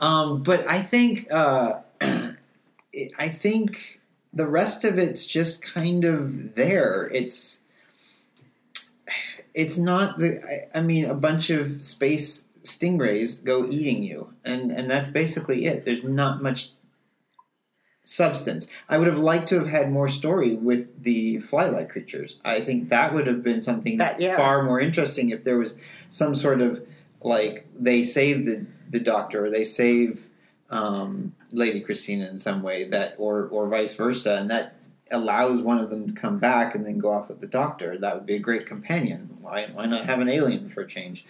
Um, 0.00 0.42
but 0.42 0.68
I 0.68 0.82
think 0.82 1.28
uh, 1.30 1.80
I 2.00 3.28
think 3.28 3.97
the 4.38 4.46
rest 4.46 4.84
of 4.84 4.98
it's 5.00 5.26
just 5.26 5.60
kind 5.62 6.04
of 6.04 6.54
there. 6.54 7.10
It's 7.12 7.62
it's 9.52 9.76
not 9.76 10.18
the. 10.18 10.40
I, 10.74 10.78
I 10.78 10.80
mean, 10.80 11.04
a 11.04 11.14
bunch 11.14 11.50
of 11.50 11.82
space 11.82 12.44
stingrays 12.62 13.42
go 13.42 13.66
eating 13.68 14.04
you, 14.04 14.32
and 14.44 14.70
and 14.70 14.88
that's 14.88 15.10
basically 15.10 15.66
it. 15.66 15.84
There's 15.84 16.04
not 16.04 16.40
much 16.40 16.70
substance. 18.02 18.68
I 18.88 18.96
would 18.96 19.08
have 19.08 19.18
liked 19.18 19.48
to 19.48 19.58
have 19.58 19.68
had 19.68 19.90
more 19.90 20.08
story 20.08 20.54
with 20.54 21.02
the 21.02 21.38
fly-like 21.40 21.90
creatures. 21.90 22.40
I 22.44 22.60
think 22.60 22.88
that 22.88 23.12
would 23.12 23.26
have 23.26 23.42
been 23.42 23.60
something 23.60 23.98
That- 23.98 24.18
yeah. 24.18 24.34
far 24.36 24.62
more 24.62 24.80
interesting 24.80 25.28
if 25.28 25.44
there 25.44 25.58
was 25.58 25.76
some 26.08 26.34
sort 26.34 26.62
of 26.62 26.86
like 27.20 27.66
they 27.74 28.04
save 28.04 28.46
the 28.46 28.66
the 28.88 29.00
doctor 29.00 29.44
or 29.46 29.50
they 29.50 29.64
save 29.64 30.27
um, 30.70 31.34
Lady 31.52 31.80
Christina 31.80 32.28
in 32.28 32.38
some 32.38 32.62
way 32.62 32.84
that 32.84 33.14
or 33.18 33.48
or 33.48 33.68
vice 33.68 33.94
versa, 33.94 34.36
and 34.36 34.50
that 34.50 34.74
allows 35.10 35.62
one 35.62 35.78
of 35.78 35.90
them 35.90 36.06
to 36.06 36.12
come 36.12 36.38
back 36.38 36.74
and 36.74 36.84
then 36.84 36.98
go 36.98 37.12
off 37.12 37.28
with 37.28 37.40
the 37.40 37.46
doctor. 37.46 37.96
That 37.96 38.14
would 38.14 38.26
be 38.26 38.34
a 38.34 38.40
great 38.40 38.66
companion. 38.66 39.38
Why 39.40 39.68
why 39.72 39.86
not 39.86 40.06
have 40.06 40.20
an 40.20 40.28
alien 40.28 40.68
for 40.68 40.82
a 40.82 40.86
change? 40.86 41.24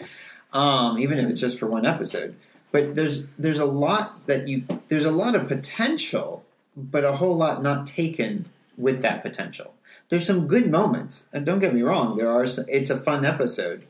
Um, 0.53 0.99
even 0.99 1.19
if 1.19 1.29
it's 1.29 1.41
just 1.41 1.59
for 1.59 1.67
one 1.67 1.87
episode. 1.87 2.35
But 2.73 2.95
there's 2.95 3.29
there's 3.39 3.59
a 3.59 3.65
lot 3.65 4.27
that 4.27 4.49
you 4.49 4.65
there's 4.89 5.05
a 5.05 5.11
lot 5.11 5.35
of 5.35 5.49
potential, 5.49 6.45
but 6.77 7.05
a 7.05 7.17
whole 7.17 7.37
lot 7.37 7.63
not 7.63 7.87
taken 7.87 8.47
with 8.77 9.03
that 9.03 9.23
potential. 9.23 9.75
There's 10.09 10.27
some 10.27 10.47
good 10.47 10.71
moments, 10.71 11.29
and 11.33 11.45
don't 11.45 11.59
get 11.59 11.75
me 11.75 11.83
wrong. 11.83 12.17
There 12.17 12.31
are. 12.31 12.47
Some, 12.47 12.65
it's 12.69 12.91
a 12.91 12.97
fun 12.99 13.25
episode, 13.25 13.85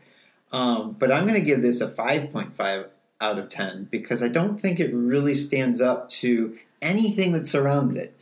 um, 0.52 0.96
but 0.98 1.12
I'm 1.12 1.24
going 1.24 1.34
to 1.34 1.40
give 1.40 1.62
this 1.62 1.80
a 1.80 1.88
5.5 1.88 2.86
out 3.20 3.38
of 3.38 3.48
10 3.48 3.88
because 3.90 4.22
I 4.22 4.28
don't 4.28 4.60
think 4.60 4.78
it 4.78 4.92
really 4.94 5.34
stands 5.34 5.80
up 5.80 6.08
to 6.10 6.56
anything 6.80 7.32
that 7.32 7.46
surrounds 7.46 7.96
it, 7.96 8.16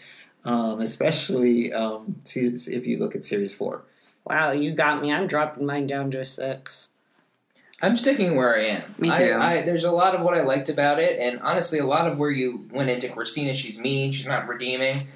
um, 0.45 0.81
especially 0.81 1.73
um, 1.73 2.17
if 2.35 2.87
you 2.87 2.99
look 2.99 3.15
at 3.15 3.25
series 3.25 3.55
four. 3.55 3.83
wow, 4.25 4.53
you 4.53 4.73
got 4.73 5.03
me. 5.03 5.13
I'm 5.13 5.27
dropping 5.27 5.67
mine 5.67 5.87
down 5.87 6.11
to 6.13 6.21
a 6.21 6.25
six. 6.25 6.91
I'm 7.83 7.95
sticking 7.95 8.37
where 8.37 8.57
I 8.57 8.63
am. 8.65 8.95
Me 8.99 9.11
I- 9.11 9.19
too. 9.19 9.35
I, 9.35 9.63
there's 9.63 9.85
a 9.85 9.93
lot 9.93 10.15
of 10.15 10.23
what 10.23 10.33
I 10.35 10.41
liked 10.41 10.71
about 10.71 10.99
it, 10.99 11.19
and 11.21 11.41
honestly, 11.43 11.79
a 11.79 11.85
lot 11.85 12.09
of 12.11 12.19
where 12.19 12.31
you 12.31 12.67
went 12.73 12.89
into 12.89 13.09
Christina. 13.11 13.53
She's 13.53 13.79
mean. 13.79 14.13
She's 14.13 14.27
not 14.27 14.49
redeeming. 14.49 15.09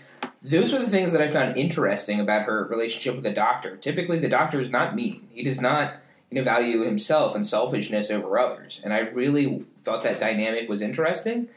Those 0.42 0.72
were 0.72 0.78
the 0.78 0.88
things 0.88 1.12
that 1.12 1.22
I 1.22 1.30
found 1.30 1.56
interesting 1.56 2.20
about 2.20 2.42
her 2.42 2.64
relationship 2.64 3.14
with 3.14 3.24
the 3.24 3.32
Doctor. 3.32 3.76
Typically, 3.76 4.18
the 4.18 4.28
Doctor 4.28 4.60
is 4.60 4.68
not 4.70 4.94
mean. 4.94 5.26
He 5.30 5.42
does 5.42 5.60
not, 5.60 5.94
you 6.30 6.36
know, 6.38 6.42
value 6.44 6.82
himself 6.84 7.34
and 7.34 7.46
selfishness 7.46 8.10
over 8.10 8.38
others. 8.38 8.80
And 8.84 8.92
I 8.92 9.00
really 9.00 9.64
thought 9.78 10.02
that 10.04 10.20
dynamic 10.20 10.68
was 10.68 10.82
interesting. 10.82 11.48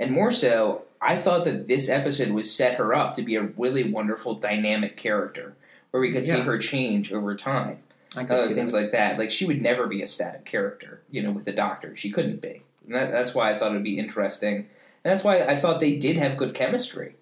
And 0.00 0.10
more 0.10 0.32
so, 0.32 0.82
I 1.00 1.16
thought 1.16 1.44
that 1.44 1.68
this 1.68 1.88
episode 1.88 2.30
would 2.30 2.46
set 2.46 2.76
her 2.78 2.94
up 2.94 3.14
to 3.14 3.22
be 3.22 3.36
a 3.36 3.42
really 3.42 3.90
wonderful 3.90 4.34
dynamic 4.34 4.96
character, 4.96 5.54
where 5.90 6.00
we 6.00 6.12
could 6.12 6.24
see 6.24 6.40
her 6.40 6.58
change 6.58 7.12
over 7.12 7.34
time 7.34 7.80
I 8.16 8.24
can 8.24 8.36
other 8.36 8.48
see 8.48 8.54
things 8.54 8.72
that. 8.72 8.80
like 8.82 8.92
that. 8.92 9.18
Like 9.18 9.30
she 9.30 9.44
would 9.44 9.60
never 9.60 9.86
be 9.86 10.02
a 10.02 10.06
static 10.06 10.44
character, 10.44 11.02
you 11.10 11.22
know, 11.22 11.30
with 11.30 11.44
the 11.44 11.52
Doctor. 11.52 11.94
She 11.96 12.10
couldn't 12.10 12.40
be. 12.40 12.62
And 12.86 12.94
that, 12.94 13.10
that's 13.10 13.34
why 13.34 13.52
I 13.52 13.58
thought 13.58 13.72
it'd 13.72 13.82
be 13.82 13.98
interesting, 13.98 14.56
and 15.04 15.12
that's 15.12 15.22
why 15.24 15.42
I 15.44 15.56
thought 15.56 15.80
they 15.80 15.96
did 15.96 16.16
have 16.16 16.36
good 16.36 16.54
chemistry 16.54 17.16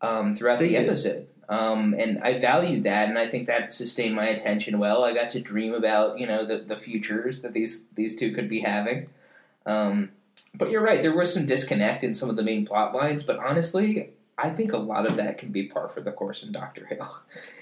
um, 0.00 0.34
throughout 0.34 0.58
They 0.58 0.68
the 0.68 0.74
did. 0.74 0.86
episode. 0.86 1.26
Um, 1.50 1.96
and 1.98 2.18
I 2.22 2.38
valued 2.38 2.84
that, 2.84 3.08
and 3.08 3.18
I 3.18 3.26
think 3.26 3.48
that 3.48 3.72
sustained 3.72 4.14
my 4.14 4.26
attention 4.26 4.78
well. 4.78 5.02
I 5.02 5.12
got 5.12 5.28
to 5.30 5.40
dream 5.40 5.74
about 5.74 6.18
you 6.18 6.26
know 6.26 6.46
the, 6.46 6.58
the 6.58 6.76
futures 6.76 7.42
that 7.42 7.52
these 7.52 7.86
these 7.96 8.14
two 8.14 8.32
could 8.32 8.48
be 8.48 8.60
having. 8.60 9.08
Um, 9.66 10.10
but 10.54 10.70
you're 10.70 10.82
right, 10.82 11.02
there 11.02 11.14
was 11.14 11.34
some 11.34 11.46
disconnect 11.46 12.04
in 12.04 12.14
some 12.14 12.30
of 12.30 12.36
the 12.36 12.44
main 12.44 12.64
plot 12.64 12.94
lines. 12.94 13.24
But 13.24 13.38
honestly, 13.38 14.10
I 14.38 14.50
think 14.50 14.72
a 14.72 14.78
lot 14.78 15.06
of 15.06 15.16
that 15.16 15.38
can 15.38 15.50
be 15.50 15.66
par 15.66 15.88
for 15.88 16.00
the 16.00 16.12
course 16.12 16.42
in 16.42 16.52
Doctor 16.52 16.86
Who. 16.88 16.96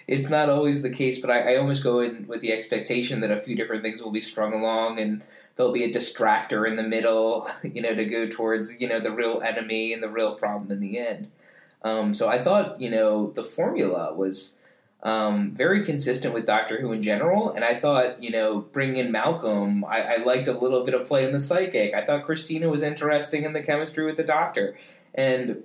It's 0.07 0.31
not 0.31 0.49
always 0.49 0.81
the 0.81 0.89
case, 0.89 1.19
but 1.19 1.31
I, 1.31 1.53
I 1.53 1.57
almost 1.57 1.83
go 1.83 2.01
in 2.01 2.27
with 2.27 2.41
the 2.41 2.51
expectation 2.51 3.21
that 3.21 3.31
a 3.31 3.43
few 3.43 3.55
different 3.55 3.83
things 3.83 4.01
will 4.01 4.11
be 4.11 4.23
strung 4.23 4.55
along, 4.55 4.99
and 4.99 5.23
there'll 5.55 5.73
be 5.73 5.85
a 5.85 5.93
distractor 5.93 6.67
in 6.67 6.77
the 6.77 6.83
middle, 6.83 7.47
you 7.63 7.83
know, 7.83 7.95
to 7.95 8.05
go 8.05 8.27
towards 8.27 8.81
you 8.81 8.89
know 8.89 9.01
the 9.01 9.13
real 9.13 9.41
enemy 9.43 9.93
and 9.93 10.03
the 10.03 10.09
real 10.09 10.35
problem 10.35 10.71
in 10.71 10.81
the 10.81 10.99
end. 10.99 11.31
Um, 11.83 12.13
so 12.15 12.29
I 12.29 12.39
thought 12.43 12.81
you 12.81 12.91
know 12.91 13.31
the 13.31 13.45
formula 13.45 14.13
was 14.15 14.55
um, 15.03 15.53
very 15.53 15.85
consistent 15.85 16.35
with 16.35 16.45
Doctor 16.47 16.81
Who 16.81 16.91
in 16.93 17.03
general, 17.03 17.53
and 17.53 17.65
I 17.65 17.75
thought 17.75 18.23
you 18.23 18.31
know 18.31 18.61
bringing 18.61 18.97
in 18.97 19.13
Malcolm, 19.13 19.85
I, 19.85 20.03
I 20.03 20.17
liked 20.25 20.49
a 20.49 20.59
little 20.59 20.85
bit 20.85 20.95
of 20.95 21.07
play 21.07 21.25
in 21.25 21.33
the 21.33 21.41
psychic. 21.41 21.95
I 21.95 22.05
thought 22.05 22.25
Christina 22.25 22.69
was 22.69 22.83
interesting 22.83 23.45
in 23.45 23.53
the 23.53 23.63
chemistry 23.63 24.05
with 24.05 24.17
the 24.17 24.25
Doctor, 24.25 24.77
and 25.15 25.63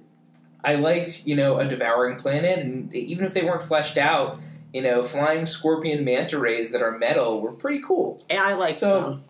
I 0.63 0.75
liked 0.75 1.25
you 1.25 1.35
know 1.35 1.57
a 1.57 1.65
devouring 1.65 2.17
planet, 2.17 2.59
and 2.59 2.93
even 2.93 3.25
if 3.25 3.33
they 3.33 3.43
weren't 3.43 3.63
fleshed 3.63 3.97
out, 3.97 4.39
you 4.71 4.81
know 4.83 5.01
flying 5.01 5.45
scorpion 5.47 6.05
manta 6.05 6.37
rays 6.37 6.69
that 6.71 6.81
are 6.83 6.95
metal 6.97 7.41
were 7.41 7.53
pretty 7.53 7.81
cool. 7.85 8.23
Yeah, 8.29 8.43
I 8.43 8.53
like 8.53 8.75
So- 8.75 9.01
them. 9.01 9.23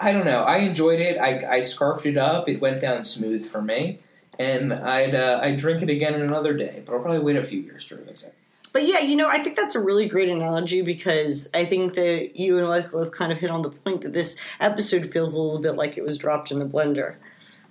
I 0.00 0.10
don't 0.10 0.24
know. 0.24 0.42
I 0.42 0.56
enjoyed 0.58 0.98
it. 0.98 1.16
I, 1.16 1.58
I 1.58 1.60
scarfed 1.60 2.06
it 2.06 2.16
up. 2.16 2.48
It 2.48 2.60
went 2.60 2.80
down 2.80 3.04
smooth 3.04 3.46
for 3.46 3.62
me, 3.62 4.00
and 4.38 4.72
I'd 4.72 5.14
uh, 5.14 5.40
I'd 5.42 5.56
drink 5.56 5.82
it 5.82 5.90
again 5.90 6.14
in 6.14 6.22
another 6.22 6.54
day. 6.54 6.82
But 6.84 6.94
I'll 6.94 7.00
probably 7.00 7.20
wait 7.20 7.36
a 7.36 7.42
few 7.42 7.60
years 7.60 7.86
to 7.88 7.96
remix 7.96 8.26
it. 8.26 8.34
But 8.72 8.86
yeah, 8.86 9.00
you 9.00 9.16
know, 9.16 9.28
I 9.28 9.38
think 9.38 9.56
that's 9.56 9.74
a 9.74 9.80
really 9.80 10.08
great 10.08 10.30
analogy 10.30 10.80
because 10.80 11.50
I 11.52 11.66
think 11.66 11.94
that 11.94 12.38
you 12.38 12.58
and 12.58 12.66
Wycliffe 12.66 13.12
kind 13.12 13.30
of 13.30 13.38
hit 13.38 13.50
on 13.50 13.62
the 13.62 13.70
point 13.70 14.00
that 14.00 14.14
this 14.14 14.38
episode 14.60 15.06
feels 15.06 15.34
a 15.34 15.42
little 15.42 15.60
bit 15.60 15.76
like 15.76 15.98
it 15.98 16.04
was 16.04 16.16
dropped 16.16 16.50
in 16.50 16.62
a 16.62 16.66
blender. 16.66 17.16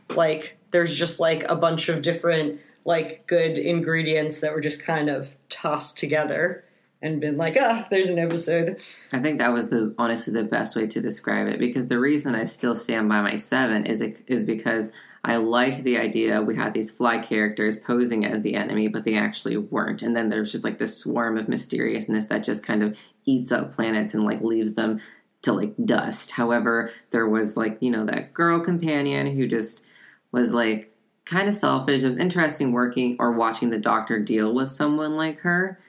Like 0.10 0.58
there's 0.70 0.96
just 0.96 1.20
like 1.20 1.44
a 1.46 1.56
bunch 1.56 1.90
of 1.90 2.02
different 2.04 2.62
like 2.86 3.26
good 3.28 3.58
ingredients 3.58 4.40
that 4.40 4.54
were 4.54 4.62
just 4.62 4.86
kind 4.86 5.10
of 5.10 5.36
tossed 5.50 5.98
together 5.98 6.66
and 7.02 7.20
been 7.20 7.38
like, 7.38 7.58
ah, 7.60 7.88
there's 7.90 8.10
an 8.10 8.20
episode. 8.20 8.80
I 9.12 9.20
think 9.20 9.40
that 9.40 9.52
was 9.52 9.70
the 9.70 9.96
honestly 9.98 10.34
the 10.34 10.44
best 10.44 10.76
way 10.76 10.86
to 10.86 11.02
describe 11.02 11.48
it 11.48 11.60
because 11.60 11.88
the 11.88 12.00
reason 12.00 12.36
I 12.36 12.44
still 12.44 12.76
stand 12.76 13.10
by 13.10 13.22
my 13.22 13.38
seven 13.38 13.86
is 13.86 14.02
is 14.02 14.46
because 14.46 14.92
I 15.24 15.36
liked 15.36 15.84
the 15.84 15.98
idea 15.98 16.42
we 16.42 16.56
had 16.56 16.74
these 16.74 16.90
fly 16.90 17.20
characters 17.20 17.78
posing 17.78 18.26
as 18.26 18.42
the 18.42 18.56
enemy, 18.56 18.88
but 18.88 19.04
they 19.04 19.16
actually 19.16 19.56
weren't. 19.56 20.02
And 20.02 20.16
then 20.16 20.30
there's 20.30 20.52
just 20.52 20.64
like 20.64 20.80
this 20.80 20.98
swarm 20.98 21.38
of 21.38 21.48
mysteriousness 21.48 22.26
that 22.26 22.44
just 22.44 22.66
kind 22.66 22.82
of 22.82 23.00
eats 23.26 23.52
up 23.52 23.74
planets 23.74 24.14
and 24.14 24.24
like 24.24 24.42
leaves 24.42 24.74
them 24.74 25.00
to 25.44 25.54
like 25.54 25.74
dust. 25.84 26.32
However, 26.32 26.92
there 27.12 27.28
was 27.28 27.56
like, 27.56 27.78
you 27.82 27.92
know, 27.92 28.06
that 28.06 28.34
girl 28.34 28.60
companion 28.60 29.36
who 29.36 29.48
just 29.48 29.86
was 30.32 30.54
like 30.54 30.92
kind 31.26 31.48
of 31.48 31.56
selfish. 31.56 32.02
It 32.02 32.08
was 32.08 32.18
interesting 32.18 32.72
working 32.72 33.16
or 33.20 33.32
watching 33.32 33.70
the 33.70 33.78
doctor 33.78 34.20
deal 34.20 34.54
with 34.54 34.72
someone 34.72 35.16
like 35.16 35.40
her. 35.40 35.80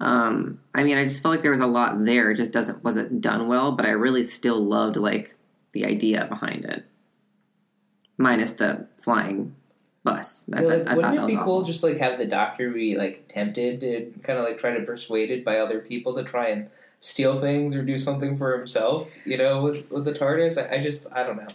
Um, 0.00 0.60
I 0.74 0.82
mean, 0.82 0.98
I 0.98 1.04
just 1.04 1.22
felt 1.22 1.32
like 1.32 1.42
there 1.42 1.50
was 1.50 1.60
a 1.60 1.66
lot 1.66 2.04
there. 2.04 2.30
It 2.30 2.36
just 2.36 2.52
doesn't 2.52 2.82
wasn't 2.82 3.20
done 3.20 3.48
well, 3.48 3.72
but 3.72 3.86
I 3.86 3.90
really 3.90 4.24
still 4.24 4.62
loved 4.62 4.96
like 4.96 5.34
the 5.72 5.86
idea 5.86 6.26
behind 6.26 6.64
it, 6.64 6.84
minus 8.18 8.52
the 8.52 8.86
flying 8.96 9.54
bus. 10.04 10.44
I, 10.52 10.62
Yeah, 10.62 10.68
thought- 10.68 10.78
like, 10.78 10.88
I 10.88 10.94
wouldn't 10.94 11.02
thought 11.02 11.14
it 11.14 11.20
that 11.22 11.26
be 11.28 11.36
was 11.36 11.44
cool 11.44 11.54
awful. 11.58 11.62
just 11.64 11.82
like 11.82 11.98
have 11.98 12.18
the 12.18 12.26
doctor 12.26 12.70
be 12.70 12.96
like 12.96 13.26
tempted 13.28 13.82
and 13.82 14.22
kind 14.22 14.38
of 14.38 14.44
like 14.44 14.58
try 14.58 14.72
to 14.76 14.82
persuaded 14.84 15.44
by 15.44 15.58
other 15.58 15.78
people 15.80 16.14
to 16.14 16.22
try 16.24 16.48
and 16.48 16.68
steal 17.00 17.40
things 17.40 17.74
or 17.74 17.82
do 17.82 17.96
something 17.98 18.36
for 18.36 18.56
himself? 18.56 19.08
You 19.24 19.38
know, 19.38 19.62
with 19.62 19.90
with 19.90 20.04
the 20.04 20.12
TARDIS. 20.12 20.56
I, 20.58 20.76
I 20.76 20.82
just 20.82 21.06
I 21.12 21.24
don't 21.24 21.36
know. 21.36 21.48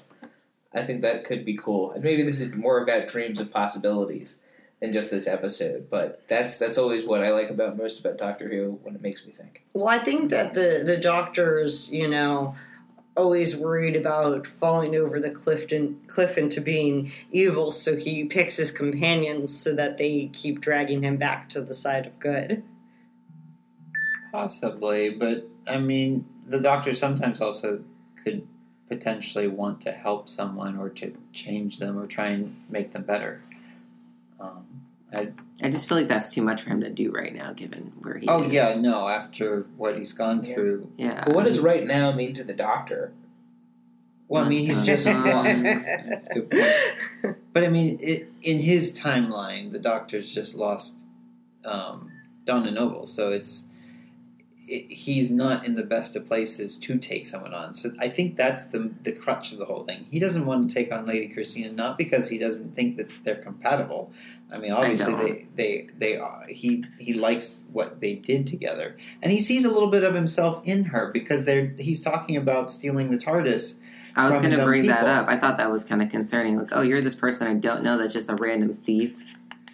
I 0.74 0.84
think 0.84 1.02
that 1.02 1.24
could 1.24 1.44
be 1.46 1.56
cool, 1.58 1.92
and 1.92 2.04
maybe 2.04 2.22
this 2.24 2.40
is 2.40 2.54
more 2.54 2.82
about 2.84 3.08
dreams 3.08 3.40
of 3.40 3.52
possibilities 3.52 4.42
than 4.80 4.94
just 4.94 5.10
this 5.10 5.26
episode. 5.26 5.90
But 5.90 6.22
that's 6.28 6.58
that's 6.60 6.78
always 6.78 7.04
what 7.06 7.24
I 7.24 7.32
like 7.32 7.50
about 7.50 7.78
most 7.78 8.00
about 8.00 8.18
Doctor 8.18 8.48
Who 8.50 8.80
when 8.84 8.94
it 8.96 9.02
makes 9.02 9.26
me 9.26 9.32
think. 9.32 9.64
Well, 9.74 9.88
I 9.88 9.98
think 9.98 10.30
that 10.30 10.54
the 10.54 10.84
the 10.86 10.98
doctors, 10.98 11.92
you 11.92 12.08
know, 12.08 12.56
always 13.18 13.58
worried 13.58 13.96
about 13.96 14.46
falling 14.46 14.96
over 14.96 15.20
the 15.20 15.32
cliff 15.32 15.72
and 15.72 16.08
cliff 16.08 16.38
into 16.38 16.62
being 16.62 17.12
evil, 17.32 17.72
so 17.72 17.96
he 17.96 18.24
picks 18.26 18.58
his 18.58 18.72
companions 18.72 19.60
so 19.60 19.76
that 19.76 19.98
they 19.98 20.30
keep 20.32 20.62
dragging 20.62 21.04
him 21.04 21.18
back 21.18 21.50
to 21.50 21.62
the 21.62 21.74
side 21.74 22.06
of 22.06 22.20
good. 22.20 22.64
Possibly, 24.32 25.10
but 25.10 25.48
I 25.68 25.80
mean, 25.80 26.26
the 26.46 26.60
doctor 26.60 26.94
sometimes 26.94 27.42
also 27.42 27.84
could 28.24 28.48
potentially 28.88 29.48
want 29.48 29.82
to 29.82 29.92
help 29.92 30.30
someone 30.30 30.78
or 30.78 30.90
to 30.90 31.18
change 31.34 31.80
them 31.80 31.98
or 31.98 32.08
try 32.08 32.28
and 32.28 32.56
make 32.70 32.94
them 32.94 33.04
better. 33.04 33.42
Um, 34.40 34.87
I, 35.14 35.32
I 35.64 35.70
just 35.70 35.88
feel 35.88 35.98
like 35.98 36.08
that's 36.10 36.34
too 36.34 36.42
much 36.42 36.62
for 36.62 36.70
him 36.70 36.82
to 36.82 36.90
do 36.90 37.12
right 37.12 37.34
now, 37.34 37.54
given 37.54 37.94
where 38.02 38.18
he 38.18 38.28
oh 38.28 38.44
is. 38.44 38.54
yeah, 38.54 38.76
no. 38.80 39.08
After 39.08 39.62
what 39.78 39.98
he's 39.98 40.14
gone 40.14 40.44
Yeah. 40.44 40.54
through, 40.54 40.92
yeah. 40.98 41.24
But 41.26 41.36
what 41.36 41.46
does 41.46 41.60
right 41.60 41.86
now 41.86 42.12
mean 42.12 42.34
to 42.36 42.44
the 42.44 42.54
doctor? 42.54 43.14
well, 44.28 44.44
I 44.44 44.50
mean, 44.50 44.66
he's 44.66 44.84
just. 44.86 45.06
Good 46.34 46.52
point. 46.52 47.38
But 47.54 47.64
I 47.64 47.70
mean, 47.70 47.98
it, 48.02 48.30
in 48.42 48.60
his 48.60 49.00
timeline, 49.00 49.72
the 49.72 49.80
doctor's 49.80 50.34
just 50.34 50.56
lost 50.56 50.98
um, 51.66 52.12
Donna 52.44 52.72
Noble. 52.72 53.06
So 53.06 53.32
it's 53.32 53.64
it, 53.64 53.67
he's 54.68 55.32
not 55.32 55.66
in 55.66 55.76
the 55.76 55.84
best 55.84 56.16
of 56.16 56.26
places 56.26 56.78
to 56.78 56.98
take 56.98 57.26
someone 57.26 57.54
on. 57.54 57.74
So 57.74 57.92
I 58.00 58.10
think 58.10 58.36
that's 58.36 58.68
the 58.68 58.94
the 59.04 59.14
crutch 59.14 59.54
of 59.54 59.60
the 59.60 59.66
whole 59.66 59.86
thing. 59.86 60.08
He 60.12 60.20
doesn't 60.20 60.46
want 60.46 60.70
to 60.70 60.74
take 60.74 60.92
on 60.92 61.06
Lady 61.06 61.30
Christina 61.30 61.72
not 61.72 61.98
because 61.98 62.30
he 62.30 62.38
doesn't 62.38 62.76
think 62.76 62.98
that 62.98 63.24
they're 63.24 63.36
compatible. 63.36 64.12
I 64.52 64.58
mean, 64.58 64.72
obviously 64.72 65.14
don't. 65.14 65.26
they 65.26 65.48
they 65.56 65.90
they 65.98 66.18
are. 66.18 66.46
He 66.50 66.84
he 67.00 67.14
likes 67.14 67.64
what 67.72 68.02
they 68.02 68.16
did 68.16 68.46
together, 68.46 68.98
and 69.22 69.32
he 69.32 69.40
sees 69.40 69.64
a 69.64 69.72
little 69.72 69.90
bit 69.90 70.04
of 70.04 70.14
himself 70.14 70.62
in 70.68 70.86
her 70.86 71.12
because 71.12 71.46
they're 71.46 71.74
he's 71.80 72.02
talking 72.02 72.36
about 72.36 72.70
stealing 72.70 73.10
the 73.10 73.18
TARDIS. 73.18 73.80
I 74.16 74.30
was 74.30 74.40
going 74.40 74.58
to 74.58 74.64
bring 74.66 74.88
that 74.88 75.06
up. 75.06 75.28
I 75.28 75.38
thought 75.38 75.58
that 75.58 75.70
was 75.70 75.86
kind 75.86 76.02
of 76.02 76.10
concerning. 76.10 76.58
Like, 76.58 76.70
oh, 76.72 76.82
you're 76.82 77.02
this 77.02 77.14
person 77.14 77.48
I 77.48 77.54
don't 77.54 77.84
know 77.84 78.00
that's 78.00 78.14
just 78.14 78.30
a 78.30 78.36
random 78.36 78.74
thief. 78.74 79.16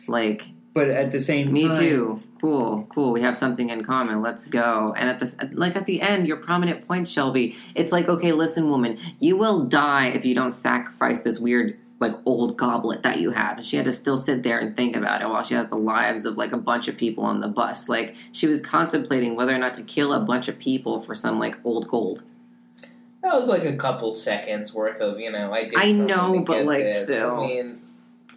Like, 0.06 0.50
But 0.74 0.90
at 0.90 1.12
the 1.12 1.20
same 1.20 1.48
time 1.48 1.54
me 1.54 1.68
time, 1.68 1.80
too. 1.80 2.22
Cool, 2.42 2.88
cool. 2.94 3.12
We 3.12 3.22
have 3.22 3.38
something 3.38 3.70
in 3.70 3.84
common. 3.84 4.22
Let's 4.22 4.46
go. 4.46 4.94
And 4.98 5.08
at 5.08 5.20
the 5.20 5.50
like 5.54 5.76
at 5.76 5.86
the 5.86 6.02
end, 6.02 6.28
your 6.28 6.38
prominent 6.38 6.88
point, 6.88 7.08
Shelby. 7.08 7.56
It's 7.76 7.92
like, 7.92 8.10
okay, 8.10 8.32
listen, 8.32 8.70
woman, 8.70 8.98
you 9.20 9.38
will 9.38 9.66
die 9.66 10.08
if 10.08 10.26
you 10.26 10.36
don't 10.36 10.52
sacrifice 10.52 11.20
this 11.22 11.40
weird 11.40 11.78
like 12.00 12.14
old 12.26 12.58
goblet 12.58 13.04
that 13.04 13.20
you 13.20 13.32
have. 13.32 13.58
And 13.58 13.66
she 13.66 13.78
had 13.78 13.86
to 13.86 13.94
still 13.94 14.18
sit 14.18 14.44
there 14.44 14.60
and 14.60 14.76
think 14.76 14.96
about 14.96 15.22
it 15.22 15.30
while 15.30 15.44
she 15.44 15.54
has 15.54 15.68
the 15.68 15.78
lives 15.78 16.26
of 16.26 16.38
like 16.38 16.52
a 16.52 16.58
bunch 16.58 16.88
of 16.88 16.98
people 16.98 17.24
on 17.24 17.40
the 17.40 17.48
bus. 17.48 17.88
Like 17.88 18.16
she 18.32 18.48
was 18.48 18.60
contemplating 18.60 19.36
whether 19.36 19.56
or 19.56 19.60
not 19.60 19.76
to 19.76 19.84
kill 19.84 20.12
a 20.12 20.20
bunch 20.20 20.48
of 20.48 20.60
people 20.60 21.02
for 21.02 21.16
some 21.16 21.40
like 21.40 21.58
old 21.64 21.88
gold. 21.88 22.24
That 23.22 23.36
was 23.36 23.48
like 23.48 23.64
a 23.64 23.78
couple 23.78 24.12
seconds 24.12 24.74
worth 24.74 25.00
of, 25.00 25.18
you 25.18 25.32
know, 25.32 25.54
I 25.54 25.64
did 25.64 25.76
I 25.76 25.92
know, 25.94 26.42
but, 26.42 26.66
like, 26.66 26.84
this. 26.84 27.04
still. 27.06 27.40
I 27.40 27.48
mean, 27.48 27.82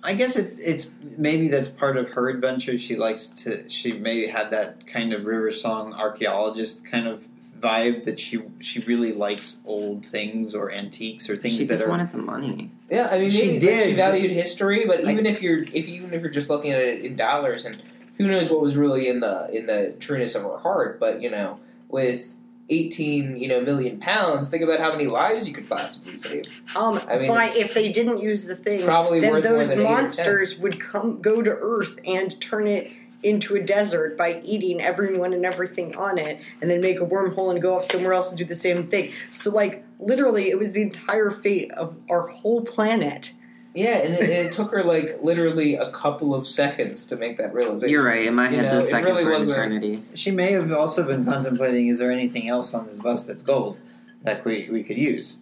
I 0.02 0.14
guess 0.14 0.36
it, 0.36 0.58
it's 0.58 0.92
maybe 1.18 1.48
that's 1.48 1.68
part 1.68 1.96
of 1.96 2.10
her 2.10 2.28
adventure. 2.28 2.78
She 2.78 2.96
likes 2.96 3.26
to. 3.28 3.68
She 3.68 3.92
maybe 3.92 4.26
had 4.28 4.50
that 4.52 4.86
kind 4.86 5.12
of 5.12 5.24
river 5.24 5.50
song 5.50 5.92
archaeologist 5.94 6.84
kind 6.86 7.06
of 7.08 7.26
vibe 7.58 8.04
that 8.04 8.20
she 8.20 8.42
she 8.60 8.80
really 8.80 9.12
likes 9.12 9.60
old 9.64 10.04
things 10.04 10.54
or 10.54 10.70
antiques 10.70 11.28
or 11.30 11.36
things 11.36 11.56
She 11.56 11.64
that 11.64 11.74
just 11.74 11.84
are. 11.84 11.88
wanted 11.88 12.10
the 12.12 12.18
money. 12.18 12.70
yeah, 12.90 13.08
I 13.10 13.18
mean, 13.18 13.30
She 13.30 13.38
maybe 13.38 13.52
like, 13.54 13.60
did. 13.62 13.86
she 13.88 13.94
valued 13.94 14.30
history, 14.30 14.84
but 14.86 15.04
I- 15.06 15.10
even 15.10 15.26
if 15.26 15.42
you're, 15.42 15.62
if 15.62 15.74
even 15.88 16.12
if 16.12 16.20
you're 16.22 16.30
just 16.30 16.50
looking 16.50 16.70
at 16.72 16.80
it 16.80 17.04
in 17.04 17.16
dollars, 17.16 17.64
and 17.64 17.82
who 18.18 18.28
knows 18.28 18.50
what 18.50 18.60
was 18.60 18.76
really 18.76 19.08
in 19.08 19.20
the 19.20 19.48
in 19.52 19.66
the 19.66 19.96
trueness 19.98 20.34
of 20.34 20.42
her 20.42 20.58
heart, 20.58 21.00
but 21.00 21.20
you 21.22 21.30
know, 21.30 21.58
with 21.88 22.35
eighteen, 22.68 23.36
you 23.36 23.48
know, 23.48 23.60
million 23.60 24.00
pounds, 24.00 24.48
think 24.48 24.62
about 24.62 24.80
how 24.80 24.90
many 24.90 25.06
lives 25.06 25.46
you 25.46 25.54
could 25.54 25.68
possibly 25.68 26.16
save. 26.18 26.62
Um, 26.74 27.00
I 27.08 27.16
mean, 27.18 27.30
if 27.32 27.74
they 27.74 27.92
didn't 27.92 28.20
use 28.20 28.46
the 28.46 28.56
thing, 28.56 28.84
probably 28.84 29.20
then 29.20 29.40
those 29.40 29.70
than 29.70 29.80
eight 29.80 29.84
or 29.84 29.90
monsters 29.90 30.58
would 30.58 30.80
come 30.80 31.20
go 31.20 31.42
to 31.42 31.50
Earth 31.50 31.98
and 32.04 32.40
turn 32.40 32.66
it 32.66 32.92
into 33.22 33.56
a 33.56 33.60
desert 33.60 34.16
by 34.16 34.40
eating 34.44 34.80
everyone 34.80 35.32
and 35.32 35.44
everything 35.44 35.96
on 35.96 36.18
it, 36.18 36.40
and 36.60 36.70
then 36.70 36.80
make 36.80 37.00
a 37.00 37.06
wormhole 37.06 37.50
and 37.50 37.62
go 37.62 37.76
off 37.76 37.84
somewhere 37.84 38.12
else 38.12 38.30
and 38.30 38.38
do 38.38 38.44
the 38.44 38.54
same 38.54 38.86
thing. 38.86 39.10
So, 39.30 39.50
like, 39.50 39.84
literally, 39.98 40.50
it 40.50 40.58
was 40.58 40.72
the 40.72 40.82
entire 40.82 41.30
fate 41.30 41.70
of 41.72 41.96
our 42.10 42.26
whole 42.26 42.62
planet. 42.62 43.32
Yeah, 43.76 43.98
and 43.98 44.14
it, 44.14 44.30
it 44.30 44.52
took 44.52 44.70
her 44.70 44.82
like 44.82 45.18
literally 45.22 45.74
a 45.74 45.90
couple 45.90 46.34
of 46.34 46.46
seconds 46.46 47.04
to 47.06 47.16
make 47.16 47.36
that 47.36 47.52
realization. 47.52 47.90
You're 47.90 48.04
right. 48.04 48.24
In 48.24 48.34
my 48.34 48.48
You 48.48 48.56
head, 48.56 48.64
know, 48.64 48.74
those 48.76 48.86
it 48.86 48.90
seconds 48.90 49.22
really 49.22 49.46
were 49.46 49.52
eternity. 49.52 50.02
She 50.14 50.30
may 50.30 50.52
have 50.52 50.72
also 50.72 51.06
been 51.06 51.26
contemplating: 51.26 51.88
is 51.88 51.98
there 51.98 52.10
anything 52.10 52.48
else 52.48 52.72
on 52.72 52.86
this 52.86 52.98
bus 52.98 53.24
that's 53.24 53.42
gold 53.42 53.78
that 54.22 54.44
we 54.46 54.68
we 54.70 54.82
could 54.82 54.96
use 54.96 55.36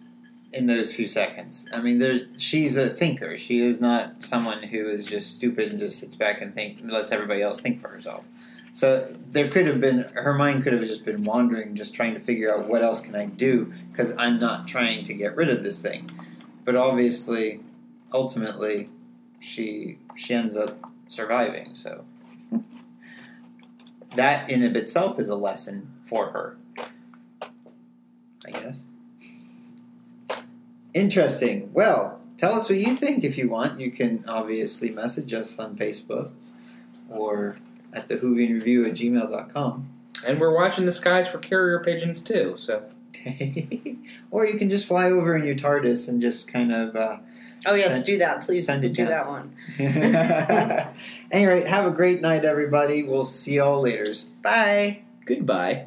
in 0.51 0.65
those 0.67 0.93
few 0.93 1.07
seconds? 1.07 1.69
I 1.73 1.81
mean, 1.81 1.99
there's 1.99 2.25
she's 2.35 2.75
a 2.75 2.89
thinker. 2.89 3.37
She 3.37 3.59
is 3.61 3.79
not 3.79 4.21
someone 4.21 4.63
who 4.63 4.89
is 4.89 5.05
just 5.05 5.33
stupid 5.33 5.69
and 5.69 5.79
just 5.79 5.99
sits 5.99 6.17
back 6.17 6.41
and 6.41 6.53
think 6.53 6.81
lets 6.83 7.13
everybody 7.13 7.41
else 7.41 7.61
think 7.61 7.79
for 7.79 7.87
herself. 7.87 8.25
So 8.73 9.15
there 9.31 9.49
could 9.49 9.65
have 9.67 9.79
been 9.79 9.99
her 10.13 10.33
mind 10.33 10.63
could 10.63 10.73
have 10.73 10.81
just 10.81 11.05
been 11.05 11.23
wandering, 11.23 11.73
just 11.75 11.93
trying 11.93 12.13
to 12.15 12.19
figure 12.19 12.53
out 12.53 12.67
what 12.67 12.83
else 12.83 12.99
can 12.99 13.15
I 13.15 13.27
do 13.27 13.71
because 13.89 14.13
I'm 14.17 14.41
not 14.41 14.67
trying 14.67 15.05
to 15.05 15.13
get 15.13 15.37
rid 15.37 15.49
of 15.49 15.63
this 15.63 15.81
thing. 15.81 16.11
But 16.65 16.75
obviously, 16.75 17.61
ultimately, 18.11 18.89
she 19.39 19.99
she 20.15 20.33
ends 20.33 20.57
up 20.57 20.77
surviving. 21.07 21.75
So 21.75 22.05
that 24.15 24.49
in 24.49 24.63
of 24.63 24.75
itself 24.75 25.19
is 25.19 25.29
a 25.29 25.35
lesson 25.35 25.91
for 26.01 26.31
her. 26.31 26.57
I 28.45 28.51
guess. 28.51 28.83
Interesting. 30.93 31.71
Well, 31.73 32.21
tell 32.37 32.53
us 32.53 32.69
what 32.69 32.77
you 32.77 32.95
think 32.95 33.23
if 33.23 33.37
you 33.37 33.49
want. 33.49 33.79
You 33.79 33.91
can 33.91 34.23
obviously 34.27 34.89
message 34.91 35.33
us 35.33 35.59
on 35.59 35.75
Facebook 35.75 36.31
or 37.09 37.57
at 37.91 38.07
the 38.07 38.17
Whovian 38.17 38.53
Review 38.53 38.85
at 38.85 38.93
gmail.com. 38.93 39.89
And 40.25 40.39
we're 40.39 40.55
watching 40.55 40.85
the 40.85 40.91
skies 40.91 41.27
for 41.27 41.39
carrier 41.39 41.79
pigeons 41.79 42.23
too. 42.23 42.55
So 42.57 42.83
or 44.31 44.45
you 44.45 44.57
can 44.57 44.69
just 44.69 44.85
fly 44.85 45.09
over 45.09 45.35
in 45.35 45.45
your 45.45 45.55
TARDIS 45.55 46.07
and 46.07 46.21
just 46.21 46.51
kind 46.51 46.73
of. 46.73 46.95
Uh, 46.95 47.17
Oh 47.65 47.73
yes, 47.75 47.91
Send- 47.93 48.05
do 48.05 48.17
that, 48.19 48.41
please. 48.41 48.65
send 48.65 48.83
it 48.85 48.93
do 48.93 49.05
down. 49.05 49.09
that 49.09 49.27
one. 49.27 49.55
anyway, 51.31 51.65
have 51.67 51.85
a 51.85 51.91
great 51.91 52.21
night, 52.21 52.45
everybody. 52.45 53.03
We'll 53.03 53.25
see 53.25 53.55
y'all 53.55 53.81
later. 53.81 54.13
Bye. 54.41 54.99
goodbye. 55.25 55.85